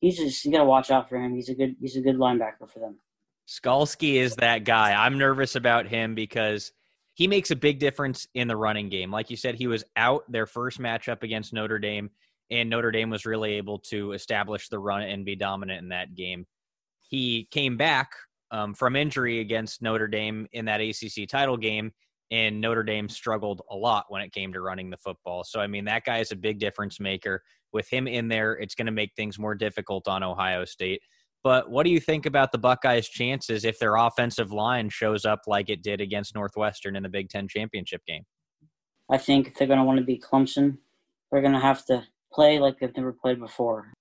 He's 0.00 0.18
just 0.18 0.44
you 0.44 0.52
got 0.52 0.58
to 0.58 0.64
watch 0.64 0.90
out 0.90 1.08
for 1.08 1.16
him. 1.16 1.34
He's 1.34 1.48
a 1.48 1.54
good, 1.54 1.74
he's 1.80 1.96
a 1.96 2.00
good 2.00 2.16
linebacker 2.16 2.70
for 2.72 2.80
them. 2.80 2.98
Skalski 3.48 4.14
is 4.14 4.36
that 4.36 4.64
guy. 4.64 4.92
I'm 4.92 5.18
nervous 5.18 5.56
about 5.56 5.88
him 5.88 6.14
because 6.14 6.70
he 7.14 7.26
makes 7.26 7.50
a 7.50 7.56
big 7.56 7.78
difference 7.80 8.28
in 8.34 8.46
the 8.46 8.56
running 8.56 8.88
game. 8.88 9.10
Like 9.10 9.28
you 9.30 9.36
said, 9.36 9.56
he 9.56 9.66
was 9.66 9.84
out 9.96 10.22
their 10.30 10.46
first 10.46 10.78
matchup 10.78 11.22
against 11.22 11.52
Notre 11.52 11.78
Dame, 11.78 12.10
and 12.50 12.70
Notre 12.70 12.92
Dame 12.92 13.10
was 13.10 13.26
really 13.26 13.54
able 13.54 13.78
to 13.90 14.12
establish 14.12 14.68
the 14.68 14.78
run 14.78 15.02
and 15.02 15.24
be 15.24 15.36
dominant 15.36 15.82
in 15.82 15.88
that 15.88 16.14
game. 16.14 16.46
He 17.08 17.48
came 17.50 17.76
back 17.76 18.12
um, 18.52 18.72
from 18.72 18.96
injury 18.96 19.40
against 19.40 19.82
Notre 19.82 20.08
Dame 20.08 20.46
in 20.52 20.66
that 20.66 20.80
ACC 20.80 21.28
title 21.28 21.56
game, 21.56 21.92
and 22.30 22.60
Notre 22.60 22.82
Dame 22.82 23.08
struggled 23.08 23.62
a 23.70 23.76
lot 23.76 24.06
when 24.08 24.22
it 24.22 24.32
came 24.32 24.52
to 24.52 24.60
running 24.60 24.90
the 24.90 24.96
football. 24.96 25.42
So, 25.44 25.60
I 25.60 25.66
mean, 25.66 25.84
that 25.86 26.04
guy 26.04 26.18
is 26.18 26.32
a 26.32 26.36
big 26.36 26.58
difference 26.58 27.00
maker. 27.00 27.42
With 27.72 27.88
him 27.88 28.06
in 28.06 28.28
there, 28.28 28.54
it's 28.54 28.74
going 28.74 28.86
to 28.86 28.92
make 28.92 29.12
things 29.16 29.38
more 29.38 29.54
difficult 29.54 30.08
on 30.08 30.22
Ohio 30.22 30.64
State. 30.64 31.02
But 31.42 31.70
what 31.70 31.84
do 31.84 31.90
you 31.90 32.00
think 32.00 32.26
about 32.26 32.52
the 32.52 32.58
Buckeyes' 32.58 33.08
chances 33.08 33.64
if 33.64 33.78
their 33.78 33.96
offensive 33.96 34.52
line 34.52 34.90
shows 34.90 35.24
up 35.24 35.40
like 35.46 35.70
it 35.70 35.82
did 35.82 36.00
against 36.00 36.34
Northwestern 36.34 36.96
in 36.96 37.02
the 37.02 37.08
Big 37.08 37.30
Ten 37.30 37.48
championship 37.48 38.02
game? 38.06 38.24
I 39.10 39.18
think 39.18 39.48
if 39.48 39.54
they're 39.54 39.66
going 39.66 39.78
to 39.78 39.84
want 39.84 39.98
to 39.98 40.04
beat 40.04 40.22
Clemson, 40.22 40.78
they're 41.30 41.40
going 41.40 41.54
to 41.54 41.60
have 41.60 41.84
to 41.86 42.04
play 42.32 42.58
like 42.58 42.78
they've 42.78 42.96
never 42.96 43.12
played 43.12 43.40
before. 43.40 43.92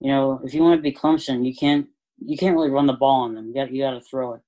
You 0.00 0.10
know, 0.10 0.40
if 0.44 0.52
you 0.52 0.62
want 0.62 0.78
to 0.78 0.82
beat 0.82 0.98
Clemson, 0.98 1.44
you 1.46 1.54
can't 1.54 1.86
you 2.24 2.36
can't 2.36 2.54
really 2.54 2.70
run 2.70 2.86
the 2.86 2.92
ball 2.92 3.22
on 3.22 3.34
them. 3.34 3.48
You 3.48 3.54
got 3.54 3.72
you 3.72 3.82
got 3.82 3.92
to 3.92 4.00
throw 4.00 4.34
it. 4.34 4.40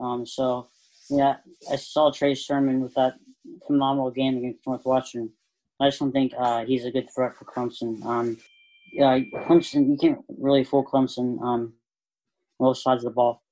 Um, 0.00 0.26
so 0.26 0.68
yeah, 1.10 1.36
I 1.70 1.76
saw 1.76 2.10
Trey 2.10 2.34
Sermon 2.34 2.80
with 2.80 2.94
that 2.94 3.14
phenomenal 3.66 4.10
game 4.10 4.38
against 4.38 4.66
Northwestern. 4.66 5.30
I 5.80 5.88
just 5.88 6.00
don't 6.00 6.12
think 6.12 6.32
uh, 6.38 6.64
he's 6.64 6.84
a 6.84 6.90
good 6.90 7.08
threat 7.14 7.36
for 7.36 7.44
Clemson. 7.44 8.04
Um, 8.04 8.38
yeah, 8.92 9.18
Clemson, 9.46 9.88
you 9.88 9.98
can't 10.00 10.18
really 10.38 10.64
fool 10.64 10.84
Clemson. 10.84 11.40
Um, 11.42 11.74
both 12.58 12.78
sides 12.78 13.04
of 13.04 13.10
the 13.10 13.14
ball. 13.14 13.42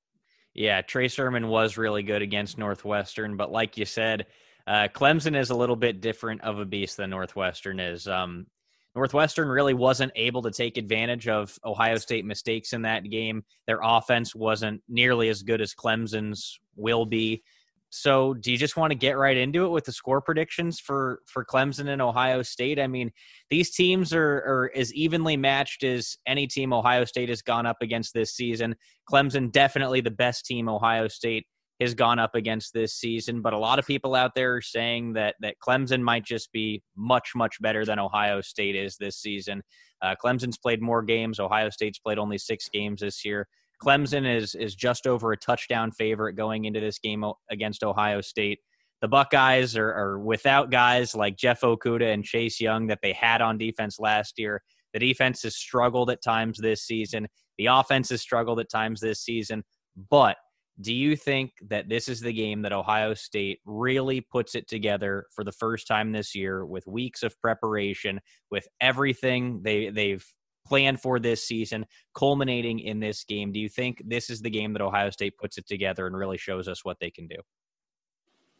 Yeah, 0.53 0.81
Trey 0.81 1.07
Sermon 1.07 1.47
was 1.49 1.77
really 1.77 2.01
good 2.01 2.21
against 2.21 2.57
Northwestern, 2.57 3.35
but 3.35 3.51
like 3.51 3.77
you 3.77 3.85
said, 3.85 4.25
uh, 4.65 4.87
Clemson 4.93 5.37
is 5.37 5.49
a 5.49 5.55
little 5.55 5.75
bit 5.75 6.01
different 6.01 6.41
of 6.41 6.59
a 6.59 6.65
beast 6.65 6.97
than 6.97 7.11
Northwestern 7.11 7.79
is. 7.79 8.07
Um, 8.07 8.47
Northwestern 8.95 9.49
really 9.49 9.73
wasn't 9.73 10.13
able 10.15 10.41
to 10.41 10.51
take 10.51 10.77
advantage 10.77 11.27
of 11.27 11.57
Ohio 11.65 11.97
State 11.97 12.25
mistakes 12.25 12.71
in 12.71 12.81
that 12.83 13.03
game. 13.03 13.43
Their 13.67 13.79
offense 13.83 14.33
wasn't 14.33 14.81
nearly 14.87 15.27
as 15.27 15.43
good 15.43 15.61
as 15.61 15.73
Clemson's 15.73 16.57
will 16.75 17.05
be. 17.05 17.43
so 17.89 18.33
do 18.33 18.51
you 18.51 18.57
just 18.57 18.77
want 18.77 18.91
to 18.91 18.95
get 18.95 19.17
right 19.17 19.37
into 19.37 19.65
it 19.65 19.69
with 19.69 19.85
the 19.85 19.91
score 19.91 20.21
predictions 20.21 20.79
for 20.79 21.19
for 21.27 21.45
Clemson 21.45 21.89
and 21.89 22.01
Ohio 22.01 22.41
State? 22.41 22.79
I 22.79 22.87
mean, 22.87 23.11
these 23.49 23.75
teams 23.75 24.13
are, 24.13 24.37
are 24.37 24.71
as 24.75 24.93
evenly 24.93 25.35
matched 25.35 25.83
as 25.83 26.17
any 26.25 26.47
team 26.47 26.73
Ohio 26.73 27.03
State 27.03 27.29
has 27.29 27.41
gone 27.41 27.65
up 27.65 27.77
against 27.81 28.13
this 28.13 28.33
season. 28.33 28.75
Clemson 29.11 29.51
definitely 29.51 30.01
the 30.01 30.11
best 30.11 30.45
team 30.45 30.69
Ohio 30.69 31.07
State 31.09 31.45
has 31.81 31.93
gone 31.93 32.19
up 32.19 32.35
against 32.35 32.73
this 32.73 32.93
season, 32.93 33.41
but 33.41 33.53
a 33.53 33.57
lot 33.57 33.79
of 33.79 33.85
people 33.85 34.15
out 34.15 34.31
there 34.35 34.55
are 34.55 34.61
saying 34.61 35.13
that 35.13 35.35
that 35.41 35.55
Clemson 35.65 36.01
might 36.01 36.23
just 36.23 36.51
be 36.51 36.81
much 36.95 37.31
much 37.35 37.61
better 37.61 37.85
than 37.85 37.99
Ohio 37.99 38.41
State 38.41 38.75
is 38.75 38.95
this 38.97 39.17
season. 39.17 39.61
Uh, 40.01 40.15
Clemson's 40.23 40.57
played 40.57 40.81
more 40.81 41.01
games. 41.01 41.39
Ohio 41.39 41.69
State's 41.69 41.99
played 41.99 42.17
only 42.17 42.37
six 42.37 42.69
games 42.69 43.01
this 43.01 43.25
year. 43.25 43.47
Clemson 43.83 44.25
is 44.25 44.55
is 44.55 44.75
just 44.75 45.05
over 45.05 45.31
a 45.31 45.37
touchdown 45.37 45.91
favorite 45.91 46.33
going 46.33 46.65
into 46.65 46.79
this 46.79 46.99
game 46.99 47.25
against 47.49 47.83
Ohio 47.83 48.21
State. 48.21 48.59
The 49.01 49.09
Buckeyes 49.09 49.75
are, 49.75 49.93
are 49.93 50.19
without 50.19 50.71
guys 50.71 51.13
like 51.13 51.35
Jeff 51.35 51.61
Okudah 51.61 52.13
and 52.13 52.23
Chase 52.23 52.61
Young 52.61 52.87
that 52.87 52.99
they 53.03 53.11
had 53.11 53.41
on 53.41 53.57
defense 53.57 53.99
last 53.99 54.39
year. 54.39 54.61
The 54.93 54.99
defense 54.99 55.43
has 55.43 55.57
struggled 55.57 56.09
at 56.09 56.23
times 56.23 56.57
this 56.57 56.83
season. 56.83 57.27
The 57.57 57.67
offense 57.67 58.09
has 58.09 58.21
struggled 58.21 58.59
at 58.61 58.69
times 58.69 59.01
this 59.01 59.19
season. 59.21 59.63
But 60.09 60.37
do 60.81 60.93
you 60.93 61.15
think 61.15 61.53
that 61.69 61.87
this 61.87 62.09
is 62.09 62.19
the 62.19 62.33
game 62.33 62.61
that 62.63 62.73
Ohio 62.73 63.13
State 63.13 63.59
really 63.65 64.19
puts 64.19 64.55
it 64.55 64.67
together 64.67 65.25
for 65.33 65.43
the 65.43 65.51
first 65.51 65.87
time 65.87 66.11
this 66.11 66.35
year 66.35 66.65
with 66.65 66.85
weeks 66.85 67.23
of 67.23 67.39
preparation, 67.39 68.19
with 68.51 68.67
everything 68.81 69.61
they 69.63 69.89
they've 69.89 70.25
planned 70.67 70.99
for 70.99 71.19
this 71.19 71.47
season, 71.47 71.85
culminating 72.13 72.79
in 72.79 72.99
this 72.99 73.23
game? 73.23 73.53
Do 73.53 73.59
you 73.59 73.69
think 73.69 74.01
this 74.05 74.29
is 74.29 74.41
the 74.41 74.49
game 74.49 74.73
that 74.73 74.81
Ohio 74.81 75.11
State 75.11 75.37
puts 75.37 75.57
it 75.57 75.67
together 75.67 76.07
and 76.07 76.17
really 76.17 76.37
shows 76.37 76.67
us 76.67 76.83
what 76.83 76.97
they 76.99 77.11
can 77.11 77.27
do? 77.27 77.37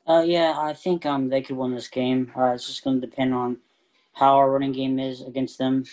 Uh, 0.07 0.21
yeah, 0.21 0.53
I 0.57 0.73
think 0.73 1.05
um 1.05 1.29
they 1.29 1.41
could 1.41 1.57
win 1.57 1.73
this 1.75 1.89
game. 1.89 2.31
Uh, 2.37 2.53
it's 2.53 2.67
just 2.67 2.83
going 2.83 3.01
to 3.01 3.07
depend 3.07 3.33
on 3.33 3.57
how 4.13 4.35
our 4.35 4.51
running 4.51 4.71
game 4.71 4.99
is 4.99 5.21
against 5.21 5.57
them. 5.57 5.83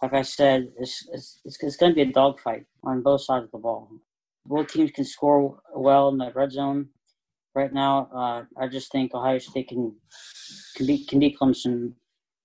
Like 0.00 0.12
I 0.12 0.22
said, 0.22 0.70
it's 0.78 1.08
it's, 1.12 1.40
it's, 1.44 1.58
it's 1.62 1.76
going 1.76 1.92
to 1.92 1.96
be 1.96 2.08
a 2.08 2.12
dogfight 2.12 2.66
on 2.84 3.02
both 3.02 3.22
sides 3.22 3.46
of 3.46 3.50
the 3.50 3.58
ball 3.58 3.88
both 4.46 4.68
teams 4.68 4.90
can 4.90 5.04
score 5.04 5.58
well 5.74 6.08
in 6.08 6.18
the 6.18 6.32
red 6.34 6.52
zone. 6.52 6.88
Right 7.54 7.72
now, 7.72 8.08
uh, 8.14 8.44
I 8.60 8.68
just 8.68 8.90
think 8.90 9.14
Ohio 9.14 9.38
State 9.38 9.68
can 9.68 9.94
can 10.76 10.86
beat 10.86 11.08
can 11.08 11.20
beat 11.20 11.38
Clemson. 11.38 11.92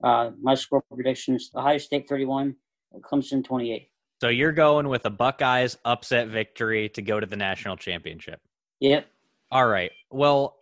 Uh, 0.04 0.32
my 0.42 0.56
score 0.56 0.84
predictions: 0.94 1.50
Ohio 1.56 1.80
State 1.80 2.08
thirty-one, 2.08 2.56
Clemson 3.02 3.44
twenty-eight. 3.44 3.90
So 4.22 4.30
you're 4.30 4.52
going 4.52 4.88
with 4.88 5.06
a 5.06 5.10
Buckeyes 5.10 5.78
upset 5.86 6.28
victory 6.28 6.90
to 6.90 7.02
go 7.02 7.20
to 7.20 7.26
the 7.26 7.38
national 7.38 7.78
championship. 7.78 8.40
Yep. 8.82 9.08
All 9.52 9.66
right. 9.66 9.92
Well, 10.12 10.58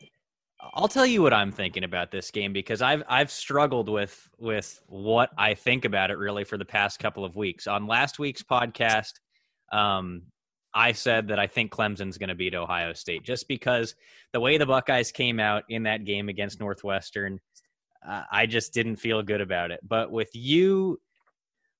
I'll 0.73 0.87
tell 0.87 1.05
you 1.05 1.21
what 1.21 1.33
I'm 1.33 1.51
thinking 1.51 1.83
about 1.83 2.11
this 2.11 2.31
game 2.31 2.53
because 2.53 2.81
I've 2.81 3.03
I've 3.07 3.31
struggled 3.31 3.89
with 3.89 4.29
with 4.37 4.81
what 4.87 5.31
I 5.37 5.53
think 5.55 5.85
about 5.85 6.09
it 6.09 6.17
really 6.17 6.43
for 6.43 6.57
the 6.57 6.65
past 6.65 6.99
couple 6.99 7.25
of 7.25 7.35
weeks. 7.35 7.67
On 7.67 7.85
last 7.85 8.17
week's 8.17 8.43
podcast, 8.43 9.13
um, 9.71 10.23
I 10.73 10.91
said 10.91 11.27
that 11.29 11.39
I 11.39 11.47
think 11.47 11.71
Clemson's 11.71 12.17
going 12.17 12.29
to 12.29 12.35
beat 12.35 12.55
Ohio 12.55 12.93
State 12.93 13.23
just 13.23 13.47
because 13.47 13.95
the 14.33 14.39
way 14.39 14.57
the 14.57 14.65
Buckeyes 14.65 15.11
came 15.11 15.39
out 15.39 15.63
in 15.69 15.83
that 15.83 16.05
game 16.05 16.29
against 16.29 16.59
Northwestern, 16.59 17.39
uh, 18.07 18.23
I 18.31 18.45
just 18.45 18.73
didn't 18.73 18.97
feel 18.97 19.23
good 19.23 19.41
about 19.41 19.71
it. 19.71 19.79
But 19.87 20.11
with 20.11 20.29
you, 20.33 20.99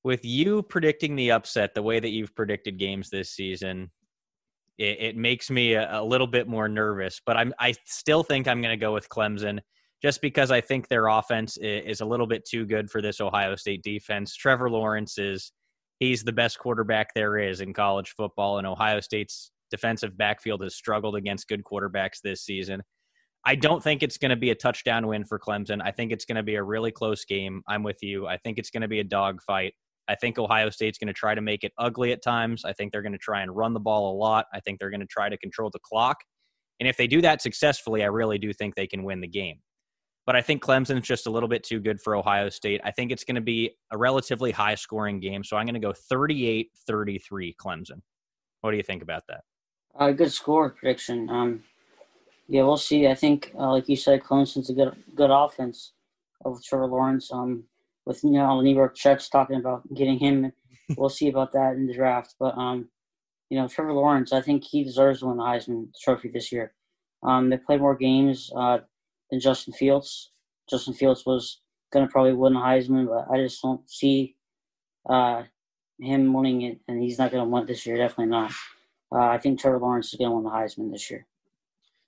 with 0.04 0.24
you 0.26 0.64
predicting 0.64 1.16
the 1.16 1.32
upset 1.32 1.74
the 1.74 1.84
way 1.84 2.00
that 2.00 2.10
you've 2.10 2.36
predicted 2.36 2.80
games 2.80 3.10
this 3.10 3.32
season, 3.32 3.92
it, 4.78 4.98
it 5.00 5.18
makes 5.18 5.50
me 5.50 5.74
a, 5.74 6.00
a, 6.00 6.04
little 6.04 6.28
bit 6.28 6.48
more 6.48 6.70
nervous. 6.70 7.22
But 7.26 7.38
I'm 7.38 7.54
I 7.60 7.74
still 7.86 8.24
think 8.24 8.48
I'm 8.48 8.62
going 8.62 8.78
to 8.78 8.84
go 8.84 8.94
with 8.94 9.10
Clemson 9.10 9.60
just 10.02 10.22
because 10.22 10.52
I 10.52 10.62
think 10.62 10.88
their 10.88 11.08
offense 11.08 11.58
is, 11.58 11.84
is 11.86 12.02
a 12.02 12.06
little 12.06 12.28
bit 12.28 12.46
too 12.46 12.66
good 12.66 12.90
for 12.90 13.02
this 13.02 13.20
Ohio 13.20 13.56
State 13.56 13.84
defense. 13.84 14.36
Trevor 14.36 14.70
Lawrence 14.70 15.18
is 15.18 15.52
he's 16.00 16.24
the 16.24 16.32
best 16.32 16.60
quarterback 16.60 17.14
there 17.14 17.38
is 17.38 17.62
in 17.62 17.74
college 17.74 18.14
football, 18.16 18.58
and 18.58 18.68
Ohio 18.68 19.00
State's 19.00 19.52
defensive 19.72 20.18
backfield 20.18 20.62
has 20.64 20.76
struggled 20.76 21.16
against 21.16 21.48
good 21.48 21.64
quarterbacks 21.64 22.22
this 22.24 22.44
season. 22.44 22.82
I 23.46 23.56
don't 23.56 23.82
think 23.82 24.04
it's 24.04 24.18
going 24.18 24.30
to 24.30 24.36
be 24.36 24.50
a 24.50 24.56
touchdown 24.56 25.08
win 25.08 25.24
for 25.24 25.40
Clemson. 25.40 25.82
I 25.84 25.92
think 25.92 26.12
it's 26.12 26.26
going 26.26 26.36
to 26.36 26.44
be 26.44 26.56
a 26.56 26.64
really 26.64 26.92
close 26.92 27.24
game. 27.26 27.62
I'm 27.68 27.84
with 27.84 28.02
you. 28.02 28.28
I 28.28 28.38
think 28.38 28.58
it's 28.58 28.70
going 28.70 28.82
to 28.82 28.88
be 28.88 29.00
a 29.00 29.04
dogfight. 29.04 29.74
I 30.10 30.16
think 30.16 30.38
Ohio 30.38 30.70
State's 30.70 30.98
going 30.98 31.08
to 31.08 31.14
try 31.14 31.36
to 31.36 31.42
make 31.42 31.64
it 31.64 31.72
ugly 31.78 32.12
at 32.12 32.24
times. 32.24 32.64
I 32.66 32.74
think 32.74 32.92
they're 32.92 33.02
going 33.02 33.14
to 33.14 33.18
try 33.18 33.42
and 33.42 33.56
run 33.56 33.74
the 33.74 33.80
ball 33.80 34.14
a 34.14 34.16
lot. 34.18 34.46
I 34.54 34.60
think 34.62 34.80
they're 34.80 34.90
going 34.90 35.02
to 35.02 35.08
try 35.08 35.30
to 35.30 35.38
control 35.38 35.70
the 35.72 35.80
clock. 35.80 36.18
And 36.80 36.88
if 36.88 36.98
they 36.98 37.08
do 37.08 37.22
that 37.22 37.42
successfully, 37.42 38.04
I 38.04 38.08
really 38.08 38.38
do 38.38 38.54
think 38.54 38.76
they 38.76 38.88
can 38.88 39.04
win 39.04 39.22
the 39.22 39.28
game 39.28 39.60
but 40.28 40.36
I 40.36 40.42
think 40.42 40.62
Clemson's 40.62 41.08
just 41.08 41.26
a 41.26 41.32
little 41.32 41.48
bit 41.48 41.64
too 41.64 41.80
good 41.80 42.02
for 42.02 42.14
Ohio 42.14 42.50
State. 42.50 42.82
I 42.84 42.92
think 42.92 43.14
it's 43.14 43.24
going 43.24 43.36
to 43.36 43.42
be 43.42 43.72
a 43.92 43.98
relatively 43.98 44.52
high 44.52 44.76
scoring 44.76 45.22
game. 45.22 45.42
So 45.42 45.56
I'm 45.56 45.66
going 45.66 45.74
to 45.74 45.80
go 45.80 45.94
38 45.94 46.70
33 46.86 47.56
Clemson. 47.60 48.02
What 48.60 48.72
do 48.72 48.78
you 48.78 48.84
think 48.84 49.02
about 49.02 49.24
that? 49.30 49.46
A 49.98 50.04
uh, 50.04 50.12
good 50.12 50.32
score 50.32 50.72
prediction. 50.72 51.30
Um, 51.30 51.64
yeah, 52.50 52.64
we'll 52.64 52.78
see. 52.78 53.08
I 53.08 53.16
think, 53.16 53.54
uh, 53.58 53.72
like 53.72 53.88
you 53.88 53.96
said, 53.96 54.22
Clemson's 54.22 54.70
a 54.70 54.74
good 54.74 54.96
good 55.16 55.32
offense 55.32 55.94
of 56.44 56.62
Trevor 56.62 56.88
Lawrence. 56.88 57.32
Um, 57.32 57.64
with 58.06 58.22
you 58.24 58.32
know 58.32 58.46
all 58.46 58.58
the 58.58 58.64
New 58.64 58.76
York 58.76 58.98
Jets 58.98 59.30
talking 59.30 59.56
about 59.56 59.82
getting 59.94 60.20
him, 60.20 60.52
we'll 60.98 61.10
see 61.10 61.30
about 61.30 61.54
that 61.54 61.76
in 61.76 61.88
the 61.88 61.94
draft. 61.94 62.36
But 62.38 62.58
um, 62.58 62.90
you 63.50 63.58
know 63.58 63.70
Trevor 63.70 63.94
Lawrence, 63.94 64.34
I 64.34 64.42
think 64.42 64.66
he 64.66 64.84
deserves 64.84 65.22
to 65.22 65.28
win 65.28 65.38
the 65.38 65.44
Heisman 65.44 65.88
Trophy 66.04 66.30
this 66.30 66.52
year. 66.52 66.74
Um, 67.24 67.50
they 67.50 67.58
play 67.58 67.78
more 67.78 67.96
games. 67.96 68.52
Uh, 68.56 68.80
than 69.30 69.40
Justin 69.40 69.74
Fields. 69.74 70.32
Justin 70.70 70.94
Fields 70.94 71.26
was 71.26 71.62
going 71.92 72.06
to 72.06 72.12
probably 72.12 72.34
win 72.34 72.54
the 72.54 72.60
Heisman, 72.60 73.08
but 73.08 73.34
I 73.34 73.42
just 73.42 73.62
don't 73.62 73.90
see 73.90 74.36
uh, 75.10 75.44
him 76.00 76.34
winning 76.34 76.62
it, 76.64 76.80
and 76.88 77.02
he's 77.02 77.18
not 77.18 77.32
going 77.32 77.44
to 77.44 77.50
win 77.50 77.64
it 77.64 77.68
this 77.68 77.86
year. 77.86 77.98
Definitely 77.98 78.32
not. 78.32 78.52
Uh, 79.12 79.20
I 79.20 79.38
think 79.38 79.60
Trevor 79.60 79.80
Lawrence 79.80 80.14
is 80.14 80.18
going 80.18 80.30
to 80.30 80.36
win 80.36 80.44
the 80.44 80.50
Heisman 80.50 80.92
this 80.92 81.10
year. 81.10 81.26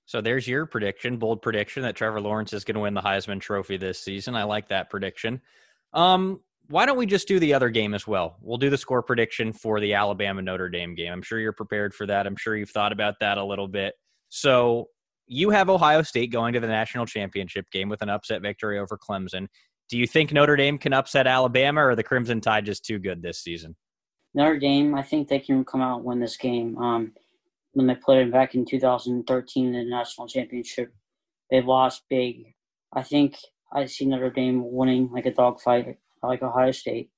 So 0.04 0.20
there's 0.20 0.46
your 0.46 0.66
prediction, 0.66 1.16
bold 1.18 1.40
prediction 1.40 1.82
that 1.84 1.94
Trevor 1.94 2.20
Lawrence 2.20 2.52
is 2.52 2.64
going 2.64 2.74
to 2.74 2.80
win 2.80 2.94
the 2.94 3.00
Heisman 3.00 3.40
Trophy 3.40 3.76
this 3.76 4.00
season. 4.00 4.34
I 4.34 4.42
like 4.42 4.68
that 4.68 4.90
prediction. 4.90 5.40
Um, 5.92 6.40
why 6.68 6.84
don't 6.86 6.98
we 6.98 7.06
just 7.06 7.28
do 7.28 7.38
the 7.38 7.54
other 7.54 7.70
game 7.70 7.94
as 7.94 8.06
well? 8.06 8.36
We'll 8.40 8.58
do 8.58 8.70
the 8.70 8.76
score 8.76 9.02
prediction 9.02 9.52
for 9.52 9.80
the 9.80 9.94
Alabama 9.94 10.42
Notre 10.42 10.68
Dame 10.68 10.94
game. 10.94 11.12
I'm 11.12 11.22
sure 11.22 11.40
you're 11.40 11.52
prepared 11.52 11.94
for 11.94 12.06
that. 12.06 12.26
I'm 12.26 12.36
sure 12.36 12.56
you've 12.56 12.70
thought 12.70 12.92
about 12.92 13.20
that 13.20 13.38
a 13.38 13.44
little 13.44 13.68
bit. 13.68 13.94
So 14.28 14.88
you 15.30 15.50
have 15.50 15.70
Ohio 15.70 16.02
State 16.02 16.32
going 16.32 16.52
to 16.54 16.60
the 16.60 16.66
national 16.66 17.06
championship 17.06 17.70
game 17.70 17.88
with 17.88 18.02
an 18.02 18.10
upset 18.10 18.42
victory 18.42 18.80
over 18.80 18.98
Clemson. 18.98 19.46
Do 19.88 19.96
you 19.96 20.06
think 20.06 20.32
Notre 20.32 20.56
Dame 20.56 20.76
can 20.76 20.92
upset 20.92 21.28
Alabama, 21.28 21.86
or 21.86 21.94
the 21.94 22.02
Crimson 22.02 22.40
Tide 22.40 22.66
just 22.66 22.84
too 22.84 22.98
good 22.98 23.22
this 23.22 23.38
season? 23.38 23.76
Notre 24.34 24.58
Dame, 24.58 24.92
I 24.96 25.02
think 25.02 25.28
they 25.28 25.38
can 25.38 25.64
come 25.64 25.82
out 25.82 25.98
and 25.98 26.04
win 26.04 26.18
this 26.18 26.36
game. 26.36 26.76
Um, 26.78 27.12
when 27.74 27.86
they 27.86 27.94
played 27.94 28.32
back 28.32 28.56
in 28.56 28.64
2013 28.64 29.66
in 29.66 29.72
the 29.72 29.84
national 29.88 30.26
championship, 30.26 30.92
they 31.48 31.62
lost 31.62 32.02
big. 32.10 32.54
I 32.92 33.02
think 33.02 33.36
I 33.72 33.86
see 33.86 34.06
Notre 34.06 34.30
Dame 34.30 34.72
winning 34.72 35.10
like 35.12 35.26
a 35.26 35.32
dogfight, 35.32 35.96
like 36.24 36.42
Ohio 36.42 36.72
State, 36.72 37.10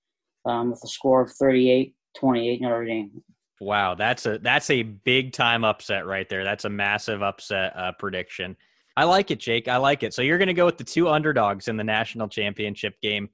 um, 0.44 0.70
with 0.70 0.84
a 0.84 0.88
score 0.88 1.22
of 1.22 1.32
38 1.32 1.94
28 2.18 2.60
Notre 2.60 2.84
Dame. 2.84 3.22
Wow, 3.62 3.94
that's 3.94 4.26
a 4.26 4.38
that's 4.38 4.70
a 4.70 4.82
big 4.82 5.32
time 5.32 5.62
upset 5.62 6.04
right 6.04 6.28
there. 6.28 6.42
That's 6.42 6.64
a 6.64 6.68
massive 6.68 7.22
upset 7.22 7.72
uh, 7.76 7.92
prediction. 7.96 8.56
I 8.96 9.04
like 9.04 9.30
it, 9.30 9.38
Jake. 9.38 9.68
I 9.68 9.76
like 9.76 10.02
it. 10.02 10.12
So 10.12 10.20
you're 10.20 10.36
going 10.36 10.48
to 10.48 10.54
go 10.54 10.66
with 10.66 10.78
the 10.78 10.84
two 10.84 11.08
underdogs 11.08 11.68
in 11.68 11.76
the 11.76 11.84
national 11.84 12.26
championship 12.26 13.00
game, 13.00 13.28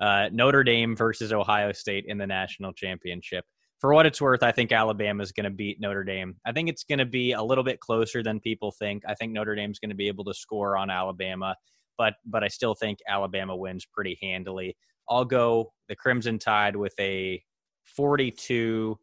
uh, 0.00 0.30
Notre 0.32 0.64
Dame 0.64 0.96
versus 0.96 1.34
Ohio 1.34 1.70
State 1.72 2.06
in 2.08 2.16
the 2.16 2.26
national 2.26 2.72
championship. 2.72 3.44
For 3.78 3.92
what 3.92 4.06
it's 4.06 4.22
worth, 4.22 4.42
I 4.42 4.52
think 4.52 4.72
Alabama 4.72 5.22
is 5.22 5.32
going 5.32 5.44
to 5.44 5.50
beat 5.50 5.78
Notre 5.82 6.02
Dame. 6.02 6.34
I 6.46 6.52
think 6.52 6.70
it's 6.70 6.84
going 6.84 6.98
to 6.98 7.04
be 7.04 7.32
a 7.32 7.42
little 7.42 7.62
bit 7.62 7.78
closer 7.78 8.22
than 8.22 8.40
people 8.40 8.72
think. 8.72 9.02
I 9.06 9.14
think 9.14 9.32
Notre 9.32 9.54
Dame's 9.54 9.78
going 9.78 9.90
to 9.90 9.96
be 9.96 10.08
able 10.08 10.24
to 10.24 10.32
score 10.32 10.78
on 10.78 10.88
Alabama, 10.88 11.54
but 11.98 12.14
but 12.24 12.42
I 12.42 12.48
still 12.48 12.74
think 12.74 13.00
Alabama 13.06 13.54
wins 13.54 13.84
pretty 13.84 14.18
handily. 14.22 14.78
I'll 15.10 15.26
go 15.26 15.74
the 15.90 15.94
Crimson 15.94 16.38
Tide 16.38 16.74
with 16.74 16.94
a 16.98 17.42
42 17.84 18.98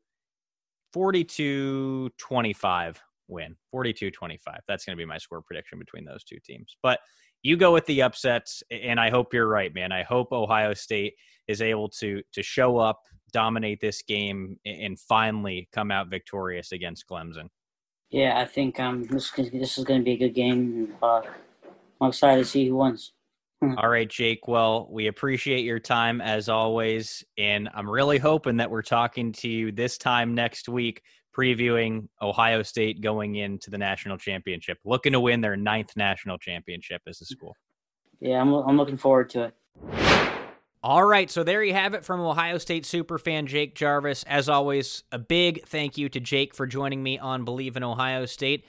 42 0.93 2.09
25 2.17 3.01
win 3.27 3.55
42 3.71 4.11
25 4.11 4.59
that's 4.67 4.85
going 4.85 4.95
to 4.95 5.01
be 5.01 5.05
my 5.05 5.17
score 5.17 5.41
prediction 5.41 5.79
between 5.79 6.05
those 6.05 6.23
two 6.23 6.37
teams. 6.45 6.75
But 6.83 6.99
you 7.43 7.57
go 7.57 7.73
with 7.73 7.85
the 7.85 8.01
upsets 8.01 8.61
and 8.69 8.99
i 8.99 9.09
hope 9.09 9.33
you're 9.33 9.47
right 9.47 9.73
man. 9.73 9.91
I 9.91 10.03
hope 10.03 10.31
ohio 10.31 10.73
state 10.73 11.13
is 11.47 11.61
able 11.61 11.89
to 11.99 12.21
to 12.33 12.43
show 12.43 12.77
up 12.77 12.99
dominate 13.33 13.79
this 13.79 14.01
game 14.01 14.57
and 14.65 14.99
finally 14.99 15.69
come 15.71 15.89
out 15.89 16.09
victorious 16.09 16.73
against 16.73 17.05
clemson. 17.09 17.47
Yeah 18.09 18.39
i 18.39 18.45
think 18.45 18.79
um 18.79 19.05
this, 19.05 19.31
this 19.31 19.77
is 19.77 19.83
going 19.83 20.01
to 20.01 20.05
be 20.05 20.13
a 20.13 20.17
good 20.17 20.35
game. 20.35 20.93
Uh, 21.01 21.21
i'm 22.01 22.09
excited 22.09 22.43
to 22.43 22.49
see 22.49 22.67
who 22.67 22.75
wins 22.75 23.13
Hmm. 23.61 23.75
All 23.77 23.89
right, 23.89 24.09
Jake. 24.09 24.47
Well, 24.47 24.87
we 24.89 25.07
appreciate 25.07 25.63
your 25.63 25.79
time 25.79 26.19
as 26.19 26.49
always. 26.49 27.23
And 27.37 27.69
I'm 27.73 27.89
really 27.89 28.17
hoping 28.17 28.57
that 28.57 28.71
we're 28.71 28.81
talking 28.81 29.31
to 29.33 29.47
you 29.47 29.71
this 29.71 29.99
time 29.99 30.33
next 30.33 30.67
week, 30.67 31.03
previewing 31.35 32.07
Ohio 32.21 32.63
State 32.63 33.01
going 33.01 33.35
into 33.35 33.69
the 33.69 33.77
national 33.77 34.17
championship, 34.17 34.79
looking 34.83 35.13
to 35.13 35.19
win 35.19 35.41
their 35.41 35.55
ninth 35.55 35.95
national 35.95 36.39
championship 36.39 37.03
as 37.07 37.21
a 37.21 37.25
school. 37.25 37.55
Yeah, 38.19 38.41
I'm, 38.41 38.51
I'm 38.53 38.77
looking 38.77 38.97
forward 38.97 39.29
to 39.31 39.43
it. 39.43 39.55
All 40.83 41.05
right, 41.05 41.29
so 41.29 41.43
there 41.43 41.63
you 41.63 41.75
have 41.75 41.93
it 41.93 42.03
from 42.03 42.19
Ohio 42.21 42.57
State 42.57 42.85
superfan 42.85 43.45
Jake 43.45 43.75
Jarvis. 43.75 44.23
As 44.23 44.49
always, 44.49 45.03
a 45.11 45.19
big 45.19 45.63
thank 45.67 45.95
you 45.99 46.09
to 46.09 46.19
Jake 46.19 46.55
for 46.55 46.65
joining 46.65 47.03
me 47.03 47.19
on 47.19 47.45
Believe 47.45 47.77
in 47.77 47.83
Ohio 47.83 48.25
State. 48.25 48.65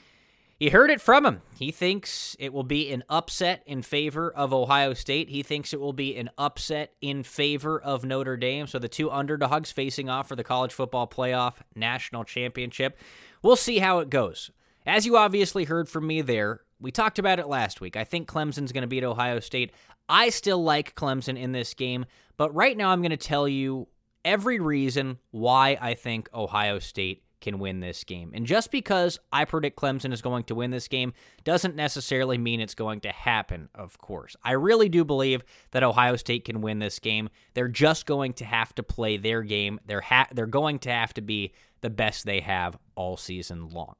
You 0.62 0.70
heard 0.70 0.90
it 0.92 1.00
from 1.00 1.26
him. 1.26 1.42
He 1.58 1.72
thinks 1.72 2.36
it 2.38 2.52
will 2.52 2.62
be 2.62 2.92
an 2.92 3.02
upset 3.08 3.64
in 3.66 3.82
favor 3.82 4.30
of 4.30 4.54
Ohio 4.54 4.94
State. 4.94 5.28
He 5.28 5.42
thinks 5.42 5.72
it 5.72 5.80
will 5.80 5.92
be 5.92 6.16
an 6.16 6.30
upset 6.38 6.92
in 7.00 7.24
favor 7.24 7.80
of 7.82 8.04
Notre 8.04 8.36
Dame. 8.36 8.68
So 8.68 8.78
the 8.78 8.88
two 8.88 9.10
underdogs 9.10 9.72
facing 9.72 10.08
off 10.08 10.28
for 10.28 10.36
the 10.36 10.44
college 10.44 10.72
football 10.72 11.08
playoff 11.08 11.54
national 11.74 12.22
championship. 12.22 12.96
We'll 13.42 13.56
see 13.56 13.80
how 13.80 13.98
it 13.98 14.08
goes. 14.08 14.52
As 14.86 15.04
you 15.04 15.16
obviously 15.16 15.64
heard 15.64 15.88
from 15.88 16.06
me 16.06 16.20
there, 16.20 16.60
we 16.78 16.92
talked 16.92 17.18
about 17.18 17.40
it 17.40 17.48
last 17.48 17.80
week. 17.80 17.96
I 17.96 18.04
think 18.04 18.28
Clemson's 18.28 18.70
going 18.70 18.82
to 18.82 18.86
beat 18.86 19.02
Ohio 19.02 19.40
State. 19.40 19.72
I 20.08 20.28
still 20.28 20.62
like 20.62 20.94
Clemson 20.94 21.36
in 21.36 21.50
this 21.50 21.74
game, 21.74 22.06
but 22.36 22.54
right 22.54 22.76
now 22.76 22.90
I'm 22.90 23.02
going 23.02 23.10
to 23.10 23.16
tell 23.16 23.48
you 23.48 23.88
every 24.24 24.60
reason 24.60 25.18
why 25.32 25.76
I 25.80 25.94
think 25.94 26.28
Ohio 26.32 26.78
State 26.78 27.24
can 27.42 27.58
win 27.58 27.80
this 27.80 28.04
game. 28.04 28.30
And 28.32 28.46
just 28.46 28.70
because 28.70 29.18
I 29.30 29.44
predict 29.44 29.78
Clemson 29.78 30.12
is 30.12 30.22
going 30.22 30.44
to 30.44 30.54
win 30.54 30.70
this 30.70 30.88
game 30.88 31.12
doesn't 31.44 31.76
necessarily 31.76 32.38
mean 32.38 32.60
it's 32.60 32.74
going 32.74 33.00
to 33.00 33.10
happen, 33.10 33.68
of 33.74 33.98
course. 33.98 34.34
I 34.42 34.52
really 34.52 34.88
do 34.88 35.04
believe 35.04 35.42
that 35.72 35.82
Ohio 35.82 36.16
State 36.16 36.46
can 36.46 36.62
win 36.62 36.78
this 36.78 36.98
game. 36.98 37.28
They're 37.52 37.68
just 37.68 38.06
going 38.06 38.32
to 38.34 38.46
have 38.46 38.74
to 38.76 38.82
play 38.82 39.18
their 39.18 39.42
game. 39.42 39.78
They're 39.84 40.00
ha- 40.00 40.28
they're 40.32 40.46
going 40.46 40.78
to 40.80 40.90
have 40.90 41.12
to 41.14 41.20
be 41.20 41.52
the 41.82 41.90
best 41.90 42.24
they 42.24 42.40
have 42.40 42.78
all 42.94 43.16
season 43.16 43.68
long. 43.68 43.96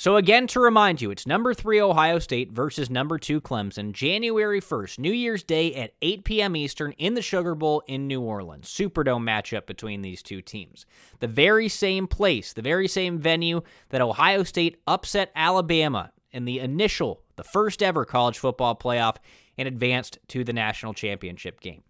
So, 0.00 0.14
again, 0.14 0.46
to 0.48 0.60
remind 0.60 1.02
you, 1.02 1.10
it's 1.10 1.26
number 1.26 1.52
three 1.52 1.80
Ohio 1.80 2.20
State 2.20 2.52
versus 2.52 2.88
number 2.88 3.18
two 3.18 3.40
Clemson, 3.40 3.90
January 3.90 4.60
1st, 4.60 5.00
New 5.00 5.10
Year's 5.10 5.42
Day 5.42 5.74
at 5.74 5.94
8 6.00 6.22
p.m. 6.22 6.54
Eastern 6.54 6.92
in 6.92 7.14
the 7.14 7.20
Sugar 7.20 7.56
Bowl 7.56 7.82
in 7.88 8.06
New 8.06 8.20
Orleans. 8.20 8.68
Superdome 8.68 9.24
matchup 9.24 9.66
between 9.66 10.02
these 10.02 10.22
two 10.22 10.40
teams. 10.40 10.86
The 11.18 11.26
very 11.26 11.68
same 11.68 12.06
place, 12.06 12.52
the 12.52 12.62
very 12.62 12.86
same 12.86 13.18
venue 13.18 13.62
that 13.88 14.00
Ohio 14.00 14.44
State 14.44 14.76
upset 14.86 15.32
Alabama 15.34 16.12
in 16.30 16.44
the 16.44 16.60
initial, 16.60 17.24
the 17.34 17.42
first 17.42 17.82
ever 17.82 18.04
college 18.04 18.38
football 18.38 18.76
playoff 18.76 19.16
and 19.58 19.66
advanced 19.66 20.20
to 20.28 20.44
the 20.44 20.52
national 20.52 20.94
championship 20.94 21.58
game. 21.58 21.82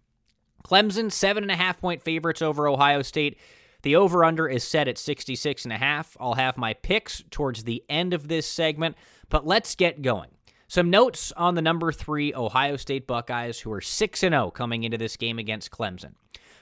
Clemson, 0.65 1.11
seven 1.11 1.43
and 1.43 1.51
a 1.51 1.55
half 1.55 1.79
point 1.79 2.01
favorites 2.01 2.41
over 2.41 2.67
Ohio 2.67 3.03
State. 3.03 3.37
The 3.81 3.95
over 3.95 4.25
under 4.25 4.47
is 4.47 4.63
set 4.63 4.87
at 4.87 4.97
66 4.97 5.63
and 5.63 5.73
a 5.73 5.77
half. 5.77 6.17
I'll 6.19 6.33
have 6.33 6.57
my 6.57 6.73
picks 6.73 7.23
towards 7.31 7.63
the 7.63 7.83
end 7.89 8.13
of 8.13 8.27
this 8.27 8.45
segment, 8.45 8.97
but 9.29 9.47
let's 9.47 9.75
get 9.75 10.01
going. 10.01 10.29
Some 10.67 10.89
notes 10.89 11.31
on 11.35 11.55
the 11.55 11.61
number 11.61 11.91
3 11.91 12.33
Ohio 12.35 12.75
State 12.75 13.07
Buckeyes 13.07 13.59
who 13.61 13.71
are 13.71 13.81
6 13.81 14.23
and 14.23 14.33
0 14.33 14.51
coming 14.51 14.83
into 14.83 14.97
this 14.97 15.17
game 15.17 15.39
against 15.39 15.71
Clemson. 15.71 16.13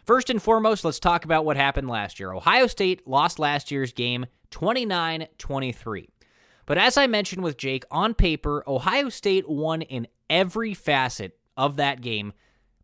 First 0.06 0.30
and 0.30 0.42
foremost, 0.42 0.86
let's 0.86 1.00
talk 1.00 1.26
about 1.26 1.44
what 1.44 1.58
happened 1.58 1.90
last 1.90 2.18
year. 2.18 2.32
Ohio 2.32 2.68
State 2.68 3.06
lost 3.06 3.40
last 3.40 3.72
year's 3.72 3.92
game 3.92 4.26
29 4.52 5.28
23. 5.38 6.10
But 6.66 6.78
as 6.78 6.98
I 6.98 7.08
mentioned 7.08 7.44
with 7.44 7.58
Jake, 7.58 7.84
on 7.92 8.14
paper, 8.14 8.64
Ohio 8.68 9.10
State 9.10 9.50
won 9.50 9.82
in 9.82 10.08
every 10.30 10.74
facet 10.74 11.38
of 11.58 11.76
that 11.76 12.00
game 12.00 12.32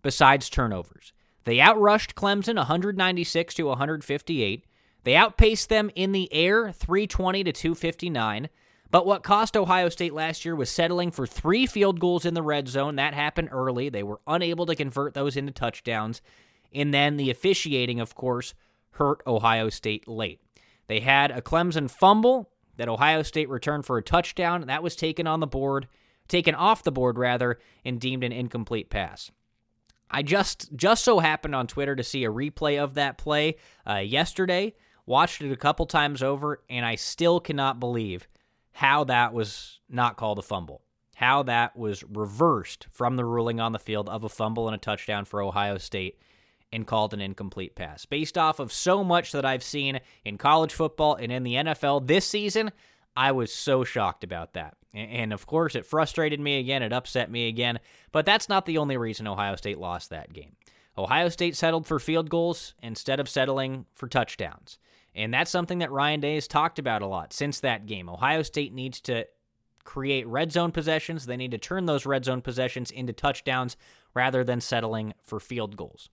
besides 0.02 0.50
turnovers. 0.50 1.14
They 1.46 1.58
outrushed 1.58 2.14
Clemson 2.14 2.56
196 2.56 3.54
to 3.56 3.66
158. 3.66 4.66
They 5.04 5.16
outpaced 5.16 5.70
them 5.70 5.92
in 5.96 6.12
the 6.12 6.32
air 6.34 6.72
320 6.72 7.44
to 7.44 7.52
259. 7.52 8.50
But 8.90 9.06
what 9.06 9.24
cost 9.24 9.58
Ohio 9.58 9.90
State 9.90 10.14
last 10.14 10.46
year 10.46 10.56
was 10.56 10.70
settling 10.70 11.12
for 11.12 11.26
three 11.26 11.66
field 11.66 12.00
goals 12.00 12.26
in 12.26 12.36
the 12.36 12.44
red 12.44 12.68
zone. 12.68 12.96
That 12.96 13.14
happened 13.14 13.50
early. 13.52 13.90
They 13.90 14.04
were 14.04 14.22
unable 14.28 14.66
to 14.68 14.76
convert 14.76 15.14
those 15.14 15.36
into 15.36 15.52
touchdowns. 15.52 16.22
And 16.72 16.94
then 16.94 17.18
the 17.18 17.30
officiating, 17.30 18.00
of 18.00 18.16
course, 18.16 18.54
hurt 18.92 19.22
Ohio 19.26 19.70
State 19.70 20.08
late. 20.08 20.40
They 20.88 21.00
had 21.00 21.32
a 21.32 21.42
Clemson 21.42 21.90
fumble 21.90 22.52
that 22.78 22.88
Ohio 22.88 23.24
State 23.24 23.50
returned 23.50 23.86
for 23.86 23.98
a 23.98 24.04
touchdown. 24.04 24.68
That 24.68 24.84
was 24.84 24.96
taken 24.96 25.28
on 25.28 25.40
the 25.40 25.48
board, 25.48 25.88
taken 26.28 26.56
off 26.56 26.84
the 26.84 26.92
board 26.92 27.18
rather, 27.18 27.60
and 27.84 28.00
deemed 28.00 28.24
an 28.24 28.32
incomplete 28.32 28.90
pass. 28.90 29.32
I 30.14 30.22
just 30.22 30.70
just 30.76 31.04
so 31.04 31.20
happened 31.20 31.56
on 31.56 31.68
Twitter 31.68 31.96
to 31.96 32.04
see 32.04 32.24
a 32.24 32.32
replay 32.32 32.82
of 32.82 32.94
that 32.94 33.18
play 33.18 33.56
uh, 33.90 33.98
yesterday. 33.98 34.76
Watched 35.06 35.42
it 35.42 35.52
a 35.52 35.58
couple 35.58 35.86
times 35.86 36.24
over, 36.24 36.62
and 36.70 36.86
I 36.86 36.96
still 36.96 37.40
cannot 37.40 37.80
believe 37.80 38.28
how 38.72 39.04
that 39.06 39.34
was 39.34 39.80
not 39.90 40.16
called 40.16 40.40
a 40.40 40.44
fumble. 40.44 40.82
How 41.16 41.44
that 41.44 41.76
was 41.76 42.04
reversed 42.04 42.88
from 42.92 43.18
the 43.18 43.26
ruling 43.26 43.60
on 43.60 43.72
the 43.72 43.80
field 43.80 44.08
of 44.08 44.24
a 44.24 44.30
fumble 44.30 44.68
and 44.68 44.76
a 44.76 44.80
touchdown 44.80 45.26
for 45.26 45.42
Ohio 45.42 45.78
State 45.78 46.20
and 46.72 46.88
called 46.88 47.14
an 47.14 47.22
incomplete 47.22 47.76
pass. 47.76 48.06
Based 48.06 48.38
off 48.38 48.60
of 48.60 48.72
so 48.72 49.04
much 49.04 49.32
that 49.32 49.46
I've 49.46 49.64
seen 49.64 50.00
in 50.26 50.38
college 50.38 50.74
football 50.74 51.16
and 51.16 51.32
in 51.32 51.44
the 51.44 51.54
NFL 51.54 52.08
this 52.08 52.26
season, 52.26 52.72
I 53.16 53.32
was 53.32 53.54
so 53.54 53.84
shocked 53.84 54.24
about 54.24 54.54
that. 54.54 54.76
And 54.94 55.34
of 55.34 55.48
course, 55.48 55.76
it 55.76 55.86
frustrated 55.86 56.40
me 56.40 56.60
again. 56.60 56.84
It 56.84 56.94
upset 56.94 57.32
me 57.32 57.48
again. 57.48 57.80
But 58.12 58.26
that's 58.26 58.50
not 58.50 58.66
the 58.66 58.78
only 58.78 58.98
reason 58.98 59.28
Ohio 59.28 59.56
State 59.56 59.80
lost 59.80 60.12
that 60.12 60.34
game. 60.34 60.56
Ohio 60.98 61.30
State 61.30 61.56
settled 61.56 61.88
for 61.88 62.00
field 62.00 62.30
goals 62.30 62.76
instead 62.84 63.20
of 63.20 63.28
settling 63.28 63.86
for 63.96 64.08
touchdowns. 64.08 64.78
And 65.16 65.34
that's 65.34 65.52
something 65.52 65.80
that 65.80 65.92
Ryan 65.92 66.20
Day 66.20 66.36
has 66.36 66.48
talked 66.48 66.80
about 66.80 67.02
a 67.02 67.08
lot 67.08 67.34
since 67.34 67.60
that 67.60 67.86
game. 67.86 68.10
Ohio 68.10 68.44
State 68.44 68.74
needs 68.74 69.00
to 69.02 69.26
create 69.84 70.28
red 70.28 70.52
zone 70.52 70.72
possessions. 70.72 71.26
They 71.26 71.38
need 71.38 71.52
to 71.52 71.58
turn 71.58 71.86
those 71.86 72.06
red 72.06 72.26
zone 72.26 72.42
possessions 72.42 72.92
into 72.92 73.14
touchdowns 73.14 73.76
rather 74.14 74.44
than 74.44 74.62
settling 74.62 75.14
for 75.24 75.40
field 75.40 75.76
goals. 75.76 76.10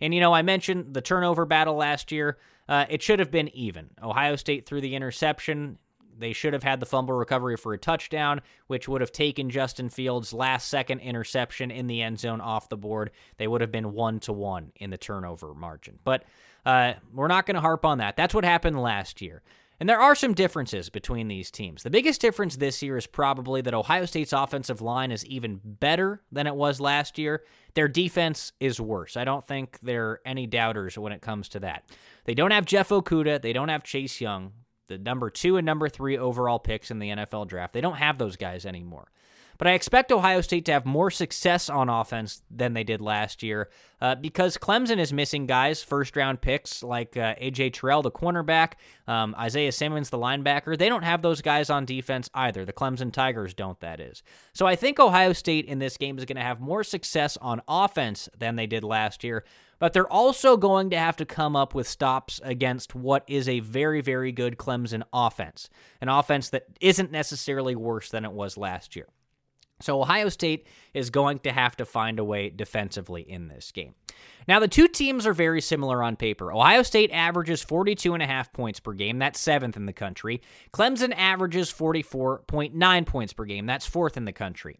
And, 0.00 0.14
you 0.14 0.20
know, 0.20 0.32
I 0.32 0.42
mentioned 0.42 0.94
the 0.94 1.02
turnover 1.02 1.44
battle 1.44 1.74
last 1.74 2.10
year. 2.10 2.38
Uh, 2.68 2.86
it 2.88 3.02
should 3.02 3.18
have 3.18 3.30
been 3.30 3.54
even. 3.54 3.90
Ohio 4.02 4.36
State 4.36 4.66
threw 4.66 4.80
the 4.80 4.94
interception. 4.94 5.78
They 6.20 6.32
should 6.32 6.52
have 6.52 6.62
had 6.62 6.80
the 6.80 6.86
fumble 6.86 7.14
recovery 7.14 7.56
for 7.56 7.72
a 7.72 7.78
touchdown, 7.78 8.42
which 8.66 8.88
would 8.88 9.00
have 9.00 9.12
taken 9.12 9.50
Justin 9.50 9.88
Fields' 9.88 10.32
last 10.32 10.68
second 10.68 11.00
interception 11.00 11.70
in 11.70 11.86
the 11.86 12.02
end 12.02 12.20
zone 12.20 12.40
off 12.40 12.68
the 12.68 12.76
board. 12.76 13.10
They 13.38 13.48
would 13.48 13.60
have 13.60 13.72
been 13.72 13.92
one 13.92 14.20
to 14.20 14.32
one 14.32 14.72
in 14.76 14.90
the 14.90 14.98
turnover 14.98 15.54
margin. 15.54 15.98
But 16.04 16.24
uh, 16.64 16.94
we're 17.12 17.28
not 17.28 17.46
going 17.46 17.54
to 17.54 17.60
harp 17.60 17.84
on 17.84 17.98
that. 17.98 18.16
That's 18.16 18.34
what 18.34 18.44
happened 18.44 18.80
last 18.80 19.20
year. 19.20 19.42
And 19.80 19.88
there 19.88 20.00
are 20.00 20.14
some 20.14 20.34
differences 20.34 20.90
between 20.90 21.28
these 21.28 21.50
teams. 21.50 21.82
The 21.82 21.90
biggest 21.90 22.20
difference 22.20 22.56
this 22.56 22.82
year 22.82 22.98
is 22.98 23.06
probably 23.06 23.62
that 23.62 23.72
Ohio 23.72 24.04
State's 24.04 24.34
offensive 24.34 24.82
line 24.82 25.10
is 25.10 25.24
even 25.24 25.58
better 25.64 26.20
than 26.30 26.46
it 26.46 26.54
was 26.54 26.82
last 26.82 27.18
year. 27.18 27.44
Their 27.72 27.88
defense 27.88 28.52
is 28.60 28.78
worse. 28.78 29.16
I 29.16 29.24
don't 29.24 29.46
think 29.46 29.78
there 29.80 30.10
are 30.10 30.20
any 30.26 30.46
doubters 30.46 30.98
when 30.98 31.12
it 31.12 31.22
comes 31.22 31.48
to 31.50 31.60
that. 31.60 31.84
They 32.26 32.34
don't 32.34 32.50
have 32.50 32.66
Jeff 32.66 32.90
Okudah, 32.90 33.40
They 33.40 33.54
don't 33.54 33.70
have 33.70 33.82
Chase 33.82 34.20
Young 34.20 34.52
the 34.90 34.98
number 34.98 35.30
two 35.30 35.56
and 35.56 35.64
number 35.64 35.88
three 35.88 36.18
overall 36.18 36.58
picks 36.58 36.90
in 36.90 36.98
the 36.98 37.10
NFL 37.10 37.46
draft. 37.46 37.72
They 37.72 37.80
don't 37.80 37.94
have 37.94 38.18
those 38.18 38.36
guys 38.36 38.66
anymore. 38.66 39.06
But 39.60 39.66
I 39.66 39.72
expect 39.72 40.10
Ohio 40.10 40.40
State 40.40 40.64
to 40.64 40.72
have 40.72 40.86
more 40.86 41.10
success 41.10 41.68
on 41.68 41.90
offense 41.90 42.40
than 42.50 42.72
they 42.72 42.82
did 42.82 43.02
last 43.02 43.42
year 43.42 43.68
uh, 44.00 44.14
because 44.14 44.56
Clemson 44.56 44.98
is 44.98 45.12
missing 45.12 45.44
guys, 45.44 45.82
first 45.82 46.16
round 46.16 46.40
picks 46.40 46.82
like 46.82 47.14
uh, 47.14 47.34
A.J. 47.36 47.68
Terrell, 47.68 48.00
the 48.00 48.10
cornerback, 48.10 48.72
um, 49.06 49.34
Isaiah 49.38 49.70
Simmons, 49.70 50.08
the 50.08 50.16
linebacker. 50.16 50.78
They 50.78 50.88
don't 50.88 51.02
have 51.02 51.20
those 51.20 51.42
guys 51.42 51.68
on 51.68 51.84
defense 51.84 52.30
either. 52.32 52.64
The 52.64 52.72
Clemson 52.72 53.12
Tigers 53.12 53.52
don't, 53.52 53.78
that 53.80 54.00
is. 54.00 54.22
So 54.54 54.64
I 54.66 54.76
think 54.76 54.98
Ohio 54.98 55.34
State 55.34 55.66
in 55.66 55.78
this 55.78 55.98
game 55.98 56.16
is 56.16 56.24
going 56.24 56.38
to 56.38 56.42
have 56.42 56.58
more 56.58 56.82
success 56.82 57.36
on 57.36 57.60
offense 57.68 58.30
than 58.38 58.56
they 58.56 58.66
did 58.66 58.82
last 58.82 59.22
year 59.22 59.44
but 59.78 59.94
they're 59.94 60.12
also 60.12 60.58
going 60.58 60.90
to 60.90 60.98
have 60.98 61.16
to 61.16 61.24
come 61.24 61.56
up 61.56 61.74
with 61.74 61.88
stops 61.88 62.38
against 62.44 62.94
what 62.94 63.24
is 63.26 63.48
a 63.48 63.60
very, 63.60 64.02
very 64.02 64.30
good 64.30 64.58
Clemson 64.58 65.02
offense, 65.10 65.70
an 66.02 66.10
offense 66.10 66.50
that 66.50 66.66
isn't 66.82 67.10
necessarily 67.10 67.74
worse 67.74 68.10
than 68.10 68.26
it 68.26 68.32
was 68.32 68.58
last 68.58 68.94
year. 68.94 69.06
So 69.80 70.00
Ohio 70.00 70.28
State 70.28 70.66
is 70.94 71.10
going 71.10 71.40
to 71.40 71.52
have 71.52 71.76
to 71.76 71.84
find 71.84 72.18
a 72.18 72.24
way 72.24 72.50
defensively 72.50 73.22
in 73.22 73.48
this 73.48 73.72
game. 73.72 73.94
Now, 74.46 74.58
the 74.58 74.68
two 74.68 74.88
teams 74.88 75.26
are 75.26 75.32
very 75.32 75.60
similar 75.60 76.02
on 76.02 76.16
paper. 76.16 76.52
Ohio 76.52 76.82
State 76.82 77.10
averages 77.12 77.64
42.5 77.64 78.52
points 78.52 78.80
per 78.80 78.92
game. 78.92 79.18
That's 79.18 79.40
seventh 79.40 79.76
in 79.76 79.86
the 79.86 79.92
country. 79.92 80.42
Clemson 80.72 81.12
averages 81.16 81.72
44.9 81.72 83.06
points 83.06 83.32
per 83.32 83.44
game. 83.44 83.66
That's 83.66 83.86
fourth 83.86 84.16
in 84.16 84.24
the 84.24 84.32
country. 84.32 84.78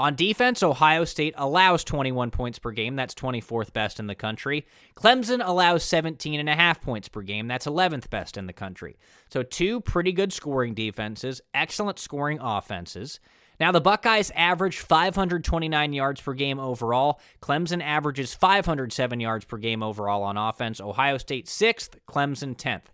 On 0.00 0.14
defense, 0.14 0.62
Ohio 0.62 1.04
State 1.04 1.34
allows 1.36 1.82
21 1.82 2.30
points 2.30 2.60
per 2.60 2.70
game. 2.70 2.94
That's 2.94 3.14
24th 3.14 3.72
best 3.72 3.98
in 3.98 4.06
the 4.06 4.14
country. 4.14 4.64
Clemson 4.94 5.40
allows 5.44 5.82
17.5 5.84 6.80
points 6.80 7.08
per 7.08 7.22
game. 7.22 7.48
That's 7.48 7.66
11th 7.66 8.08
best 8.08 8.36
in 8.36 8.46
the 8.46 8.52
country. 8.52 8.96
So, 9.28 9.42
two 9.42 9.80
pretty 9.80 10.12
good 10.12 10.32
scoring 10.32 10.74
defenses, 10.74 11.40
excellent 11.52 11.98
scoring 11.98 12.38
offenses. 12.40 13.18
Now, 13.60 13.72
the 13.72 13.80
Buckeyes 13.80 14.30
average 14.34 14.78
529 14.78 15.92
yards 15.92 16.20
per 16.20 16.34
game 16.34 16.60
overall. 16.60 17.20
Clemson 17.42 17.82
averages 17.82 18.34
507 18.34 19.20
yards 19.20 19.44
per 19.44 19.56
game 19.56 19.82
overall 19.82 20.22
on 20.22 20.36
offense. 20.36 20.80
Ohio 20.80 21.18
State 21.18 21.46
6th, 21.46 21.98
Clemson 22.08 22.56
10th. 22.56 22.84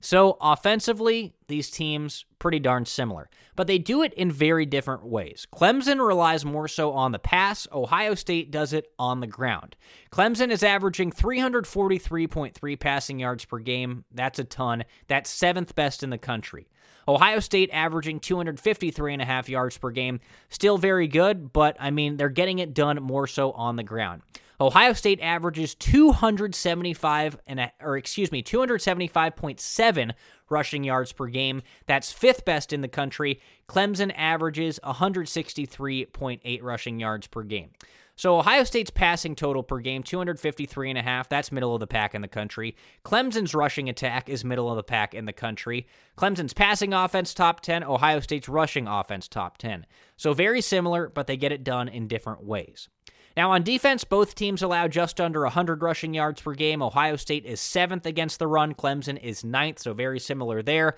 So, 0.00 0.36
offensively, 0.40 1.34
these 1.48 1.70
teams 1.70 2.26
pretty 2.38 2.60
darn 2.60 2.84
similar, 2.84 3.28
but 3.56 3.66
they 3.66 3.78
do 3.78 4.02
it 4.02 4.12
in 4.14 4.30
very 4.30 4.66
different 4.66 5.04
ways. 5.04 5.46
Clemson 5.52 6.06
relies 6.06 6.44
more 6.44 6.68
so 6.68 6.92
on 6.92 7.12
the 7.12 7.18
pass, 7.18 7.66
Ohio 7.72 8.14
State 8.14 8.50
does 8.50 8.72
it 8.72 8.86
on 8.98 9.20
the 9.20 9.26
ground. 9.26 9.74
Clemson 10.12 10.50
is 10.50 10.62
averaging 10.62 11.10
343.3 11.10 12.78
passing 12.78 13.18
yards 13.18 13.46
per 13.46 13.58
game. 13.58 14.04
That's 14.12 14.38
a 14.38 14.44
ton. 14.44 14.84
That's 15.08 15.30
seventh 15.30 15.74
best 15.74 16.02
in 16.02 16.10
the 16.10 16.18
country. 16.18 16.68
Ohio 17.08 17.40
State 17.40 17.70
averaging 17.72 18.20
253 18.20 19.12
and 19.12 19.22
a 19.22 19.24
half 19.24 19.48
yards 19.48 19.78
per 19.78 19.90
game. 19.90 20.20
Still 20.48 20.78
very 20.78 21.06
good, 21.08 21.52
but 21.52 21.76
I 21.78 21.90
mean, 21.90 22.16
they're 22.16 22.28
getting 22.28 22.58
it 22.58 22.74
done 22.74 23.02
more 23.02 23.26
so 23.26 23.52
on 23.52 23.76
the 23.76 23.82
ground. 23.82 24.22
Ohio 24.60 24.94
State 24.94 25.20
averages 25.20 25.74
275 25.74 27.38
and 27.46 27.60
a, 27.60 27.72
or 27.80 27.96
excuse 27.96 28.32
me, 28.32 28.42
275.7 28.42 30.12
rushing 30.48 30.84
yards 30.84 31.12
per 31.12 31.26
game. 31.26 31.62
That's 31.86 32.10
fifth 32.10 32.44
best 32.44 32.72
in 32.72 32.80
the 32.80 32.88
country. 32.88 33.40
Clemson 33.68 34.12
averages 34.16 34.80
163.8 34.82 36.62
rushing 36.62 37.00
yards 37.00 37.26
per 37.26 37.42
game. 37.42 37.70
So 38.16 38.38
Ohio 38.38 38.64
State's 38.64 38.90
passing 38.90 39.36
total 39.36 39.62
per 39.62 39.78
game 39.78 40.02
253 40.02 40.88
and 40.88 40.98
a 40.98 41.02
half, 41.02 41.28
that's 41.28 41.52
middle 41.52 41.74
of 41.74 41.80
the 41.80 41.86
pack 41.86 42.14
in 42.14 42.22
the 42.22 42.28
country. 42.28 42.74
Clemson's 43.04 43.54
rushing 43.54 43.90
attack 43.90 44.30
is 44.30 44.42
middle 44.42 44.70
of 44.70 44.76
the 44.76 44.82
pack 44.82 45.12
in 45.12 45.26
the 45.26 45.34
country. 45.34 45.86
Clemson's 46.16 46.54
passing 46.54 46.94
offense 46.94 47.34
top 47.34 47.60
10, 47.60 47.84
Ohio 47.84 48.20
State's 48.20 48.48
rushing 48.48 48.88
offense 48.88 49.28
top 49.28 49.58
10. 49.58 49.84
So 50.16 50.32
very 50.32 50.62
similar, 50.62 51.10
but 51.10 51.26
they 51.26 51.36
get 51.36 51.52
it 51.52 51.62
done 51.62 51.88
in 51.88 52.08
different 52.08 52.42
ways. 52.42 52.88
Now, 53.36 53.52
on 53.52 53.62
defense, 53.62 54.02
both 54.02 54.34
teams 54.34 54.62
allow 54.62 54.88
just 54.88 55.20
under 55.20 55.42
100 55.42 55.82
rushing 55.82 56.14
yards 56.14 56.40
per 56.40 56.54
game. 56.54 56.82
Ohio 56.82 57.16
State 57.16 57.44
is 57.44 57.60
seventh 57.60 58.06
against 58.06 58.38
the 58.38 58.46
run, 58.46 58.72
Clemson 58.72 59.22
is 59.22 59.44
ninth, 59.44 59.78
so 59.78 59.92
very 59.92 60.18
similar 60.18 60.62
there. 60.62 60.96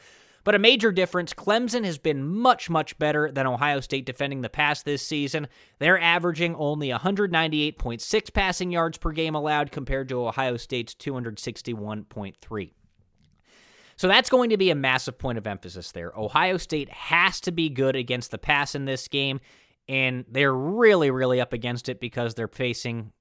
But 0.48 0.54
a 0.54 0.58
major 0.58 0.92
difference 0.92 1.34
Clemson 1.34 1.84
has 1.84 1.98
been 1.98 2.26
much, 2.26 2.70
much 2.70 2.98
better 2.98 3.30
than 3.30 3.46
Ohio 3.46 3.80
State 3.80 4.06
defending 4.06 4.40
the 4.40 4.48
pass 4.48 4.82
this 4.82 5.06
season. 5.06 5.46
They're 5.78 6.00
averaging 6.00 6.54
only 6.54 6.88
198.6 6.88 8.32
passing 8.32 8.70
yards 8.70 8.96
per 8.96 9.12
game 9.12 9.34
allowed 9.34 9.70
compared 9.70 10.08
to 10.08 10.26
Ohio 10.26 10.56
State's 10.56 10.94
261.3. 10.94 12.72
So 13.96 14.08
that's 14.08 14.30
going 14.30 14.48
to 14.48 14.56
be 14.56 14.70
a 14.70 14.74
massive 14.74 15.18
point 15.18 15.36
of 15.36 15.46
emphasis 15.46 15.92
there. 15.92 16.14
Ohio 16.16 16.56
State 16.56 16.88
has 16.88 17.42
to 17.42 17.52
be 17.52 17.68
good 17.68 17.94
against 17.94 18.30
the 18.30 18.38
pass 18.38 18.74
in 18.74 18.86
this 18.86 19.06
game 19.06 19.40
and 19.86 20.24
they're 20.30 20.54
really, 20.54 21.10
really 21.10 21.42
up 21.42 21.52
against 21.52 21.90
it 21.90 22.00
because 22.00 22.34
they're 22.34 22.48
facing 22.48 23.12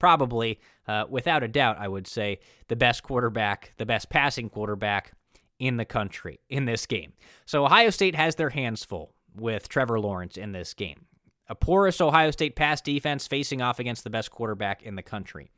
probably, 0.00 0.58
uh, 0.88 1.04
without 1.08 1.44
a 1.44 1.48
doubt, 1.48 1.76
I 1.78 1.86
would 1.86 2.08
say, 2.08 2.40
the 2.66 2.74
best 2.74 3.04
quarterback, 3.04 3.70
the 3.76 3.86
best 3.86 4.10
passing 4.10 4.50
quarterback 4.50 5.12
in 5.58 5.76
the 5.76 5.84
country 5.84 6.40
in 6.48 6.64
this 6.64 6.86
game. 6.86 7.12
So 7.44 7.64
Ohio 7.64 7.90
State 7.90 8.14
has 8.14 8.34
their 8.34 8.50
hands 8.50 8.84
full 8.84 9.14
with 9.34 9.68
Trevor 9.68 10.00
Lawrence 10.00 10.36
in 10.36 10.52
this 10.52 10.74
game. 10.74 11.06
A 11.48 11.54
porous 11.54 12.00
Ohio 12.00 12.30
State 12.30 12.56
pass 12.56 12.80
defense 12.80 13.26
facing 13.26 13.62
off 13.62 13.78
against 13.78 14.04
the 14.04 14.10
best 14.10 14.30
quarterback 14.30 14.82
in 14.82 14.96
the 14.96 15.02
country. 15.02 15.48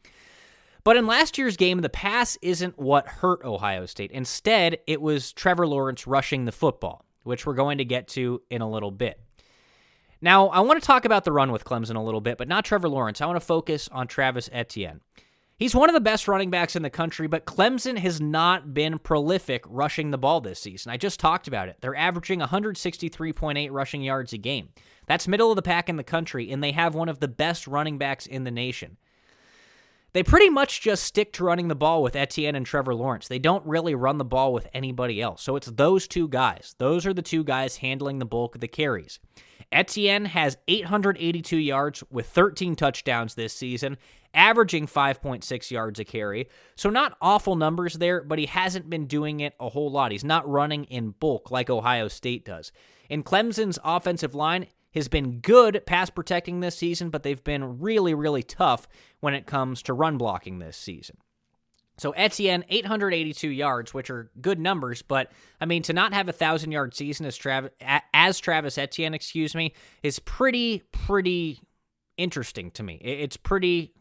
But 0.85 0.97
in 0.97 1.07
last 1.07 1.39
year's 1.39 1.57
game, 1.57 1.81
the 1.81 1.89
pass 1.89 2.39
isn't 2.43 2.79
what 2.79 3.07
hurt 3.07 3.45
Ohio 3.45 3.87
State. 3.87 4.11
Instead, 4.11 4.79
it 4.87 5.01
was 5.01 5.33
Trevor 5.33 5.67
Lawrence 5.67 6.07
rushing 6.07 6.45
the 6.45 6.53
football, 6.53 7.05
which 7.25 7.47
we're 7.47 7.55
going 7.55 7.79
to 7.79 7.85
get 7.85 8.09
to 8.09 8.43
in 8.51 8.63
a 8.63 8.71
little 8.71 8.91
bit. 8.91 9.21
Now, 10.21 10.49
I 10.49 10.61
want 10.61 10.81
to 10.81 10.87
talk 10.87 11.05
about 11.05 11.25
the 11.25 11.33
run 11.33 11.53
with 11.53 11.65
Clemson 11.65 11.97
a 11.97 12.01
little 12.01 12.21
bit, 12.21 12.39
but 12.39 12.49
not 12.49 12.65
Trevor 12.65 12.89
Lawrence. 12.89 13.21
I 13.21 13.27
want 13.27 13.37
to 13.37 13.45
focus 13.47 13.89
on 13.93 14.09
Travis 14.09 14.51
Etienne. 14.53 15.01
He's 15.59 15.75
one 15.75 15.91
of 15.91 15.95
the 15.95 16.01
best 16.01 16.29
running 16.29 16.51
backs 16.51 16.77
in 16.77 16.83
the 16.83 16.91
country, 16.91 17.27
but 17.27 17.45
Clemson 17.45 17.99
has 17.99 18.21
not 18.21 18.73
been 18.73 19.01
prolific 19.01 19.65
rushing 19.67 20.13
the 20.13 20.19
ball 20.19 20.41
this 20.41 20.61
season. 20.61 20.93
I 20.93 20.97
just 20.97 21.19
talked 21.19 21.49
about 21.49 21.69
it. 21.69 21.79
They're 21.81 21.97
averaging 21.97 22.39
163.8 22.39 23.69
rushing 23.73 24.03
yards 24.03 24.33
a 24.33 24.39
game. 24.39 24.69
That's 25.07 25.27
middle 25.27 25.51
of 25.51 25.57
the 25.57 25.63
pack 25.63 25.89
in 25.89 25.97
the 25.97 26.05
country, 26.05 26.53
and 26.53 26.63
they 26.63 26.71
have 26.73 26.95
one 26.95 27.09
of 27.09 27.19
the 27.19 27.27
best 27.27 27.67
running 27.67 27.99
backs 27.99 28.25
in 28.25 28.45
the 28.45 28.53
nation. 28.53 28.99
They 30.13 30.23
pretty 30.23 30.49
much 30.49 30.81
just 30.81 31.03
stick 31.03 31.33
to 31.35 31.45
running 31.45 31.67
the 31.67 31.75
ball 31.75 32.05
with 32.05 32.15
Etienne 32.15 32.55
and 32.55 32.65
Trevor 32.65 32.95
Lawrence. 32.95 33.27
They 33.27 33.41
don't 33.41 33.67
really 33.67 33.97
run 33.97 34.19
the 34.19 34.25
ball 34.25 34.53
with 34.53 34.69
anybody 34.73 35.21
else. 35.21 35.43
So 35.43 35.57
it's 35.57 35.67
those 35.67 36.07
two 36.07 36.29
guys. 36.29 36.77
Those 36.79 37.05
are 37.05 37.13
the 37.13 37.21
two 37.21 37.43
guys 37.43 37.79
handling 37.79 38.21
the 38.21 38.25
bulk 38.25 38.55
of 38.55 38.61
the 38.61 38.69
carries. 38.69 39.19
Etienne 39.71 40.25
has 40.27 40.57
882 40.67 41.57
yards 41.57 42.03
with 42.11 42.27
13 42.29 42.75
touchdowns 42.75 43.35
this 43.35 43.53
season, 43.53 43.99
averaging 44.33 44.87
5.6 44.87 45.71
yards 45.71 46.01
a 46.01 46.05
carry. 46.05 46.49
So, 46.77 46.91
not 46.91 47.17
awful 47.21 47.57
numbers 47.57 47.95
there, 47.95 48.23
but 48.23 48.39
he 48.39 48.47
hasn't 48.47 48.89
been 48.89 49.07
doing 49.07 49.41
it 49.41 49.55
a 49.61 49.69
whole 49.69 49.91
lot. 49.91 50.13
He's 50.13 50.25
not 50.25 50.49
running 50.49 50.85
in 50.85 51.11
bulk 51.11 51.51
like 51.51 51.69
Ohio 51.69 52.09
State 52.09 52.45
does. 52.45 52.73
And 53.11 53.25
Clemson's 53.25 53.79
offensive 53.85 54.35
line, 54.35 54.67
has 54.95 55.09
been 55.09 55.41
good 55.41 55.83
pass 55.87 56.11
protecting 56.11 56.61
this 56.61 56.77
season, 56.77 57.11
but 57.11 57.23
they've 57.23 57.45
been 57.45 57.79
really, 57.79 58.15
really 58.15 58.43
tough 58.43 58.89
when 59.21 59.35
it 59.35 59.47
comes 59.47 59.83
to 59.83 59.93
run 59.93 60.19
blocking 60.19 60.59
this 60.59 60.77
season. 60.77 61.17
So 61.99 62.13
Etienne, 62.13 62.65
882 62.69 63.49
yards, 63.49 63.93
which 63.93 64.09
are 64.09 64.31
good 64.41 64.59
numbers, 64.59 65.03
but 65.03 65.31
I 65.61 65.67
mean 65.67 65.83
to 65.85 65.93
not 65.93 66.15
have 66.15 66.29
a 66.29 66.33
thousand 66.33 66.73
yard 66.73 66.95
season 66.95 67.27
as 67.27 67.37
Travis 67.37 67.73
as 68.15 68.41
Travis 68.41 68.79
Etienne, 68.79 69.15
excuse 69.15 69.55
me, 69.55 69.75
is 70.03 70.19
pretty 70.19 70.85
pretty 70.93 71.61
interesting 72.17 72.71
to 72.73 72.83
me. 72.83 72.95
It's 72.97 73.37
pretty 73.37 73.93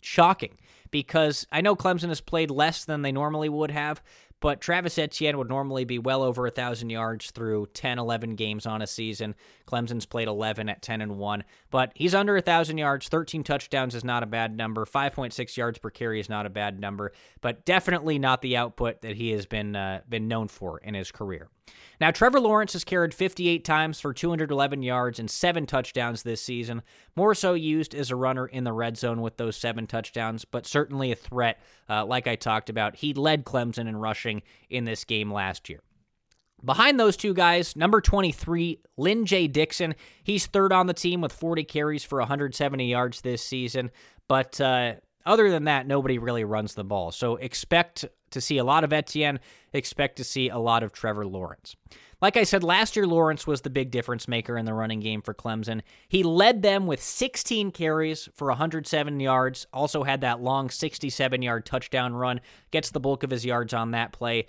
shocking 0.00 0.56
because 0.90 1.46
I 1.50 1.60
know 1.62 1.74
Clemson 1.74 2.08
has 2.08 2.20
played 2.20 2.50
less 2.50 2.84
than 2.84 3.02
they 3.02 3.12
normally 3.12 3.48
would 3.48 3.70
have, 3.70 4.02
but 4.42 4.60
Travis 4.60 4.98
Etienne 4.98 5.38
would 5.38 5.48
normally 5.48 5.84
be 5.84 6.00
well 6.00 6.22
over 6.22 6.42
a 6.44 6.50
1,000 6.50 6.90
yards 6.90 7.30
through 7.30 7.68
10, 7.74 8.00
11 8.00 8.34
games 8.34 8.66
on 8.66 8.82
a 8.82 8.86
season. 8.88 9.36
Clemson's 9.66 10.04
played 10.04 10.26
11 10.26 10.68
at 10.68 10.82
10 10.82 11.00
and 11.00 11.16
1, 11.16 11.44
but 11.70 11.92
he's 11.94 12.12
under 12.14 12.34
a 12.34 12.40
1,000 12.40 12.76
yards. 12.76 13.08
13 13.08 13.44
touchdowns 13.44 13.94
is 13.94 14.02
not 14.02 14.24
a 14.24 14.26
bad 14.26 14.56
number. 14.56 14.84
5.6 14.84 15.56
yards 15.56 15.78
per 15.78 15.90
carry 15.90 16.18
is 16.18 16.28
not 16.28 16.44
a 16.44 16.50
bad 16.50 16.80
number, 16.80 17.12
but 17.40 17.64
definitely 17.64 18.18
not 18.18 18.42
the 18.42 18.56
output 18.56 19.00
that 19.02 19.14
he 19.14 19.30
has 19.30 19.46
been, 19.46 19.76
uh, 19.76 20.00
been 20.08 20.26
known 20.26 20.48
for 20.48 20.78
in 20.78 20.94
his 20.94 21.12
career. 21.12 21.48
Now, 22.00 22.10
Trevor 22.10 22.40
Lawrence 22.40 22.72
has 22.72 22.82
carried 22.82 23.14
58 23.14 23.64
times 23.64 24.00
for 24.00 24.12
211 24.12 24.82
yards 24.82 25.20
and 25.20 25.30
seven 25.30 25.66
touchdowns 25.66 26.24
this 26.24 26.42
season, 26.42 26.82
more 27.14 27.32
so 27.32 27.54
used 27.54 27.94
as 27.94 28.10
a 28.10 28.16
runner 28.16 28.46
in 28.46 28.64
the 28.64 28.72
red 28.72 28.96
zone 28.96 29.20
with 29.20 29.36
those 29.36 29.56
seven 29.56 29.86
touchdowns, 29.86 30.44
but 30.44 30.66
certainly 30.66 31.12
a 31.12 31.14
threat, 31.14 31.60
uh, 31.88 32.04
like 32.04 32.26
I 32.26 32.34
talked 32.34 32.70
about. 32.70 32.96
He 32.96 33.14
led 33.14 33.44
Clemson 33.44 33.86
in 33.86 33.96
rushing 33.96 34.42
in 34.68 34.84
this 34.84 35.04
game 35.04 35.32
last 35.32 35.68
year. 35.68 35.78
Behind 36.64 36.98
those 36.98 37.16
two 37.16 37.34
guys, 37.34 37.76
number 37.76 38.00
23, 38.00 38.80
Lyn-J 38.96 39.48
Dixon. 39.48 39.94
He's 40.24 40.46
third 40.46 40.72
on 40.72 40.86
the 40.88 40.94
team 40.94 41.20
with 41.20 41.32
40 41.32 41.64
carries 41.64 42.02
for 42.02 42.18
170 42.18 42.88
yards 42.88 43.20
this 43.20 43.44
season. 43.44 43.92
But 44.28 44.60
uh, 44.60 44.94
other 45.24 45.50
than 45.50 45.64
that, 45.64 45.86
nobody 45.86 46.18
really 46.18 46.44
runs 46.44 46.74
the 46.74 46.84
ball. 46.84 47.12
So 47.12 47.36
expect 47.36 48.06
to 48.32 48.40
see 48.40 48.58
a 48.58 48.64
lot 48.64 48.84
of 48.84 48.92
Etienne, 48.92 49.40
expect 49.72 50.16
to 50.16 50.24
see 50.24 50.48
a 50.48 50.58
lot 50.58 50.82
of 50.82 50.92
Trevor 50.92 51.26
Lawrence. 51.26 51.76
Like 52.20 52.36
I 52.36 52.44
said, 52.44 52.62
last 52.62 52.94
year 52.94 53.06
Lawrence 53.06 53.46
was 53.48 53.62
the 53.62 53.70
big 53.70 53.90
difference 53.90 54.28
maker 54.28 54.56
in 54.56 54.64
the 54.64 54.74
running 54.74 55.00
game 55.00 55.22
for 55.22 55.34
Clemson. 55.34 55.82
He 56.08 56.22
led 56.22 56.62
them 56.62 56.86
with 56.86 57.02
16 57.02 57.72
carries 57.72 58.28
for 58.34 58.46
107 58.48 59.18
yards, 59.18 59.66
also 59.72 60.04
had 60.04 60.20
that 60.20 60.40
long 60.40 60.70
67 60.70 61.42
yard 61.42 61.66
touchdown 61.66 62.14
run, 62.14 62.40
gets 62.70 62.90
the 62.90 63.00
bulk 63.00 63.24
of 63.24 63.30
his 63.30 63.44
yards 63.44 63.74
on 63.74 63.90
that 63.90 64.12
play 64.12 64.46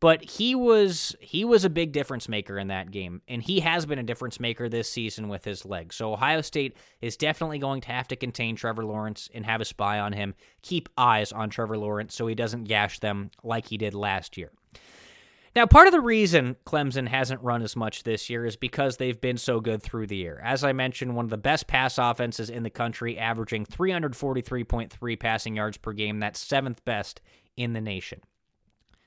but 0.00 0.22
he 0.22 0.54
was 0.54 1.16
he 1.20 1.44
was 1.44 1.64
a 1.64 1.70
big 1.70 1.92
difference 1.92 2.28
maker 2.28 2.58
in 2.58 2.68
that 2.68 2.90
game 2.90 3.22
and 3.28 3.42
he 3.42 3.60
has 3.60 3.86
been 3.86 3.98
a 3.98 4.02
difference 4.02 4.38
maker 4.38 4.68
this 4.68 4.90
season 4.90 5.28
with 5.28 5.44
his 5.44 5.64
legs 5.64 5.96
so 5.96 6.12
ohio 6.12 6.40
state 6.40 6.76
is 7.00 7.16
definitely 7.16 7.58
going 7.58 7.80
to 7.80 7.88
have 7.88 8.08
to 8.08 8.16
contain 8.16 8.56
trevor 8.56 8.84
lawrence 8.84 9.28
and 9.34 9.46
have 9.46 9.60
a 9.60 9.64
spy 9.64 9.98
on 9.98 10.12
him 10.12 10.34
keep 10.62 10.88
eyes 10.96 11.32
on 11.32 11.50
trevor 11.50 11.78
lawrence 11.78 12.14
so 12.14 12.26
he 12.26 12.34
doesn't 12.34 12.64
gash 12.64 12.98
them 13.00 13.30
like 13.42 13.66
he 13.66 13.76
did 13.76 13.94
last 13.94 14.36
year 14.36 14.50
now, 15.54 15.64
part 15.64 15.86
of 15.86 15.94
the 15.94 16.02
reason 16.02 16.56
Clemson 16.66 17.08
hasn't 17.08 17.42
run 17.42 17.62
as 17.62 17.74
much 17.74 18.02
this 18.02 18.28
year 18.28 18.44
is 18.44 18.56
because 18.56 18.98
they've 18.98 19.18
been 19.18 19.38
so 19.38 19.58
good 19.58 19.82
through 19.82 20.06
the 20.06 20.16
year. 20.16 20.38
As 20.44 20.62
I 20.62 20.74
mentioned, 20.74 21.16
one 21.16 21.24
of 21.24 21.30
the 21.30 21.38
best 21.38 21.66
pass 21.66 21.96
offenses 21.96 22.50
in 22.50 22.62
the 22.62 22.68
country, 22.68 23.18
averaging 23.18 23.64
343.3 23.64 25.18
passing 25.18 25.56
yards 25.56 25.78
per 25.78 25.94
game. 25.94 26.20
That's 26.20 26.40
seventh 26.40 26.84
best 26.84 27.22
in 27.56 27.72
the 27.72 27.80
nation. 27.80 28.20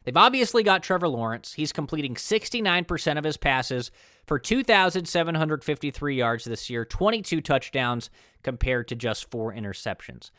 They've 0.04 0.18
obviously 0.18 0.64
got 0.64 0.84
Trevor 0.84 1.08
Lawrence. 1.08 1.54
He's 1.54 1.74
completing 1.74 2.16
69% 2.16 3.18
of 3.18 3.24
his 3.24 3.38
passes 3.38 3.92
for 4.26 4.40
2,753 4.40 6.16
yards 6.16 6.46
this 6.46 6.70
year, 6.70 6.86
22 6.86 7.42
touchdowns 7.42 8.10
compared 8.44 8.88
to 8.88 8.96
just 8.96 9.30
four 9.30 9.54
interceptions. 9.54 10.32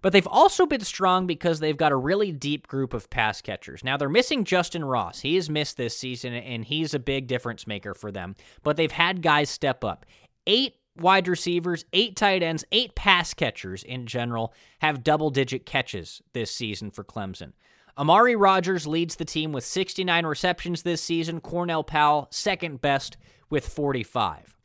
But 0.00 0.12
they've 0.12 0.26
also 0.26 0.66
been 0.66 0.80
strong 0.80 1.26
because 1.26 1.60
they've 1.60 1.76
got 1.76 1.92
a 1.92 1.96
really 1.96 2.32
deep 2.32 2.66
group 2.66 2.92
of 2.92 3.08
pass 3.08 3.40
catchers. 3.40 3.84
Now, 3.84 3.96
they're 3.96 4.08
missing 4.08 4.44
Justin 4.44 4.84
Ross. 4.84 5.20
He 5.20 5.36
has 5.36 5.48
missed 5.48 5.76
this 5.76 5.96
season, 5.96 6.34
and 6.34 6.64
he's 6.64 6.92
a 6.92 6.98
big 6.98 7.28
difference 7.28 7.68
maker 7.68 7.94
for 7.94 8.10
them. 8.10 8.34
But 8.64 8.76
they've 8.76 8.90
had 8.90 9.22
guys 9.22 9.48
step 9.48 9.84
up. 9.84 10.04
Eight 10.44 10.74
wide 10.96 11.28
receivers, 11.28 11.84
eight 11.92 12.16
tight 12.16 12.42
ends, 12.42 12.64
eight 12.72 12.94
pass 12.94 13.32
catchers 13.32 13.84
in 13.84 14.06
general 14.06 14.52
have 14.80 15.04
double 15.04 15.30
digit 15.30 15.66
catches 15.66 16.20
this 16.32 16.50
season 16.50 16.90
for 16.90 17.04
Clemson. 17.04 17.52
Amari 17.98 18.36
Rodgers 18.36 18.86
leads 18.86 19.16
the 19.16 19.24
team 19.24 19.52
with 19.52 19.64
69 19.64 20.24
receptions 20.24 20.82
this 20.82 21.02
season. 21.02 21.40
Cornell 21.40 21.84
Powell, 21.84 22.28
second 22.30 22.80
best 22.80 23.16
with 23.50 23.68
45. 23.68 24.56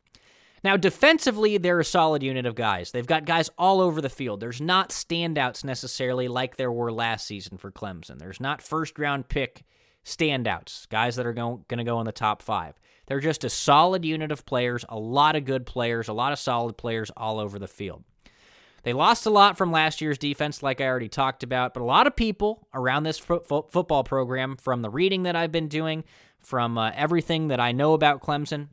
Now, 0.64 0.76
defensively, 0.76 1.58
they're 1.58 1.78
a 1.78 1.84
solid 1.84 2.22
unit 2.22 2.46
of 2.46 2.54
guys. 2.54 2.90
They've 2.90 3.06
got 3.06 3.26
guys 3.26 3.50
all 3.58 3.80
over 3.80 4.00
the 4.00 4.08
field. 4.08 4.40
There's 4.40 4.60
not 4.60 4.90
standouts 4.90 5.62
necessarily 5.62 6.26
like 6.26 6.56
there 6.56 6.72
were 6.72 6.90
last 6.90 7.26
season 7.26 7.58
for 7.58 7.70
Clemson. 7.70 8.18
There's 8.18 8.40
not 8.40 8.62
first 8.62 8.98
round 8.98 9.28
pick 9.28 9.62
standouts, 10.04 10.88
guys 10.88 11.16
that 11.16 11.26
are 11.26 11.32
going 11.32 11.64
to 11.68 11.84
go 11.84 12.00
in 12.00 12.06
the 12.06 12.12
top 12.12 12.42
five. 12.42 12.74
They're 13.06 13.20
just 13.20 13.44
a 13.44 13.50
solid 13.50 14.04
unit 14.04 14.32
of 14.32 14.46
players, 14.46 14.84
a 14.88 14.98
lot 14.98 15.36
of 15.36 15.44
good 15.44 15.64
players, 15.64 16.08
a 16.08 16.12
lot 16.12 16.32
of 16.32 16.38
solid 16.38 16.76
players 16.76 17.10
all 17.16 17.38
over 17.38 17.58
the 17.58 17.68
field. 17.68 18.04
They 18.82 18.92
lost 18.92 19.26
a 19.26 19.30
lot 19.30 19.58
from 19.58 19.72
last 19.72 20.00
year's 20.00 20.18
defense, 20.18 20.62
like 20.62 20.80
I 20.80 20.86
already 20.86 21.08
talked 21.08 21.42
about, 21.42 21.74
but 21.74 21.82
a 21.82 21.84
lot 21.84 22.06
of 22.06 22.16
people 22.16 22.68
around 22.72 23.02
this 23.02 23.18
fo- 23.18 23.40
fo- 23.40 23.68
football 23.70 24.04
program, 24.04 24.56
from 24.56 24.82
the 24.82 24.90
reading 24.90 25.24
that 25.24 25.36
I've 25.36 25.52
been 25.52 25.68
doing, 25.68 26.04
from 26.38 26.78
uh, 26.78 26.92
everything 26.94 27.48
that 27.48 27.60
I 27.60 27.72
know 27.72 27.92
about 27.92 28.22
Clemson, 28.22 28.68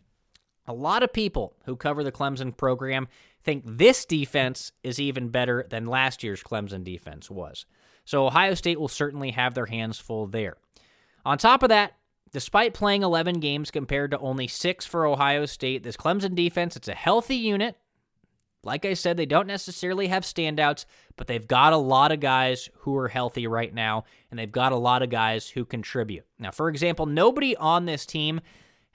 a 0.68 0.74
lot 0.74 1.04
of 1.04 1.14
people 1.14 1.56
who 1.66 1.76
cover 1.76 2.04
the 2.04 2.12
Clemson 2.12 2.56
program 2.56 3.08
think 3.44 3.64
this 3.66 4.06
defense 4.06 4.72
is 4.84 5.00
even 5.00 5.30
better 5.30 5.66
than 5.70 5.86
last 5.86 6.24
year's 6.24 6.44
Clemson 6.44 6.84
defense 6.84 7.30
was. 7.30 7.66
So 8.04 8.26
Ohio 8.26 8.54
State 8.54 8.80
will 8.80 8.88
certainly 8.88 9.32
have 9.32 9.54
their 9.54 9.66
hands 9.68 10.00
full 10.00 10.28
there. 10.28 10.58
On 11.26 11.38
top 11.38 11.64
of 11.64 11.70
that, 11.70 11.94
despite 12.32 12.74
playing 12.74 13.04
11 13.04 13.40
games 13.40 13.72
compared 13.72 14.12
to 14.12 14.20
only 14.20 14.48
6 14.48 14.86
for 14.86 15.06
Ohio 15.06 15.46
State, 15.46 15.84
this 15.84 15.98
Clemson 15.98 16.36
defense, 16.36 16.76
it's 16.76 16.88
a 16.88 16.96
healthy 16.96 17.36
unit. 17.36 17.78
Like 18.66 18.84
I 18.84 18.96
said, 18.96 19.16
they 19.16 19.28
don't 19.28 19.48
necessarily 19.48 20.08
have 20.08 20.24
standouts, 20.24 20.86
but 21.16 21.28
they've 21.28 21.48
got 21.48 21.72
a 21.72 21.78
lot 21.78 22.12
of 22.12 22.20
guys 22.20 22.70
who 22.80 22.98
are 22.98 23.08
healthy 23.08 23.46
right 23.46 23.74
now, 23.74 24.06
and 24.30 24.40
they've 24.40 24.52
got 24.52 24.72
a 24.72 24.78
lot 24.78 25.04
of 25.04 25.10
guys 25.10 25.48
who 25.48 25.66
contribute. 25.66 26.26
Now, 26.40 26.52
for 26.52 26.68
example, 26.70 27.06
nobody 27.06 27.56
on 27.56 27.86
this 27.86 28.06
team 28.06 28.42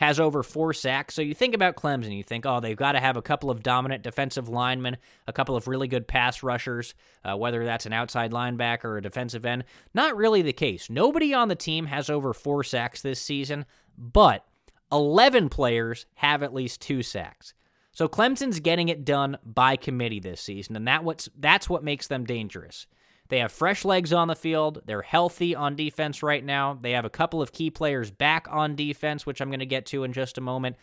has 0.01 0.19
over 0.19 0.43
four 0.43 0.73
sacks. 0.73 1.15
So 1.15 1.21
you 1.23 1.35
think 1.35 1.55
about 1.55 1.77
Clemson, 1.77 2.17
you 2.17 2.23
think, 2.23 2.47
oh, 2.47 2.59
they've 2.59 2.77
got 2.77 2.93
to 2.93 3.01
have 3.01 3.19
a 3.19 3.23
couple 3.23 3.51
of 3.51 3.63
dominant 3.63 4.03
defensive 4.03 4.49
linemen, 4.49 4.97
a 5.27 5.33
couple 5.33 5.55
of 5.55 5.69
really 5.69 5.89
good 5.89 6.09
pass 6.09 6.43
rushers, 6.43 6.95
uh, 7.23 7.37
whether 7.37 7.65
that's 7.65 7.85
an 7.85 7.93
outside 7.93 8.33
linebacker 8.33 8.85
or 8.85 8.97
a 8.97 9.03
defensive 9.03 9.45
end. 9.45 9.65
Not 9.93 10.17
really 10.17 10.41
the 10.41 10.55
case. 10.55 10.89
Nobody 10.89 11.35
on 11.35 11.49
the 11.49 11.55
team 11.55 11.87
has 11.87 12.09
over 12.09 12.33
four 12.33 12.65
sacks 12.65 13.03
this 13.03 13.21
season, 13.21 13.67
but 13.97 14.47
11 14.91 15.51
players 15.51 16.07
have 16.15 16.43
at 16.43 16.55
least 16.55 16.81
two 16.81 17.03
sacks. 17.03 17.53
So 17.93 18.09
Clemson's 18.09 18.61
getting 18.61 18.89
it 18.89 19.05
done 19.05 19.39
by 19.45 19.77
committee 19.77 20.21
this 20.21 20.41
season, 20.41 20.77
and 20.77 20.87
that 20.87 21.05
what's 21.05 21.29
that's 21.37 21.69
what 21.69 21.85
makes 21.85 22.07
them 22.07 22.25
dangerous. 22.25 22.87
They 23.29 23.39
have 23.39 23.53
fresh 23.53 23.85
legs 23.85 24.13
on 24.13 24.29
the 24.29 24.35
field. 24.35 24.83
They're 24.87 25.03
healthy 25.03 25.55
on 25.55 25.77
defense 25.77 26.23
right 26.23 26.45
now. 26.45 26.79
They 26.81 26.93
have 26.93 27.05
a 27.05 27.11
couple 27.11 27.41
of 27.41 27.53
key 27.53 27.71
players 27.71 28.11
back 28.11 28.49
on 28.51 28.75
defense, 28.75 29.25
which 29.25 29.41
I'm 29.41 29.51
going 29.51 29.61
to 29.61 29.67
get 29.67 29.87
to 29.87 30.03
in 30.03 30.13
just 30.13 30.37
a 30.37 30.41
moment. 30.41 30.77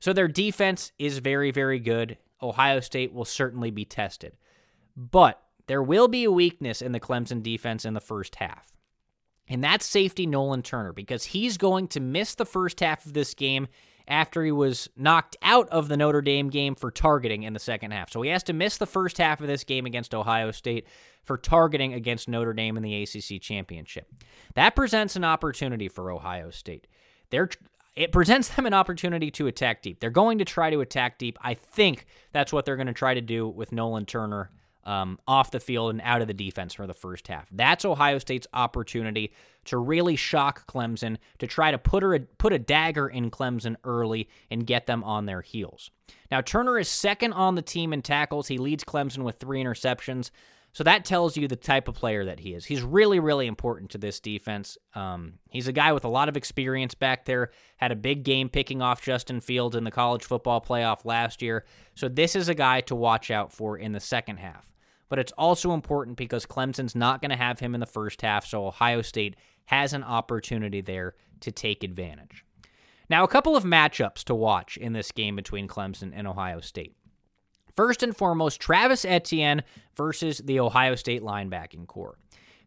So 0.00 0.12
their 0.12 0.26
defense 0.26 0.90
is 0.98 1.18
very, 1.18 1.52
very 1.52 1.78
good. 1.78 2.18
Ohio 2.42 2.80
State 2.80 3.12
will 3.12 3.24
certainly 3.24 3.70
be 3.70 3.84
tested. 3.84 4.36
But 4.96 5.40
there 5.66 5.82
will 5.82 6.08
be 6.08 6.24
a 6.24 6.32
weakness 6.32 6.82
in 6.82 6.90
the 6.90 7.00
Clemson 7.00 7.42
defense 7.42 7.84
in 7.84 7.94
the 7.94 8.00
first 8.00 8.34
half. 8.36 8.72
And 9.48 9.62
that's 9.62 9.86
safety 9.86 10.26
Nolan 10.26 10.62
Turner 10.62 10.92
because 10.92 11.24
he's 11.24 11.58
going 11.58 11.88
to 11.88 12.00
miss 12.00 12.34
the 12.34 12.46
first 12.46 12.80
half 12.80 13.06
of 13.06 13.12
this 13.12 13.34
game 13.34 13.68
after 14.06 14.44
he 14.44 14.52
was 14.52 14.88
knocked 14.96 15.36
out 15.42 15.68
of 15.70 15.88
the 15.88 15.96
Notre 15.96 16.20
Dame 16.20 16.50
game 16.50 16.74
for 16.74 16.90
targeting 16.90 17.42
in 17.42 17.52
the 17.52 17.58
second 17.58 17.92
half. 17.92 18.10
So 18.10 18.22
he 18.22 18.30
has 18.30 18.42
to 18.44 18.52
miss 18.52 18.76
the 18.76 18.86
first 18.86 19.18
half 19.18 19.40
of 19.40 19.46
this 19.46 19.64
game 19.64 19.86
against 19.86 20.14
Ohio 20.14 20.50
State 20.50 20.86
for 21.22 21.38
targeting 21.38 21.94
against 21.94 22.28
Notre 22.28 22.52
Dame 22.52 22.76
in 22.76 22.82
the 22.82 23.02
ACC 23.02 23.40
championship. 23.40 24.06
That 24.54 24.76
presents 24.76 25.16
an 25.16 25.24
opportunity 25.24 25.88
for 25.88 26.10
Ohio 26.10 26.50
State. 26.50 26.86
They're 27.30 27.48
it 27.96 28.10
presents 28.10 28.48
them 28.48 28.66
an 28.66 28.74
opportunity 28.74 29.30
to 29.30 29.46
attack 29.46 29.82
deep. 29.82 30.00
They're 30.00 30.10
going 30.10 30.38
to 30.38 30.44
try 30.44 30.70
to 30.70 30.80
attack 30.80 31.16
deep. 31.16 31.38
I 31.40 31.54
think 31.54 32.06
that's 32.32 32.52
what 32.52 32.64
they're 32.64 32.76
going 32.76 32.88
to 32.88 32.92
try 32.92 33.14
to 33.14 33.20
do 33.20 33.46
with 33.46 33.70
Nolan 33.70 34.04
Turner 34.04 34.50
um, 34.84 35.18
off 35.26 35.50
the 35.50 35.60
field 35.60 35.90
and 35.90 36.00
out 36.02 36.20
of 36.20 36.28
the 36.28 36.34
defense 36.34 36.74
for 36.74 36.86
the 36.86 36.94
first 36.94 37.28
half. 37.28 37.48
That's 37.50 37.84
Ohio 37.84 38.18
State's 38.18 38.46
opportunity 38.52 39.32
to 39.66 39.78
really 39.78 40.16
shock 40.16 40.66
Clemson, 40.70 41.16
to 41.38 41.46
try 41.46 41.70
to 41.70 41.78
put 41.78 42.02
her 42.02 42.14
a, 42.14 42.20
put 42.20 42.52
a 42.52 42.58
dagger 42.58 43.08
in 43.08 43.30
Clemson 43.30 43.76
early 43.84 44.28
and 44.50 44.66
get 44.66 44.86
them 44.86 45.02
on 45.04 45.26
their 45.26 45.40
heels. 45.40 45.90
Now 46.30 46.40
Turner 46.40 46.78
is 46.78 46.88
second 46.88 47.32
on 47.32 47.54
the 47.54 47.62
team 47.62 47.92
in 47.92 48.02
tackles. 48.02 48.48
He 48.48 48.58
leads 48.58 48.84
Clemson 48.84 49.24
with 49.24 49.36
three 49.36 49.62
interceptions. 49.62 50.30
So 50.72 50.82
that 50.82 51.04
tells 51.04 51.36
you 51.36 51.46
the 51.46 51.54
type 51.54 51.86
of 51.86 51.94
player 51.94 52.24
that 52.24 52.40
he 52.40 52.52
is. 52.52 52.64
He's 52.64 52.82
really, 52.82 53.20
really 53.20 53.46
important 53.46 53.92
to 53.92 53.98
this 53.98 54.18
defense. 54.18 54.76
Um, 54.96 55.34
he's 55.48 55.68
a 55.68 55.72
guy 55.72 55.92
with 55.92 56.04
a 56.04 56.08
lot 56.08 56.28
of 56.28 56.36
experience 56.36 56.94
back 56.94 57.26
there. 57.26 57.52
Had 57.76 57.92
a 57.92 57.96
big 57.96 58.24
game 58.24 58.48
picking 58.48 58.82
off 58.82 59.00
Justin 59.00 59.40
Fields 59.40 59.76
in 59.76 59.84
the 59.84 59.92
college 59.92 60.24
football 60.24 60.60
playoff 60.60 61.04
last 61.04 61.42
year. 61.42 61.64
So 61.94 62.08
this 62.08 62.34
is 62.34 62.48
a 62.48 62.56
guy 62.56 62.80
to 62.82 62.96
watch 62.96 63.30
out 63.30 63.52
for 63.52 63.78
in 63.78 63.92
the 63.92 64.00
second 64.00 64.38
half 64.38 64.66
but 65.08 65.18
it's 65.18 65.32
also 65.32 65.72
important 65.72 66.16
because 66.16 66.46
Clemson's 66.46 66.94
not 66.94 67.20
going 67.20 67.30
to 67.30 67.36
have 67.36 67.60
him 67.60 67.74
in 67.74 67.80
the 67.80 67.86
first 67.86 68.22
half, 68.22 68.46
so 68.46 68.66
Ohio 68.66 69.02
State 69.02 69.36
has 69.66 69.92
an 69.92 70.02
opportunity 70.02 70.80
there 70.80 71.14
to 71.40 71.50
take 71.50 71.82
advantage. 71.82 72.44
Now, 73.08 73.24
a 73.24 73.28
couple 73.28 73.56
of 73.56 73.64
matchups 73.64 74.24
to 74.24 74.34
watch 74.34 74.76
in 74.76 74.92
this 74.92 75.12
game 75.12 75.36
between 75.36 75.68
Clemson 75.68 76.12
and 76.14 76.26
Ohio 76.26 76.60
State. 76.60 76.96
First 77.76 78.02
and 78.02 78.16
foremost, 78.16 78.60
Travis 78.60 79.04
Etienne 79.04 79.62
versus 79.96 80.38
the 80.38 80.60
Ohio 80.60 80.94
State 80.94 81.22
linebacking 81.22 81.86
corps. 81.86 82.18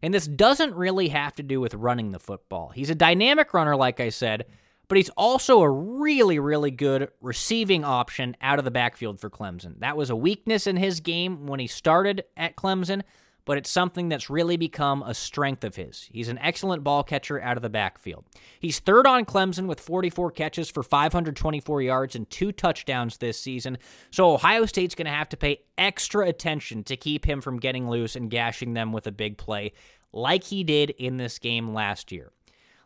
And 0.02 0.14
this 0.14 0.28
doesn't 0.28 0.74
really 0.74 1.08
have 1.08 1.34
to 1.36 1.42
do 1.42 1.60
with 1.60 1.74
running 1.74 2.12
the 2.12 2.20
football. 2.20 2.68
He's 2.68 2.90
a 2.90 2.94
dynamic 2.94 3.52
runner, 3.52 3.74
like 3.74 4.00
I 4.00 4.10
said, 4.10 4.46
but 4.88 4.96
he's 4.96 5.10
also 5.10 5.60
a 5.60 5.70
really, 5.70 6.38
really 6.38 6.70
good 6.70 7.10
receiving 7.20 7.84
option 7.84 8.36
out 8.40 8.58
of 8.58 8.64
the 8.64 8.70
backfield 8.70 9.20
for 9.20 9.30
Clemson. 9.30 9.78
That 9.80 9.96
was 9.96 10.10
a 10.10 10.16
weakness 10.16 10.66
in 10.66 10.76
his 10.76 11.00
game 11.00 11.46
when 11.46 11.60
he 11.60 11.66
started 11.66 12.24
at 12.36 12.56
Clemson, 12.56 13.02
but 13.44 13.58
it's 13.58 13.70
something 13.70 14.08
that's 14.08 14.28
really 14.28 14.56
become 14.56 15.02
a 15.02 15.14
strength 15.14 15.64
of 15.64 15.76
his. 15.76 16.08
He's 16.12 16.28
an 16.28 16.38
excellent 16.38 16.84
ball 16.84 17.02
catcher 17.02 17.40
out 17.40 17.56
of 17.56 17.62
the 17.62 17.70
backfield. 17.70 18.24
He's 18.60 18.78
third 18.78 19.06
on 19.06 19.24
Clemson 19.24 19.66
with 19.66 19.80
44 19.80 20.32
catches 20.32 20.70
for 20.70 20.82
524 20.82 21.82
yards 21.82 22.14
and 22.14 22.28
two 22.28 22.52
touchdowns 22.52 23.18
this 23.18 23.40
season, 23.40 23.78
so 24.10 24.32
Ohio 24.32 24.64
State's 24.66 24.94
going 24.94 25.06
to 25.06 25.12
have 25.12 25.28
to 25.30 25.36
pay 25.36 25.60
extra 25.76 26.26
attention 26.26 26.82
to 26.84 26.96
keep 26.96 27.26
him 27.26 27.40
from 27.40 27.58
getting 27.58 27.88
loose 27.88 28.16
and 28.16 28.30
gashing 28.30 28.74
them 28.74 28.92
with 28.92 29.06
a 29.06 29.12
big 29.12 29.38
play 29.38 29.72
like 30.12 30.44
he 30.44 30.64
did 30.64 30.90
in 30.90 31.18
this 31.18 31.38
game 31.38 31.72
last 31.74 32.10
year. 32.10 32.32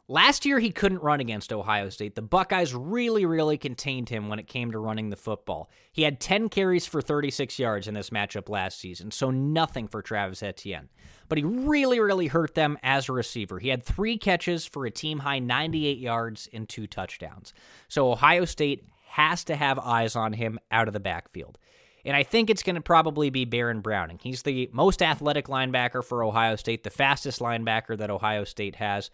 Last 0.09 0.45
year, 0.45 0.59
he 0.59 0.73
couldn't 0.73 1.03
run 1.03 1.21
against 1.21 1.53
Ohio 1.53 1.89
State. 1.89 2.17
The 2.17 2.23
Buckeyes 2.23 2.75
really, 2.75 3.25
really 3.25 3.57
contained 3.57 4.09
him 4.09 4.29
when 4.29 4.41
it 4.41 4.49
came 4.49 4.73
to 4.73 4.79
running 4.79 5.11
the 5.11 5.17
football. 5.17 5.71
He 5.93 6.03
had 6.03 6.21
10 6.21 6.49
carries 6.49 6.87
for 6.87 7.01
36 7.01 7.59
yards 7.59 7.87
in 7.87 7.95
this 7.95 8.11
matchup 8.11 8.49
last 8.49 8.79
season, 8.79 9.13
so 9.13 9.31
nothing 9.31 9.87
for 9.87 10.03
Travis 10.03 10.43
Etienne. 10.43 10.89
But 11.29 11.39
he 11.39 11.45
really, 11.45 12.01
really 12.01 12.27
hurt 12.27 12.55
them 12.55 12.79
as 12.83 13.09
a 13.09 13.13
receiver. 13.13 13.61
He 13.61 13.69
had 13.69 13.85
three 13.85 14.19
catches 14.19 14.67
for 14.67 14.85
a 14.85 14.91
team 14.91 15.21
high 15.21 15.39
98 15.39 15.99
yards 15.99 16.49
and 16.53 16.69
two 16.69 16.89
touchdowns. 16.89 17.55
So 17.87 18.11
Ohio 18.11 18.45
State 18.45 18.85
has 19.07 19.45
to 19.45 19.55
have 19.55 19.79
eyes 19.79 20.17
on 20.17 20.33
him 20.33 20.59
out 20.71 20.89
of 20.89 20.95
the 20.95 21.01
backfield. 21.01 21.59
And 22.05 22.17
I 22.17 22.25
think 22.25 22.51
it's 22.51 22.65
going 22.65 22.75
to 22.75 22.83
probably 22.83 23.31
be 23.31 23.45
Baron 23.45 23.81
Browning. 23.81 24.19
He's 24.21 24.43
the 24.43 24.69
most 24.73 25.01
athletic 25.01 25.47
linebacker 25.47 26.05
for 26.05 26.25
Ohio 26.25 26.57
State, 26.57 26.83
the 26.83 26.91
fastest 26.91 27.39
linebacker 27.39 27.97
that 27.99 28.11
Ohio 28.11 28.45
State 28.45 28.77
has. 28.77 29.11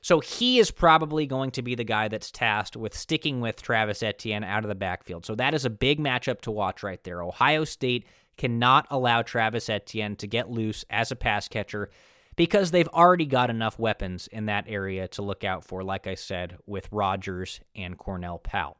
So 0.00 0.20
he 0.20 0.58
is 0.58 0.70
probably 0.70 1.26
going 1.26 1.50
to 1.52 1.62
be 1.62 1.74
the 1.74 1.84
guy 1.84 2.08
that's 2.08 2.30
tasked 2.30 2.76
with 2.76 2.96
sticking 2.96 3.40
with 3.40 3.62
Travis 3.62 4.02
Etienne 4.02 4.44
out 4.44 4.64
of 4.64 4.68
the 4.68 4.74
backfield. 4.74 5.26
So 5.26 5.34
that 5.34 5.54
is 5.54 5.64
a 5.64 5.70
big 5.70 6.00
matchup 6.00 6.40
to 6.42 6.50
watch 6.50 6.82
right 6.82 7.02
there. 7.04 7.22
Ohio 7.22 7.64
State 7.64 8.06
cannot 8.36 8.86
allow 8.90 9.22
Travis 9.22 9.68
Etienne 9.68 10.16
to 10.16 10.26
get 10.26 10.50
loose 10.50 10.84
as 10.88 11.10
a 11.10 11.16
pass 11.16 11.48
catcher 11.48 11.90
because 12.36 12.70
they've 12.70 12.88
already 12.88 13.26
got 13.26 13.50
enough 13.50 13.78
weapons 13.78 14.28
in 14.28 14.46
that 14.46 14.64
area 14.68 15.08
to 15.08 15.22
look 15.22 15.42
out 15.42 15.64
for, 15.64 15.82
like 15.82 16.06
I 16.06 16.14
said, 16.14 16.56
with 16.66 16.88
Rodgers 16.92 17.60
and 17.74 17.98
Cornell 17.98 18.38
Powell. 18.38 18.76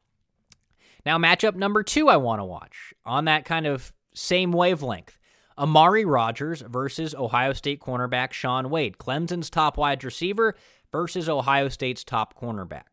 Now, 1.04 1.18
matchup 1.18 1.56
number 1.56 1.82
two 1.82 2.08
I 2.08 2.16
want 2.16 2.40
to 2.40 2.44
watch 2.44 2.94
on 3.04 3.24
that 3.24 3.44
kind 3.44 3.66
of 3.66 3.92
same 4.14 4.52
wavelength. 4.52 5.18
Amari 5.58 6.04
Rodgers 6.04 6.60
versus 6.60 7.16
Ohio 7.16 7.52
State 7.52 7.80
cornerback 7.80 8.32
Shaun 8.32 8.70
Wade, 8.70 8.96
Clemson's 8.96 9.50
top 9.50 9.76
wide 9.76 10.04
receiver 10.04 10.54
versus 10.92 11.28
Ohio 11.28 11.68
State's 11.68 12.04
top 12.04 12.38
cornerback. 12.38 12.84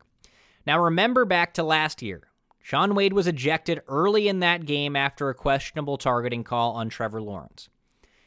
Now, 0.66 0.82
remember 0.82 1.26
back 1.26 1.54
to 1.56 1.64
last 1.64 2.02
year. 2.02 2.24
Shaun 2.62 2.96
Wade 2.96 3.14
was 3.14 3.28
ejected 3.28 3.82
early 3.88 4.28
in 4.28 4.40
that 4.40 4.66
game 4.66 4.96
after 4.96 5.30
a 5.30 5.36
questionable 5.36 5.98
targeting 5.98 6.44
call 6.44 6.74
on 6.74 6.90
Trevor 6.90 7.22
Lawrence. 7.22 7.70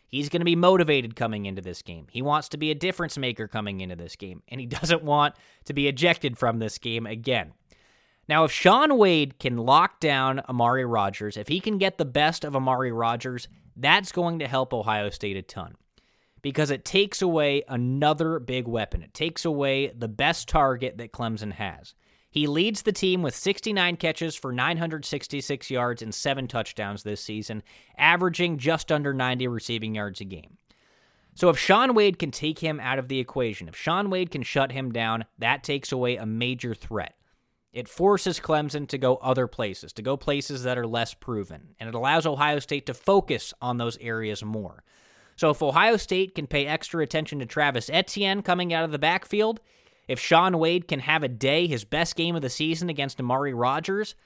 He's 0.06 0.28
going 0.28 0.40
to 0.40 0.44
be 0.44 0.56
motivated 0.56 1.16
coming 1.16 1.44
into 1.44 1.60
this 1.60 1.82
game. 1.82 2.06
He 2.10 2.22
wants 2.22 2.48
to 2.50 2.56
be 2.56 2.70
a 2.70 2.74
difference 2.74 3.18
maker 3.18 3.48
coming 3.48 3.80
into 3.80 3.96
this 3.96 4.16
game, 4.16 4.42
and 4.48 4.60
he 4.60 4.66
doesn't 4.68 5.02
want 5.02 5.34
to 5.64 5.72
be 5.72 5.88
ejected 5.88 6.38
from 6.38 6.58
this 6.58 6.78
game 6.78 7.06
again. 7.06 7.52
Now, 8.28 8.44
if 8.44 8.52
Shaun 8.52 8.96
Wade 8.96 9.38
can 9.38 9.56
lock 9.56 10.00
down 10.00 10.40
Amari 10.48 10.84
Rodgers, 10.84 11.36
if 11.36 11.48
he 11.48 11.60
can 11.60 11.78
get 11.78 11.98
the 11.98 12.04
best 12.04 12.44
of 12.44 12.54
Amari 12.54 12.92
Rodgers, 12.92 13.48
that's 13.74 14.12
going 14.12 14.38
to 14.38 14.46
help 14.46 14.72
Ohio 14.72 15.10
State 15.10 15.36
a 15.36 15.42
ton 15.42 15.76
because 16.48 16.70
it 16.70 16.82
takes 16.82 17.20
away 17.20 17.62
another 17.68 18.38
big 18.38 18.66
weapon. 18.66 19.02
It 19.02 19.12
takes 19.12 19.44
away 19.44 19.88
the 19.88 20.08
best 20.08 20.48
target 20.48 20.96
that 20.96 21.12
Clemson 21.12 21.52
has. 21.52 21.92
He 22.30 22.46
leads 22.46 22.80
the 22.80 22.90
team 22.90 23.20
with 23.20 23.36
69 23.36 23.96
catches 23.96 24.34
for 24.34 24.50
966 24.50 25.70
yards 25.70 26.00
and 26.00 26.14
seven 26.14 26.48
touchdowns 26.48 27.02
this 27.02 27.22
season, 27.22 27.62
averaging 27.98 28.56
just 28.56 28.90
under 28.90 29.12
90 29.12 29.46
receiving 29.46 29.94
yards 29.94 30.22
a 30.22 30.24
game. 30.24 30.56
So 31.34 31.50
if 31.50 31.58
Shaun 31.58 31.92
Wade 31.92 32.18
can 32.18 32.30
take 32.30 32.60
him 32.60 32.80
out 32.80 32.98
of 32.98 33.08
the 33.08 33.18
equation, 33.18 33.68
if 33.68 33.76
Shaun 33.76 34.08
Wade 34.08 34.30
can 34.30 34.42
shut 34.42 34.72
him 34.72 34.90
down, 34.90 35.26
that 35.36 35.62
takes 35.62 35.92
away 35.92 36.16
a 36.16 36.24
major 36.24 36.74
threat. 36.74 37.14
It 37.74 37.90
forces 37.90 38.40
Clemson 38.40 38.88
to 38.88 38.96
go 38.96 39.16
other 39.16 39.46
places, 39.46 39.92
to 39.92 40.02
go 40.02 40.16
places 40.16 40.62
that 40.62 40.78
are 40.78 40.86
less 40.86 41.12
proven, 41.12 41.74
and 41.78 41.90
it 41.90 41.94
allows 41.94 42.24
Ohio 42.24 42.58
State 42.58 42.86
to 42.86 42.94
focus 42.94 43.52
on 43.60 43.76
those 43.76 43.98
areas 43.98 44.42
more. 44.42 44.82
So 45.38 45.50
if 45.50 45.62
Ohio 45.62 45.96
State 45.96 46.34
can 46.34 46.48
pay 46.48 46.66
extra 46.66 47.00
attention 47.00 47.38
to 47.38 47.46
Travis 47.46 47.88
Etienne 47.88 48.42
coming 48.42 48.74
out 48.74 48.84
of 48.84 48.90
the 48.90 48.98
backfield, 48.98 49.60
if 50.08 50.18
Shaun 50.18 50.58
Wade 50.58 50.88
can 50.88 50.98
have 50.98 51.22
a 51.22 51.28
day, 51.28 51.68
his 51.68 51.84
best 51.84 52.16
game 52.16 52.34
of 52.34 52.42
the 52.42 52.50
season 52.50 52.90
against 52.90 53.20
Amari 53.20 53.54
Rodgers, 53.54 54.16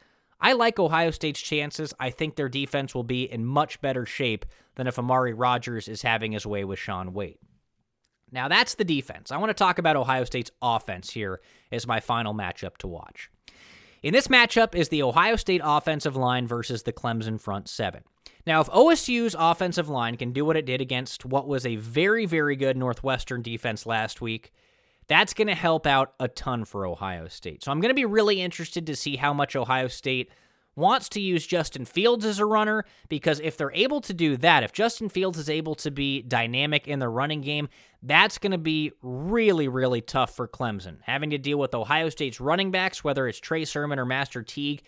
I 0.41 0.55
like 0.55 0.79
Ohio 0.79 1.11
State's 1.11 1.43
chances. 1.43 1.93
I 2.01 2.09
think 2.09 2.35
their 2.35 2.49
defense 2.49 2.95
will 2.95 3.05
be 3.05 3.31
in 3.31 3.45
much 3.45 3.79
better 3.83 4.07
shape 4.07 4.47
than 4.77 4.87
if 4.87 4.99
Amari 4.99 5.35
Rodgers 5.35 5.87
is 5.87 6.01
having 6.01 6.33
his 6.33 6.47
way 6.47 6.65
with 6.65 6.79
Shaun 6.79 7.13
Wade. 7.13 7.39
Now, 8.31 8.49
that's 8.49 8.75
the 8.75 8.85
defense. 8.85 9.31
I 9.31 9.37
want 9.37 9.51
to 9.51 9.55
talk 9.55 9.79
about 9.79 9.97
Ohio 9.97 10.25
State's 10.25 10.51
offense 10.63 11.11
here 11.11 11.43
as 11.71 11.87
my 11.87 12.01
final 12.01 12.33
matchup 12.33 12.79
to 12.79 12.87
watch. 12.87 13.31
In 14.03 14.15
this 14.15 14.29
matchup 14.29 14.75
is 14.75 14.89
the 14.89 15.03
Ohio 15.03 15.37
State 15.37 15.61
offensive 15.63 16.17
line 16.17 16.47
versus 16.47 16.85
the 16.85 16.93
Clemson 16.95 17.39
front 17.39 17.69
seven. 17.69 18.03
Now, 18.47 18.61
if 18.61 18.69
OSU's 18.69 19.37
offensive 19.39 19.89
line 19.89 20.17
can 20.17 20.33
do 20.33 20.45
what 20.45 20.57
it 20.57 20.67
did 20.67 20.81
against 20.81 21.25
what 21.25 21.47
was 21.47 21.65
a 21.65 21.77
very, 21.77 22.27
very 22.27 22.57
good 22.57 22.77
Northwestern 22.77 23.43
defense 23.43 23.87
last 23.87 24.21
week, 24.21 24.53
that's 25.07 25.35
going 25.35 25.49
to 25.49 25.55
help 25.55 25.87
out 25.87 26.15
a 26.19 26.29
ton 26.29 26.65
for 26.65 26.87
Ohio 26.87 27.29
State. 27.29 27.63
So 27.63 27.71
I'm 27.71 27.81
going 27.81 27.91
to 27.91 27.95
be 27.95 28.05
really 28.05 28.41
interested 28.41 28.87
to 28.87 28.97
see 28.97 29.17
how 29.17 29.33
much 29.33 29.55
Ohio 29.55 29.89
State 29.89 30.31
wants 30.75 31.09
to 31.11 31.21
use 31.21 31.47
Justin 31.47 31.85
Fields 31.85 32.25
as 32.25 32.39
a 32.39 32.47
runner 32.47 32.85
because 33.09 33.41
if 33.41 33.57
they're 33.57 33.73
able 33.73 34.01
to 34.01 34.15
do 34.15 34.37
that, 34.39 34.63
if 34.63 34.73
Justin 34.73 35.09
Fields 35.09 35.39
is 35.39 35.51
able 35.51 35.75
to 35.77 35.91
be 35.91 36.23
dynamic 36.23 36.89
in 36.89 36.99
the 36.99 37.09
running 37.09 37.43
game, 37.43 37.69
that's 38.03 38.39
going 38.39 38.53
to 38.53 38.59
be 38.59 38.93
really, 39.03 39.69
really 39.69 40.01
tough 40.01 40.35
for 40.35 40.49
Clemson. 40.49 40.97
Having 41.03 41.31
to 41.31 41.39
deal 41.39 41.59
with 41.59 41.75
Ohio 41.75 42.09
State's 42.09 42.41
running 42.41 42.71
backs, 42.71 43.05
whether 43.05 43.29
it's 43.29 43.39
Trey 43.39 43.65
Sermon 43.65 43.99
or 43.99 44.07
Master 44.07 44.43
Teague, 44.43 44.83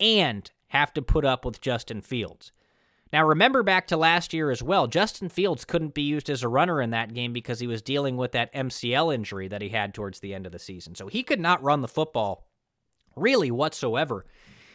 and 0.00 0.50
have 0.68 0.92
to 0.94 1.02
put 1.02 1.24
up 1.24 1.44
with 1.44 1.60
Justin 1.60 2.00
Fields. 2.00 2.52
Now, 3.12 3.24
remember 3.26 3.62
back 3.62 3.86
to 3.88 3.96
last 3.96 4.34
year 4.34 4.50
as 4.50 4.62
well, 4.62 4.86
Justin 4.86 5.28
Fields 5.28 5.64
couldn't 5.64 5.94
be 5.94 6.02
used 6.02 6.28
as 6.28 6.42
a 6.42 6.48
runner 6.48 6.82
in 6.82 6.90
that 6.90 7.14
game 7.14 7.32
because 7.32 7.58
he 7.58 7.66
was 7.66 7.80
dealing 7.80 8.16
with 8.16 8.32
that 8.32 8.52
MCL 8.52 9.14
injury 9.14 9.48
that 9.48 9.62
he 9.62 9.70
had 9.70 9.94
towards 9.94 10.20
the 10.20 10.34
end 10.34 10.44
of 10.44 10.52
the 10.52 10.58
season. 10.58 10.94
So 10.94 11.06
he 11.06 11.22
could 11.22 11.40
not 11.40 11.62
run 11.62 11.80
the 11.80 11.88
football 11.88 12.46
really 13.16 13.50
whatsoever 13.50 14.26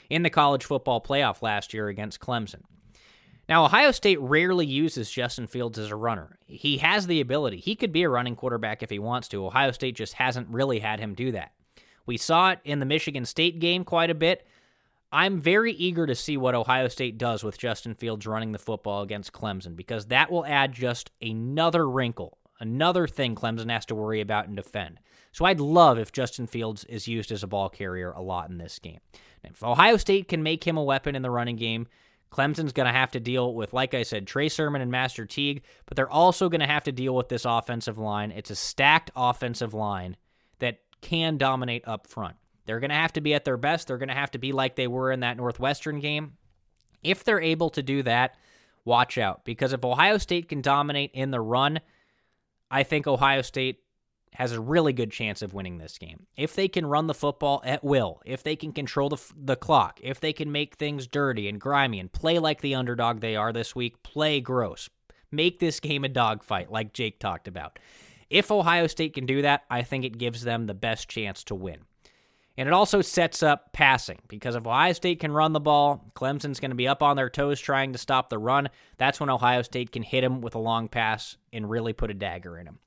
in 0.10 0.24
the 0.24 0.30
college 0.30 0.66
football 0.66 1.02
playoff 1.02 1.42
last 1.42 1.74
year 1.74 1.88
against 1.88 2.20
Clemson. 2.20 2.62
Now, 3.50 3.66
Ohio 3.66 3.92
State 3.92 4.22
rarely 4.22 4.66
uses 4.66 5.12
Justin 5.12 5.48
Fields 5.48 5.78
as 5.78 5.92
a 5.92 5.96
runner. 5.96 6.38
He 6.46 6.78
has 6.78 7.08
the 7.08 7.20
ability. 7.20 7.58
He 7.58 7.76
could 7.76 7.92
be 7.92 8.04
a 8.04 8.10
running 8.10 8.36
quarterback 8.36 8.82
if 8.82 8.90
he 8.90 9.00
wants 9.00 9.28
to. 9.30 9.46
Ohio 9.46 9.72
State 9.72 9.96
just 9.96 10.14
hasn't 10.14 10.48
really 10.50 10.80
had 10.80 11.00
him 11.00 11.14
do 11.14 11.32
that. 11.34 11.52
We 12.06 12.18
saw 12.18 12.52
it 12.52 12.60
in 12.64 12.80
the 12.80 12.86
Michigan 12.86 13.26
State 13.26 13.60
game 13.60 13.84
quite 13.84 14.10
a 14.10 14.16
bit. 14.16 14.48
I'm 15.14 15.40
very 15.40 15.74
eager 15.74 16.08
to 16.08 16.16
see 16.16 16.38
what 16.38 16.56
Ohio 16.56 16.88
State 16.88 17.20
does 17.20 17.44
with 17.44 17.60
Justin 17.60 17.94
Fields 17.94 18.26
running 18.26 18.52
the 18.52 18.58
football 18.58 19.04
against 19.04 19.32
Clemson 19.32 19.76
because 19.76 20.08
that 20.08 20.32
will 20.32 20.44
add 20.44 20.74
just 20.74 21.12
another 21.22 21.88
wrinkle, 21.88 22.40
another 22.60 23.06
thing 23.06 23.36
Clemson 23.36 23.70
has 23.70 23.86
to 23.86 23.96
worry 23.96 24.22
about 24.22 24.48
and 24.48 24.56
defend. 24.56 25.00
So 25.32 25.46
I'd 25.46 25.60
love 25.60 26.00
if 26.00 26.12
Justin 26.12 26.48
Fields 26.48 26.84
is 26.86 27.08
used 27.08 27.32
as 27.32 27.44
a 27.44 27.48
ball 27.48 27.70
carrier 27.70 28.12
a 28.12 28.24
lot 28.24 28.50
in 28.50 28.58
this 28.58 28.80
game. 28.80 29.02
if 29.44 29.64
Ohio 29.64 29.98
State 29.98 30.28
can 30.28 30.42
make 30.42 30.64
him 30.64 30.78
a 30.78 30.84
weapon 30.84 31.16
in 31.16 31.22
the 31.22 31.30
running 31.30 31.58
game, 31.58 31.86
Clemson's 32.32 32.74
going 32.74 32.88
to 32.88 32.92
have 32.92 33.12
to 33.12 33.20
deal 33.20 33.54
with, 33.54 33.72
like 33.72 33.94
I 33.94 34.02
said, 34.02 34.26
Trey 34.26 34.50
Sermon 34.50 34.82
and 34.82 34.90
Master 34.90 35.28
Teague, 35.28 35.62
but 35.86 35.96
they're 35.96 36.10
also 36.10 36.50
going 36.50 36.62
to 36.62 36.68
have 36.68 36.86
to 36.86 36.92
deal 36.92 37.16
with 37.16 37.30
this 37.30 37.46
offensive 37.46 38.00
line. 38.00 38.32
It's 38.32 38.50
a 38.50 38.56
stacked 38.56 39.12
offensive 39.16 39.76
line 39.76 40.18
that 40.58 40.80
can 41.02 41.38
dominate 41.38 41.88
up 41.88 42.08
front. 42.08 42.36
They're 42.66 42.80
going 42.80 42.90
to 42.90 42.96
have 42.96 43.14
to 43.14 43.22
be 43.22 43.34
at 43.34 43.46
their 43.46 43.58
best. 43.58 43.88
They're 43.88 43.98
going 43.98 44.10
to 44.10 44.16
have 44.16 44.32
to 44.32 44.38
be 44.38 44.52
like 44.52 44.76
they 44.76 44.88
were 44.88 45.12
in 45.12 45.22
that 45.22 45.38
Northwestern 45.38 46.00
game. 46.00 46.34
If 47.04 47.24
they're 47.24 47.42
able 47.42 47.70
to 47.72 47.84
do 47.84 48.04
that, 48.04 48.36
watch 48.86 49.18
out. 49.18 49.44
Because 49.46 49.74
if 49.74 49.84
Ohio 49.84 50.18
State 50.18 50.50
can 50.50 50.62
dominate 50.62 51.12
in 51.14 51.32
the 51.32 51.42
run, 51.42 51.80
I 52.72 52.84
think 52.84 53.08
Ohio 53.08 53.42
State 53.42 53.80
has 54.36 54.52
a 54.52 54.60
really 54.60 54.94
good 54.94 55.12
chance 55.12 55.42
of 55.42 55.54
winning 55.54 55.78
this 55.78 55.98
game. 55.98 56.26
If 56.36 56.56
they 56.56 56.68
can 56.68 56.86
run 56.86 57.08
the 57.08 57.14
football 57.14 57.62
at 57.66 57.84
will, 57.84 58.22
if 58.26 58.42
they 58.42 58.56
can 58.56 58.72
control 58.72 59.10
the, 59.10 59.22
the 59.38 59.56
clock, 59.56 60.00
if 60.02 60.20
they 60.20 60.34
can 60.34 60.52
make 60.52 60.76
things 60.76 61.06
dirty 61.06 61.48
and 61.48 61.62
grimy 61.62 62.00
and 62.00 62.12
play 62.12 62.40
like 62.40 62.62
the 62.62 62.76
underdog 62.76 63.20
they 63.20 63.36
are 63.36 63.54
this 63.54 63.76
week, 63.76 64.02
play 64.02 64.42
gross. 64.42 64.90
Make 65.32 65.60
this 65.60 65.80
game 65.80 66.04
a 66.04 66.10
dogfight, 66.10 66.72
like 66.72 66.94
Jake 66.94 67.20
talked 67.20 67.48
about. 67.48 67.78
If 68.30 68.50
Ohio 68.50 68.88
State 68.88 69.14
can 69.14 69.26
do 69.28 69.44
that, 69.44 69.64
I 69.70 69.84
think 69.84 70.04
it 70.04 70.18
gives 70.18 70.44
them 70.44 70.66
the 70.66 70.74
best 70.74 71.10
chance 71.10 71.44
to 71.46 71.56
win. 71.56 71.80
And 72.58 72.68
it 72.68 72.74
also 72.74 73.02
sets 73.02 73.42
up 73.42 73.74
passing 73.74 74.20
because 74.28 74.56
if 74.56 74.68
Ohio 74.68 74.94
State 74.94 75.20
can 75.20 75.32
run 75.32 75.54
the 75.54 75.60
ball, 75.60 76.12
Clemson's 76.16 76.60
going 76.60 76.72
to 76.72 76.76
be 76.76 76.88
up 76.88 77.02
on 77.02 77.16
their 77.16 77.30
toes 77.30 77.60
trying 77.60 77.94
to 77.94 77.98
stop 77.98 78.30
the 78.30 78.38
run. 78.38 78.70
That's 78.98 79.20
when 79.20 79.32
Ohio 79.32 79.64
State 79.64 79.92
can 79.92 80.04
hit 80.04 80.24
him 80.24 80.42
with 80.42 80.54
a 80.54 80.60
long 80.60 80.88
pass 80.88 81.38
and 81.52 81.70
really 81.70 81.94
put 81.94 82.12
a 82.12 82.14
dagger 82.14 82.58
in 82.58 82.68
him. 82.68 82.80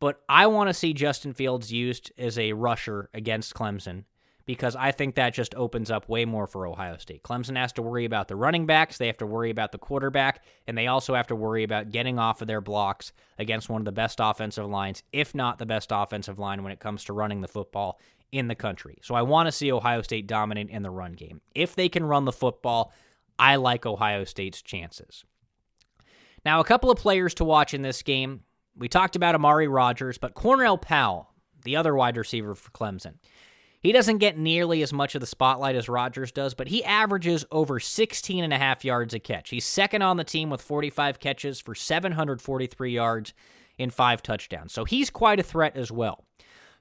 But 0.00 0.22
I 0.28 0.46
want 0.46 0.68
to 0.68 0.74
see 0.74 0.94
Justin 0.94 1.34
Fields 1.34 1.72
used 1.72 2.10
as 2.16 2.38
a 2.38 2.54
rusher 2.54 3.10
against 3.12 3.54
Clemson 3.54 4.04
because 4.46 4.74
I 4.74 4.90
think 4.90 5.14
that 5.14 5.34
just 5.34 5.54
opens 5.54 5.90
up 5.90 6.08
way 6.08 6.24
more 6.24 6.46
for 6.46 6.66
Ohio 6.66 6.96
State. 6.96 7.22
Clemson 7.22 7.56
has 7.56 7.72
to 7.74 7.82
worry 7.82 8.04
about 8.04 8.26
the 8.26 8.34
running 8.34 8.66
backs, 8.66 8.98
they 8.98 9.06
have 9.06 9.18
to 9.18 9.26
worry 9.26 9.50
about 9.50 9.70
the 9.70 9.78
quarterback, 9.78 10.42
and 10.66 10.76
they 10.76 10.88
also 10.88 11.14
have 11.14 11.28
to 11.28 11.36
worry 11.36 11.62
about 11.62 11.92
getting 11.92 12.18
off 12.18 12.42
of 12.42 12.48
their 12.48 12.60
blocks 12.60 13.12
against 13.38 13.68
one 13.68 13.80
of 13.80 13.84
the 13.84 13.92
best 13.92 14.18
offensive 14.20 14.66
lines, 14.66 15.04
if 15.12 15.34
not 15.34 15.58
the 15.58 15.66
best 15.66 15.90
offensive 15.92 16.38
line 16.38 16.64
when 16.64 16.72
it 16.72 16.80
comes 16.80 17.04
to 17.04 17.12
running 17.12 17.40
the 17.40 17.46
football 17.46 18.00
in 18.32 18.48
the 18.48 18.54
country. 18.54 18.98
So 19.02 19.14
I 19.14 19.22
want 19.22 19.46
to 19.46 19.52
see 19.52 19.70
Ohio 19.70 20.02
State 20.02 20.26
dominate 20.26 20.70
in 20.70 20.82
the 20.82 20.90
run 20.90 21.12
game. 21.12 21.40
If 21.54 21.76
they 21.76 21.88
can 21.88 22.04
run 22.04 22.24
the 22.24 22.32
football, 22.32 22.92
I 23.38 23.56
like 23.56 23.86
Ohio 23.86 24.24
State's 24.24 24.62
chances. 24.62 25.24
Now, 26.44 26.60
a 26.60 26.64
couple 26.64 26.90
of 26.90 26.98
players 26.98 27.34
to 27.34 27.44
watch 27.44 27.74
in 27.74 27.82
this 27.82 28.02
game. 28.02 28.40
We 28.74 28.88
talked 28.88 29.16
about 29.16 29.34
Amari 29.34 29.68
Rodgers, 29.68 30.18
but 30.18 30.34
Cornell 30.34 30.78
Powell, 30.78 31.28
the 31.62 31.76
other 31.76 31.94
wide 31.94 32.16
receiver 32.16 32.54
for 32.54 32.70
Clemson, 32.70 33.14
he 33.80 33.92
doesn't 33.92 34.18
get 34.18 34.38
nearly 34.38 34.82
as 34.82 34.92
much 34.92 35.14
of 35.14 35.20
the 35.20 35.26
spotlight 35.26 35.74
as 35.74 35.88
Rodgers 35.88 36.32
does, 36.32 36.54
but 36.54 36.68
he 36.68 36.84
averages 36.84 37.44
over 37.50 37.80
16 37.80 38.44
and 38.44 38.52
a 38.52 38.58
half 38.58 38.84
yards 38.84 39.12
a 39.12 39.18
catch. 39.18 39.50
He's 39.50 39.64
second 39.64 40.02
on 40.02 40.16
the 40.16 40.24
team 40.24 40.50
with 40.50 40.62
45 40.62 41.18
catches 41.20 41.60
for 41.60 41.74
743 41.74 42.92
yards 42.92 43.34
in 43.78 43.90
five 43.90 44.22
touchdowns. 44.22 44.72
So 44.72 44.84
he's 44.84 45.10
quite 45.10 45.40
a 45.40 45.42
threat 45.42 45.76
as 45.76 45.90
well. 45.90 46.24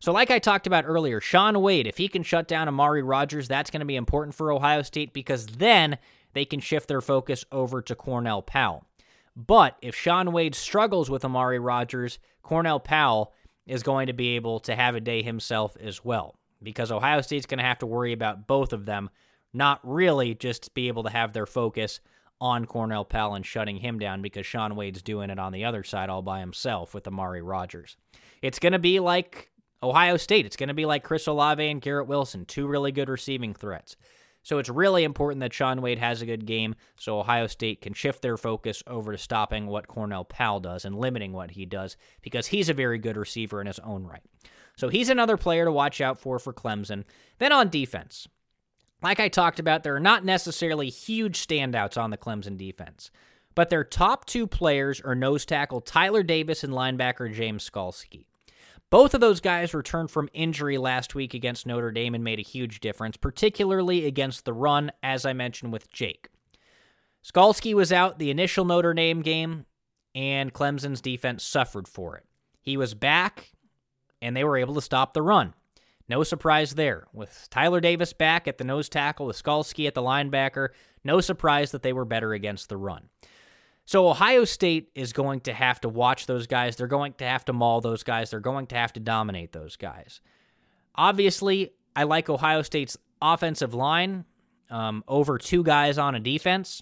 So, 0.01 0.11
like 0.11 0.31
I 0.31 0.39
talked 0.39 0.65
about 0.65 0.85
earlier, 0.87 1.21
Shaun 1.21 1.61
Wade, 1.61 1.85
if 1.85 1.97
he 1.97 2.07
can 2.07 2.23
shut 2.23 2.47
down 2.47 2.67
Amari 2.67 3.03
Rodgers, 3.03 3.47
that's 3.47 3.69
going 3.69 3.81
to 3.81 3.85
be 3.85 3.95
important 3.95 4.33
for 4.33 4.51
Ohio 4.51 4.81
State 4.81 5.13
because 5.13 5.45
then 5.45 5.99
they 6.33 6.43
can 6.43 6.59
shift 6.59 6.87
their 6.87 7.01
focus 7.01 7.45
over 7.51 7.83
to 7.83 7.93
Cornell 7.93 8.41
Powell. 8.41 8.83
But 9.35 9.77
if 9.79 9.95
Shaun 9.95 10.31
Wade 10.31 10.55
struggles 10.55 11.11
with 11.11 11.23
Amari 11.23 11.59
Rodgers, 11.59 12.17
Cornell 12.41 12.79
Powell 12.79 13.31
is 13.67 13.83
going 13.83 14.07
to 14.07 14.13
be 14.13 14.29
able 14.29 14.59
to 14.61 14.75
have 14.75 14.95
a 14.95 14.99
day 14.99 15.21
himself 15.21 15.77
as 15.79 16.03
well 16.03 16.35
because 16.63 16.91
Ohio 16.91 17.21
State's 17.21 17.45
going 17.45 17.59
to 17.59 17.63
have 17.63 17.77
to 17.79 17.85
worry 17.85 18.11
about 18.11 18.47
both 18.47 18.73
of 18.73 18.87
them, 18.87 19.11
not 19.53 19.79
really 19.83 20.33
just 20.33 20.73
be 20.73 20.87
able 20.87 21.03
to 21.03 21.11
have 21.11 21.33
their 21.33 21.45
focus 21.45 21.99
on 22.39 22.65
Cornell 22.65 23.05
Powell 23.05 23.35
and 23.35 23.45
shutting 23.45 23.77
him 23.77 23.99
down 23.99 24.23
because 24.23 24.47
Shaun 24.47 24.75
Wade's 24.75 25.03
doing 25.03 25.29
it 25.29 25.37
on 25.37 25.53
the 25.53 25.63
other 25.63 25.83
side 25.83 26.09
all 26.09 26.23
by 26.23 26.39
himself 26.39 26.95
with 26.95 27.07
Amari 27.07 27.43
Rodgers. 27.43 27.97
It's 28.41 28.57
going 28.57 28.73
to 28.73 28.79
be 28.79 28.99
like 28.99 29.50
Ohio 29.83 30.17
State, 30.17 30.45
it's 30.45 30.55
going 30.55 30.69
to 30.69 30.73
be 30.75 30.85
like 30.85 31.03
Chris 31.03 31.27
Olave 31.27 31.65
and 31.65 31.81
Garrett 31.81 32.07
Wilson, 32.07 32.45
two 32.45 32.67
really 32.67 32.91
good 32.91 33.09
receiving 33.09 33.53
threats. 33.53 33.95
So 34.43 34.57
it's 34.57 34.69
really 34.69 35.03
important 35.03 35.41
that 35.41 35.53
Shaun 35.53 35.81
Wade 35.81 35.99
has 35.99 36.21
a 36.21 36.25
good 36.25 36.47
game 36.47 36.73
so 36.95 37.19
Ohio 37.19 37.45
State 37.47 37.81
can 37.81 37.93
shift 37.93 38.21
their 38.23 38.37
focus 38.37 38.81
over 38.87 39.11
to 39.11 39.17
stopping 39.17 39.67
what 39.67 39.87
Cornell 39.87 40.25
Powell 40.25 40.59
does 40.59 40.83
and 40.83 40.95
limiting 40.95 41.31
what 41.31 41.51
he 41.51 41.65
does 41.65 41.95
because 42.21 42.47
he's 42.47 42.69
a 42.69 42.73
very 42.73 42.97
good 42.97 43.17
receiver 43.17 43.61
in 43.61 43.67
his 43.67 43.77
own 43.79 44.03
right. 44.03 44.23
So 44.77 44.89
he's 44.89 45.09
another 45.09 45.37
player 45.37 45.65
to 45.65 45.71
watch 45.71 46.01
out 46.01 46.17
for 46.17 46.39
for 46.39 46.53
Clemson. 46.53 47.03
Then 47.37 47.51
on 47.51 47.69
defense, 47.69 48.27
like 49.03 49.19
I 49.19 49.27
talked 49.29 49.59
about, 49.59 49.83
there 49.83 49.95
are 49.95 49.99
not 49.99 50.25
necessarily 50.25 50.89
huge 50.89 51.45
standouts 51.45 52.01
on 52.01 52.09
the 52.09 52.17
Clemson 52.17 52.57
defense. 52.57 53.11
but 53.55 53.69
their 53.69 53.83
top 53.83 54.25
two 54.25 54.47
players 54.47 55.01
are 55.01 55.15
nose 55.15 55.45
tackle 55.45 55.81
Tyler 55.81 56.23
Davis 56.23 56.63
and 56.63 56.73
linebacker 56.73 57.33
James 57.33 57.69
Skalski. 57.69 58.25
Both 58.91 59.13
of 59.13 59.21
those 59.21 59.39
guys 59.39 59.73
returned 59.73 60.11
from 60.11 60.29
injury 60.33 60.77
last 60.77 61.15
week 61.15 61.33
against 61.33 61.65
Notre 61.65 61.91
Dame 61.91 62.13
and 62.13 62.25
made 62.25 62.39
a 62.39 62.43
huge 62.43 62.81
difference, 62.81 63.15
particularly 63.15 64.05
against 64.05 64.43
the 64.43 64.51
run, 64.51 64.91
as 65.01 65.25
I 65.25 65.31
mentioned 65.31 65.71
with 65.71 65.89
Jake. 65.89 66.27
Skalski 67.23 67.73
was 67.73 67.93
out 67.93 68.19
the 68.19 68.29
initial 68.29 68.65
Notre 68.65 68.93
Dame 68.93 69.21
game, 69.21 69.65
and 70.13 70.53
Clemson's 70.53 70.99
defense 70.99 71.41
suffered 71.41 71.87
for 71.87 72.17
it. 72.17 72.25
He 72.59 72.75
was 72.75 72.93
back, 72.93 73.53
and 74.21 74.35
they 74.35 74.43
were 74.43 74.57
able 74.57 74.75
to 74.75 74.81
stop 74.81 75.13
the 75.13 75.21
run. 75.21 75.53
No 76.09 76.23
surprise 76.23 76.75
there. 76.75 77.07
With 77.13 77.47
Tyler 77.49 77.79
Davis 77.79 78.11
back 78.11 78.45
at 78.45 78.57
the 78.57 78.65
nose 78.65 78.89
tackle, 78.89 79.27
with 79.27 79.41
Skalski 79.41 79.87
at 79.87 79.93
the 79.93 80.01
linebacker, 80.01 80.69
no 81.05 81.21
surprise 81.21 81.71
that 81.71 81.81
they 81.81 81.93
were 81.93 82.03
better 82.03 82.33
against 82.33 82.67
the 82.67 82.75
run. 82.75 83.07
So 83.91 84.07
Ohio 84.07 84.45
State 84.45 84.89
is 84.95 85.11
going 85.11 85.41
to 85.41 85.53
have 85.53 85.81
to 85.81 85.89
watch 85.89 86.25
those 86.25 86.47
guys. 86.47 86.77
They're 86.77 86.87
going 86.87 87.11
to 87.15 87.25
have 87.25 87.43
to 87.43 87.51
maul 87.51 87.81
those 87.81 88.03
guys. 88.03 88.29
They're 88.29 88.39
going 88.39 88.67
to 88.67 88.77
have 88.77 88.93
to 88.93 89.01
dominate 89.01 89.51
those 89.51 89.75
guys. 89.75 90.21
Obviously, 90.95 91.73
I 91.93 92.03
like 92.03 92.29
Ohio 92.29 92.61
State's 92.61 92.95
offensive 93.21 93.73
line 93.73 94.23
um, 94.69 95.03
over 95.09 95.37
two 95.37 95.61
guys 95.61 95.97
on 95.97 96.15
a 96.15 96.21
defense. 96.21 96.81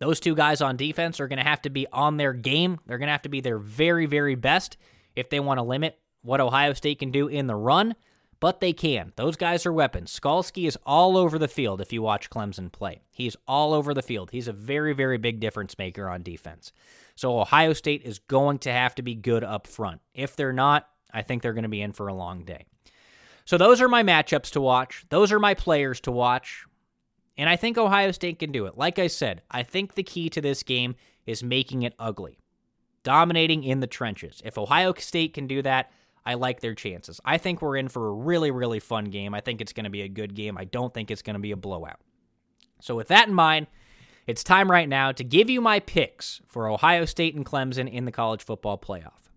Those 0.00 0.18
two 0.18 0.34
guys 0.34 0.60
on 0.60 0.76
defense 0.76 1.20
are 1.20 1.28
going 1.28 1.38
to 1.38 1.48
have 1.48 1.62
to 1.62 1.70
be 1.70 1.86
on 1.92 2.16
their 2.16 2.32
game. 2.32 2.80
They're 2.86 2.98
going 2.98 3.06
to 3.06 3.12
have 3.12 3.22
to 3.22 3.28
be 3.28 3.40
their 3.40 3.58
very, 3.58 4.06
very 4.06 4.34
best 4.34 4.76
if 5.14 5.30
they 5.30 5.38
want 5.38 5.58
to 5.58 5.62
limit 5.62 6.00
what 6.22 6.40
Ohio 6.40 6.72
State 6.72 6.98
can 6.98 7.12
do 7.12 7.28
in 7.28 7.46
the 7.46 7.54
run 7.54 7.94
but 8.40 8.60
they 8.60 8.72
can. 8.72 9.12
Those 9.16 9.36
guys 9.36 9.66
are 9.66 9.72
weapons. 9.72 10.18
Skalski 10.18 10.66
is 10.66 10.78
all 10.86 11.16
over 11.16 11.38
the 11.38 11.48
field 11.48 11.80
if 11.80 11.92
you 11.92 12.02
watch 12.02 12.30
Clemson 12.30 12.70
play. 12.70 13.02
He's 13.10 13.36
all 13.46 13.74
over 13.74 13.92
the 13.92 14.02
field. 14.02 14.30
He's 14.30 14.48
a 14.48 14.52
very, 14.52 14.92
very 14.92 15.18
big 15.18 15.40
difference 15.40 15.76
maker 15.76 16.08
on 16.08 16.22
defense. 16.22 16.72
So 17.14 17.40
Ohio 17.40 17.72
State 17.72 18.02
is 18.04 18.20
going 18.20 18.58
to 18.60 18.72
have 18.72 18.94
to 18.96 19.02
be 19.02 19.14
good 19.14 19.42
up 19.42 19.66
front. 19.66 20.00
If 20.14 20.36
they're 20.36 20.52
not, 20.52 20.88
I 21.12 21.22
think 21.22 21.42
they're 21.42 21.52
going 21.52 21.62
to 21.64 21.68
be 21.68 21.82
in 21.82 21.92
for 21.92 22.08
a 22.08 22.14
long 22.14 22.44
day. 22.44 22.66
So 23.44 23.58
those 23.58 23.80
are 23.80 23.88
my 23.88 24.02
matchups 24.02 24.50
to 24.52 24.60
watch. 24.60 25.04
Those 25.08 25.32
are 25.32 25.40
my 25.40 25.54
players 25.54 26.00
to 26.02 26.12
watch. 26.12 26.64
And 27.36 27.48
I 27.48 27.56
think 27.56 27.78
Ohio 27.78 28.10
State 28.12 28.38
can 28.38 28.52
do 28.52 28.66
it. 28.66 28.76
Like 28.76 28.98
I 28.98 29.06
said, 29.06 29.42
I 29.50 29.62
think 29.62 29.94
the 29.94 30.02
key 30.02 30.28
to 30.30 30.40
this 30.40 30.62
game 30.62 30.96
is 31.26 31.42
making 31.42 31.82
it 31.82 31.94
ugly, 31.98 32.38
dominating 33.04 33.64
in 33.64 33.80
the 33.80 33.86
trenches. 33.86 34.42
If 34.44 34.58
Ohio 34.58 34.92
State 34.94 35.34
can 35.34 35.46
do 35.46 35.62
that, 35.62 35.90
I 36.28 36.34
like 36.34 36.60
their 36.60 36.74
chances. 36.74 37.22
I 37.24 37.38
think 37.38 37.62
we're 37.62 37.78
in 37.78 37.88
for 37.88 38.06
a 38.06 38.12
really, 38.12 38.50
really 38.50 38.80
fun 38.80 39.06
game. 39.06 39.32
I 39.32 39.40
think 39.40 39.62
it's 39.62 39.72
going 39.72 39.84
to 39.84 39.90
be 39.90 40.02
a 40.02 40.08
good 40.08 40.34
game. 40.34 40.58
I 40.58 40.64
don't 40.64 40.92
think 40.92 41.10
it's 41.10 41.22
going 41.22 41.36
to 41.36 41.40
be 41.40 41.52
a 41.52 41.56
blowout. 41.56 42.00
So, 42.82 42.94
with 42.94 43.08
that 43.08 43.28
in 43.28 43.34
mind, 43.34 43.66
it's 44.26 44.44
time 44.44 44.70
right 44.70 44.90
now 44.90 45.10
to 45.10 45.24
give 45.24 45.48
you 45.48 45.62
my 45.62 45.80
picks 45.80 46.42
for 46.46 46.68
Ohio 46.68 47.06
State 47.06 47.34
and 47.34 47.46
Clemson 47.46 47.90
in 47.90 48.04
the 48.04 48.12
college 48.12 48.44
football 48.44 48.76
playoff. 48.76 49.30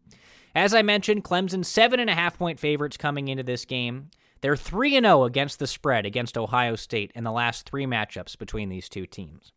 As 0.54 0.74
I 0.74 0.82
mentioned, 0.82 1.24
Clemson 1.24 1.64
seven 1.64 2.02
and 2.02 2.10
a 2.10 2.14
half 2.14 2.38
point 2.38 2.60
favorites 2.60 2.98
coming 2.98 3.30
into 3.30 3.44
this 3.44 3.64
game. 3.64 4.10
They're 4.42 4.58
3 4.58 5.00
0 5.00 5.24
against 5.24 5.60
the 5.60 5.68
spread 5.68 6.06
against 6.06 6.38
Ohio 6.38 6.76
State 6.76 7.14
in 7.16 7.24
the 7.24 7.32
last 7.32 7.70
three 7.70 7.86
matchups 7.86 8.38
between 8.38 8.68
these 8.68 8.89
two 8.89 9.06
teams. 9.06 9.54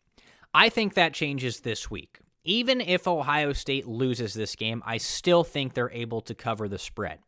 I 0.55 0.69
think 0.69 0.95
that 0.95 1.15
changes 1.15 1.61
this 1.61 1.91
week. 1.91 2.21
Even 2.45 2.81
if 2.81 3.09
Ohio 3.09 3.53
State 3.53 3.87
loses 3.87 4.35
this 4.35 4.55
game, 4.55 4.83
I 4.85 4.99
still 4.99 5.45
think 5.45 5.73
they're 5.73 5.91
able 5.91 6.21
to 6.23 6.35
cover 6.35 6.69
the 6.69 6.79
spread. 6.79 7.19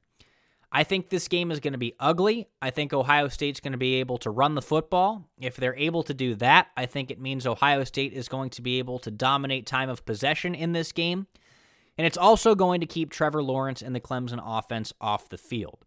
I 0.71 0.85
think 0.85 1.09
this 1.09 1.29
game 1.29 1.51
is 1.51 1.61
going 1.61 1.73
to 1.73 1.79
be 1.79 1.95
ugly. 1.99 2.49
I 2.61 2.71
think 2.71 2.93
Ohio 2.93 3.29
State's 3.29 3.61
going 3.61 3.73
to 3.73 3.79
be 3.79 3.95
able 3.95 4.19
to 4.19 4.31
run 4.31 4.55
the 4.55 4.63
football. 4.63 5.25
If 5.41 5.57
they're 5.57 5.77
able 5.77 6.03
to 6.03 6.13
do 6.13 6.35
that, 6.35 6.67
I 6.77 6.85
think 6.87 7.11
it 7.11 7.21
means 7.21 7.47
Ohio 7.47 7.85
State 7.85 8.13
is 8.13 8.29
going 8.29 8.51
to 8.51 8.63
be 8.63 8.79
able 8.79 8.99
to 9.01 9.11
dominate 9.11 9.65
time 9.65 9.89
of 9.89 10.05
possession 10.05 10.55
in 10.55 10.73
this 10.73 10.93
game. 10.93 11.29
And 11.97 12.07
it's 12.07 12.19
also 12.19 12.55
going 12.55 12.81
to 12.81 12.87
keep 12.87 13.11
Trevor 13.11 13.43
Lawrence 13.43 13.81
and 13.81 13.95
the 13.95 14.01
Clemson 14.01 14.43
offense 14.45 14.93
off 15.01 15.31
the 15.31 15.39
field. 15.39 15.79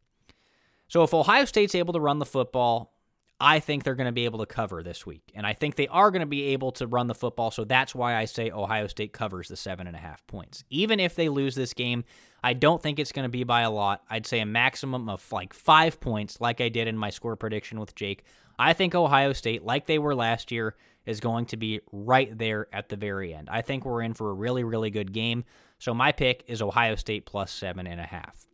So 0.88 1.03
if 1.03 1.13
Ohio 1.13 1.45
State's 1.45 1.75
able 1.75 1.93
to 1.93 1.99
run 1.99 2.17
the 2.17 2.25
football, 2.25 2.95
I 3.41 3.59
think 3.59 3.83
they're 3.83 3.95
going 3.95 4.05
to 4.05 4.11
be 4.11 4.25
able 4.25 4.39
to 4.39 4.45
cover 4.45 4.83
this 4.83 5.05
week. 5.05 5.31
And 5.33 5.47
I 5.47 5.53
think 5.53 5.75
they 5.75 5.87
are 5.87 6.11
going 6.11 6.21
to 6.21 6.25
be 6.25 6.47
able 6.47 6.73
to 6.73 6.87
run 6.87 7.07
the 7.07 7.15
football. 7.15 7.51
So 7.51 7.63
that's 7.63 7.95
why 7.95 8.15
I 8.15 8.25
say 8.25 8.51
Ohio 8.51 8.87
State 8.87 9.13
covers 9.13 9.47
the 9.47 9.55
seven 9.55 9.87
and 9.87 9.95
a 9.95 9.99
half 9.99 10.25
points. 10.27 10.65
Even 10.69 10.99
if 10.99 11.15
they 11.15 11.29
lose 11.29 11.55
this 11.55 11.73
game, 11.73 12.03
I 12.43 12.53
don't 12.53 12.81
think 12.81 12.99
it's 12.99 13.13
going 13.13 13.23
to 13.23 13.29
be 13.29 13.45
by 13.45 13.61
a 13.61 13.71
lot. 13.71 14.03
I'd 14.09 14.27
say 14.27 14.39
a 14.39 14.45
maximum 14.45 15.07
of 15.07 15.25
like 15.31 15.53
five 15.53 16.01
points, 16.01 16.41
like 16.41 16.59
I 16.59 16.67
did 16.69 16.87
in 16.87 16.97
my 16.97 17.09
score 17.09 17.37
prediction 17.37 17.79
with 17.79 17.95
Jake. 17.95 18.23
I 18.57 18.73
think 18.73 18.93
Ohio 18.93 19.31
State, 19.31 19.63
like 19.63 19.85
they 19.85 19.99
were 19.99 20.15
last 20.15 20.51
year, 20.51 20.75
is 21.05 21.21
going 21.21 21.45
to 21.45 21.57
be 21.57 21.79
right 21.93 22.37
there 22.37 22.67
at 22.73 22.89
the 22.89 22.97
very 22.97 23.33
end. 23.33 23.49
I 23.49 23.61
think 23.61 23.85
we're 23.85 24.01
in 24.01 24.13
for 24.13 24.29
a 24.31 24.33
really, 24.33 24.65
really 24.65 24.89
good 24.89 25.13
game. 25.13 25.45
So 25.79 25.93
my 25.93 26.11
pick 26.11 26.43
is 26.47 26.61
Ohio 26.61 26.95
State 26.95 27.25
plus 27.25 27.51
seven 27.51 27.87
and 27.87 28.01
a 28.01 28.05
half. 28.05 28.49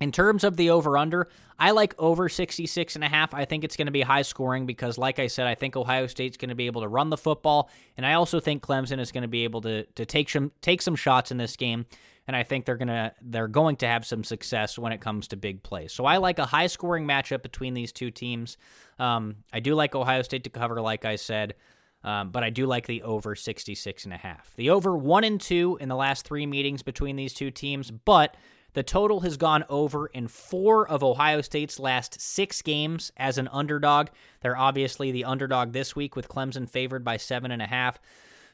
In 0.00 0.12
terms 0.12 0.44
of 0.44 0.56
the 0.56 0.70
over 0.70 0.96
under, 0.96 1.28
I 1.58 1.72
like 1.72 1.94
over 1.98 2.30
66 2.30 2.94
and 2.94 3.04
a 3.04 3.08
half. 3.08 3.34
I 3.34 3.44
think 3.44 3.64
it's 3.64 3.76
going 3.76 3.86
to 3.86 3.92
be 3.92 4.00
high 4.00 4.22
scoring 4.22 4.64
because 4.64 4.96
like 4.96 5.18
I 5.18 5.26
said, 5.26 5.46
I 5.46 5.54
think 5.54 5.76
Ohio 5.76 6.06
State's 6.06 6.38
going 6.38 6.48
to 6.48 6.54
be 6.54 6.66
able 6.66 6.80
to 6.80 6.88
run 6.88 7.10
the 7.10 7.18
football 7.18 7.68
and 7.98 8.06
I 8.06 8.14
also 8.14 8.40
think 8.40 8.62
Clemson 8.62 8.98
is 8.98 9.12
going 9.12 9.22
to 9.22 9.28
be 9.28 9.44
able 9.44 9.60
to 9.62 9.84
to 9.84 10.06
take 10.06 10.30
some 10.30 10.52
take 10.62 10.80
some 10.80 10.96
shots 10.96 11.30
in 11.30 11.36
this 11.36 11.56
game 11.56 11.84
and 12.26 12.34
I 12.34 12.44
think 12.44 12.64
they're 12.64 12.78
going 12.78 12.88
to 12.88 13.12
they're 13.20 13.48
going 13.48 13.76
to 13.76 13.86
have 13.86 14.06
some 14.06 14.24
success 14.24 14.78
when 14.78 14.92
it 14.92 15.02
comes 15.02 15.28
to 15.28 15.36
big 15.36 15.62
plays. 15.62 15.92
So 15.92 16.06
I 16.06 16.16
like 16.16 16.38
a 16.38 16.46
high 16.46 16.68
scoring 16.68 17.06
matchup 17.06 17.42
between 17.42 17.74
these 17.74 17.92
two 17.92 18.10
teams. 18.10 18.56
Um, 18.98 19.36
I 19.52 19.60
do 19.60 19.74
like 19.74 19.94
Ohio 19.94 20.22
State 20.22 20.44
to 20.44 20.50
cover 20.50 20.80
like 20.80 21.04
I 21.04 21.16
said. 21.16 21.54
Um, 22.02 22.30
but 22.30 22.42
I 22.42 22.48
do 22.48 22.64
like 22.64 22.86
the 22.86 23.02
over 23.02 23.34
66 23.34 24.04
and 24.04 24.14
a 24.14 24.16
half. 24.16 24.54
The 24.56 24.70
over 24.70 24.96
1 24.96 25.22
and 25.22 25.38
2 25.38 25.76
in 25.82 25.90
the 25.90 25.96
last 25.96 26.24
3 26.24 26.46
meetings 26.46 26.82
between 26.82 27.16
these 27.16 27.34
two 27.34 27.50
teams, 27.50 27.90
but 27.90 28.38
the 28.72 28.82
total 28.82 29.20
has 29.20 29.36
gone 29.36 29.64
over 29.68 30.06
in 30.06 30.28
four 30.28 30.88
of 30.88 31.02
Ohio 31.02 31.40
State's 31.40 31.78
last 31.78 32.20
six 32.20 32.62
games 32.62 33.12
as 33.16 33.38
an 33.38 33.48
underdog. 33.52 34.08
They're 34.40 34.56
obviously 34.56 35.10
the 35.10 35.24
underdog 35.24 35.72
this 35.72 35.96
week 35.96 36.16
with 36.16 36.28
Clemson 36.28 36.68
favored 36.68 37.04
by 37.04 37.16
seven 37.16 37.50
and 37.50 37.62
a 37.62 37.66
half. 37.66 37.98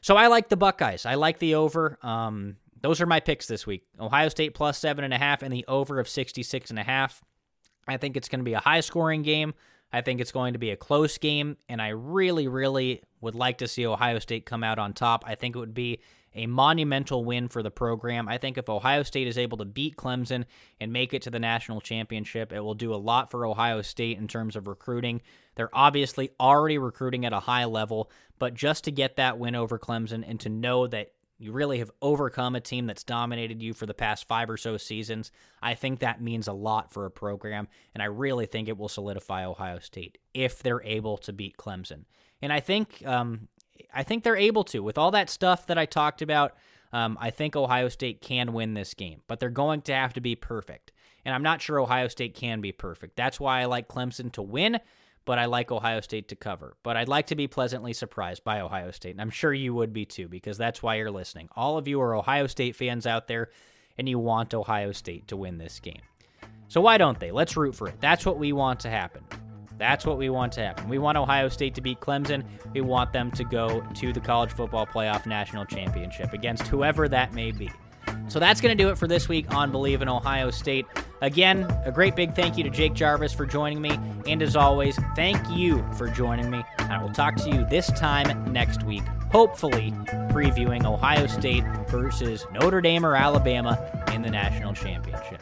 So 0.01 0.15
I 0.15 0.27
like 0.27 0.49
the 0.49 0.57
Buckeyes. 0.57 1.05
I 1.05 1.15
like 1.15 1.39
the 1.39 1.55
over. 1.55 1.97
Um, 2.01 2.57
those 2.81 3.01
are 3.01 3.05
my 3.05 3.19
picks 3.19 3.47
this 3.47 3.65
week. 3.65 3.83
Ohio 3.99 4.29
State 4.29 4.53
plus 4.53 4.77
seven 4.77 5.03
and 5.03 5.13
a 5.13 5.17
half 5.17 5.41
and 5.41 5.51
the 5.51 5.65
over 5.67 5.99
of 5.99 6.07
66 6.07 6.69
and 6.69 6.79
a 6.79 6.83
half. 6.83 7.23
I 7.87 7.97
think 7.97 8.17
it's 8.17 8.29
going 8.29 8.39
to 8.39 8.45
be 8.45 8.53
a 8.53 8.59
high 8.59 8.81
scoring 8.81 9.23
game. 9.23 9.53
I 9.91 10.01
think 10.01 10.19
it's 10.19 10.33
going 10.33 10.53
to 10.53 10.59
be 10.59 10.71
a 10.71 10.75
close 10.75 11.17
game, 11.17 11.55
and 11.69 11.81
I 11.81 11.89
really, 11.89 12.49
really 12.49 13.01
would 13.21 13.35
like 13.35 13.59
to 13.59 13.67
see 13.67 13.87
Ohio 13.87 14.19
State 14.19 14.45
come 14.45 14.63
out 14.63 14.79
on 14.79 14.93
top. 14.93 15.23
I 15.25 15.35
think 15.35 15.55
it 15.55 15.59
would 15.59 15.73
be 15.73 15.99
a 16.37 16.47
monumental 16.47 17.25
win 17.25 17.47
for 17.47 17.63
the 17.63 17.71
program. 17.71 18.29
I 18.29 18.37
think 18.37 18.57
if 18.57 18.69
Ohio 18.69 19.03
State 19.03 19.27
is 19.27 19.37
able 19.37 19.57
to 19.57 19.65
beat 19.65 19.97
Clemson 19.97 20.45
and 20.79 20.93
make 20.93 21.13
it 21.13 21.23
to 21.23 21.29
the 21.29 21.39
national 21.39 21.81
championship, 21.81 22.53
it 22.53 22.61
will 22.61 22.75
do 22.75 22.93
a 22.93 22.95
lot 22.95 23.31
for 23.31 23.45
Ohio 23.45 23.81
State 23.81 24.17
in 24.17 24.27
terms 24.27 24.55
of 24.55 24.67
recruiting. 24.67 25.21
They're 25.55 25.75
obviously 25.75 26.31
already 26.39 26.77
recruiting 26.77 27.25
at 27.25 27.33
a 27.33 27.39
high 27.39 27.65
level, 27.65 28.11
but 28.39 28.53
just 28.53 28.83
to 28.85 28.91
get 28.91 29.15
that 29.15 29.39
win 29.39 29.55
over 29.55 29.79
Clemson 29.79 30.23
and 30.27 30.39
to 30.41 30.49
know 30.49 30.87
that 30.87 31.11
you 31.39 31.51
really 31.51 31.79
have 31.79 31.91
overcome 32.01 32.55
a 32.55 32.61
team 32.61 32.87
that's 32.87 33.03
dominated 33.03 33.61
you 33.61 33.73
for 33.73 33.85
the 33.85 33.93
past 33.93 34.27
five 34.27 34.49
or 34.49 34.57
so 34.57 34.77
seasons. 34.77 35.31
I 35.61 35.75
think 35.75 35.99
that 35.99 36.21
means 36.21 36.47
a 36.47 36.53
lot 36.53 36.91
for 36.91 37.05
a 37.05 37.11
program, 37.11 37.67
and 37.93 38.01
I 38.01 38.07
really 38.07 38.45
think 38.45 38.67
it 38.67 38.77
will 38.77 38.89
solidify 38.89 39.45
Ohio 39.45 39.79
State 39.79 40.17
if 40.33 40.63
they're 40.63 40.83
able 40.83 41.17
to 41.17 41.33
beat 41.33 41.57
Clemson. 41.57 42.05
And 42.41 42.53
I 42.53 42.59
think 42.59 43.05
um, 43.05 43.47
I 43.93 44.03
think 44.03 44.23
they're 44.23 44.35
able 44.35 44.63
to. 44.65 44.81
With 44.81 44.97
all 44.97 45.11
that 45.11 45.29
stuff 45.29 45.67
that 45.67 45.77
I 45.77 45.85
talked 45.85 46.21
about, 46.21 46.55
um, 46.93 47.17
I 47.19 47.29
think 47.29 47.55
Ohio 47.55 47.89
State 47.89 48.21
can 48.21 48.53
win 48.53 48.73
this 48.73 48.93
game, 48.93 49.21
but 49.27 49.39
they're 49.39 49.49
going 49.49 49.81
to 49.83 49.93
have 49.93 50.13
to 50.13 50.21
be 50.21 50.35
perfect. 50.35 50.91
And 51.25 51.35
I'm 51.35 51.43
not 51.43 51.61
sure 51.61 51.79
Ohio 51.79 52.07
State 52.07 52.35
can 52.35 52.61
be 52.61 52.71
perfect. 52.71 53.15
That's 53.17 53.39
why 53.39 53.61
I 53.61 53.65
like 53.65 53.89
Clemson 53.89 54.31
to 54.33 54.41
win, 54.41 54.79
but 55.25 55.37
I 55.37 55.45
like 55.45 55.71
Ohio 55.71 55.99
State 55.99 56.29
to 56.29 56.35
cover. 56.35 56.77
But 56.83 56.95
I'd 56.95 57.09
like 57.09 57.27
to 57.27 57.35
be 57.35 57.47
pleasantly 57.47 57.91
surprised 57.91 58.45
by 58.45 58.61
Ohio 58.61 58.91
State. 58.91 59.11
And 59.11 59.21
I'm 59.21 59.29
sure 59.29 59.53
you 59.53 59.73
would 59.73 59.91
be 59.91 60.05
too, 60.05 60.29
because 60.29 60.57
that's 60.57 60.81
why 60.81 60.95
you're 60.95 61.11
listening. 61.11 61.49
All 61.55 61.77
of 61.77 61.87
you 61.87 61.99
are 61.99 62.15
Ohio 62.15 62.47
State 62.47 62.77
fans 62.77 63.05
out 63.05 63.27
there, 63.27 63.49
and 63.97 64.07
you 64.07 64.19
want 64.19 64.53
Ohio 64.53 64.93
State 64.93 65.27
to 65.27 65.35
win 65.35 65.57
this 65.57 65.79
game. 65.81 66.01
So 66.69 66.79
why 66.79 66.97
don't 66.97 67.19
they? 67.19 67.31
Let's 67.31 67.57
root 67.57 67.75
for 67.75 67.89
it. 67.89 67.99
That's 67.99 68.25
what 68.25 68.39
we 68.39 68.53
want 68.53 68.79
to 68.81 68.89
happen. 68.89 69.23
That's 69.77 70.05
what 70.05 70.17
we 70.17 70.29
want 70.29 70.53
to 70.53 70.61
happen. 70.61 70.89
We 70.89 70.97
want 70.97 71.17
Ohio 71.17 71.49
State 71.49 71.75
to 71.75 71.81
beat 71.81 71.99
Clemson. 71.99 72.43
We 72.73 72.81
want 72.81 73.13
them 73.13 73.31
to 73.31 73.43
go 73.43 73.83
to 73.95 74.13
the 74.13 74.19
college 74.19 74.51
football 74.51 74.85
playoff 74.85 75.25
national 75.25 75.65
championship 75.65 76.33
against 76.33 76.67
whoever 76.67 77.07
that 77.09 77.33
may 77.33 77.51
be. 77.51 77.69
So 78.29 78.39
that's 78.39 78.59
going 78.59 78.77
to 78.77 78.83
do 78.83 78.89
it 78.89 78.97
for 78.97 79.07
this 79.07 79.29
week 79.29 79.53
on 79.53 79.71
Believe 79.71 80.01
in 80.01 80.09
Ohio 80.09 80.51
State. 80.51 80.85
Again, 81.21 81.63
a 81.85 81.91
great 81.91 82.15
big 82.15 82.33
thank 82.33 82.57
you 82.57 82.63
to 82.63 82.69
Jake 82.69 82.93
Jarvis 82.93 83.33
for 83.33 83.45
joining 83.45 83.81
me. 83.81 83.97
And 84.27 84.41
as 84.41 84.55
always, 84.55 84.99
thank 85.15 85.37
you 85.49 85.85
for 85.97 86.09
joining 86.09 86.49
me. 86.49 86.63
I 86.79 87.01
will 87.01 87.11
talk 87.11 87.35
to 87.37 87.49
you 87.49 87.65
this 87.69 87.87
time 87.91 88.51
next 88.51 88.83
week, 88.83 89.03
hopefully 89.31 89.91
previewing 90.29 90.85
Ohio 90.85 91.27
State 91.27 91.63
versus 91.87 92.45
Notre 92.51 92.81
Dame 92.81 93.05
or 93.05 93.15
Alabama 93.15 94.05
in 94.13 94.21
the 94.21 94.29
national 94.29 94.73
championship. 94.73 95.41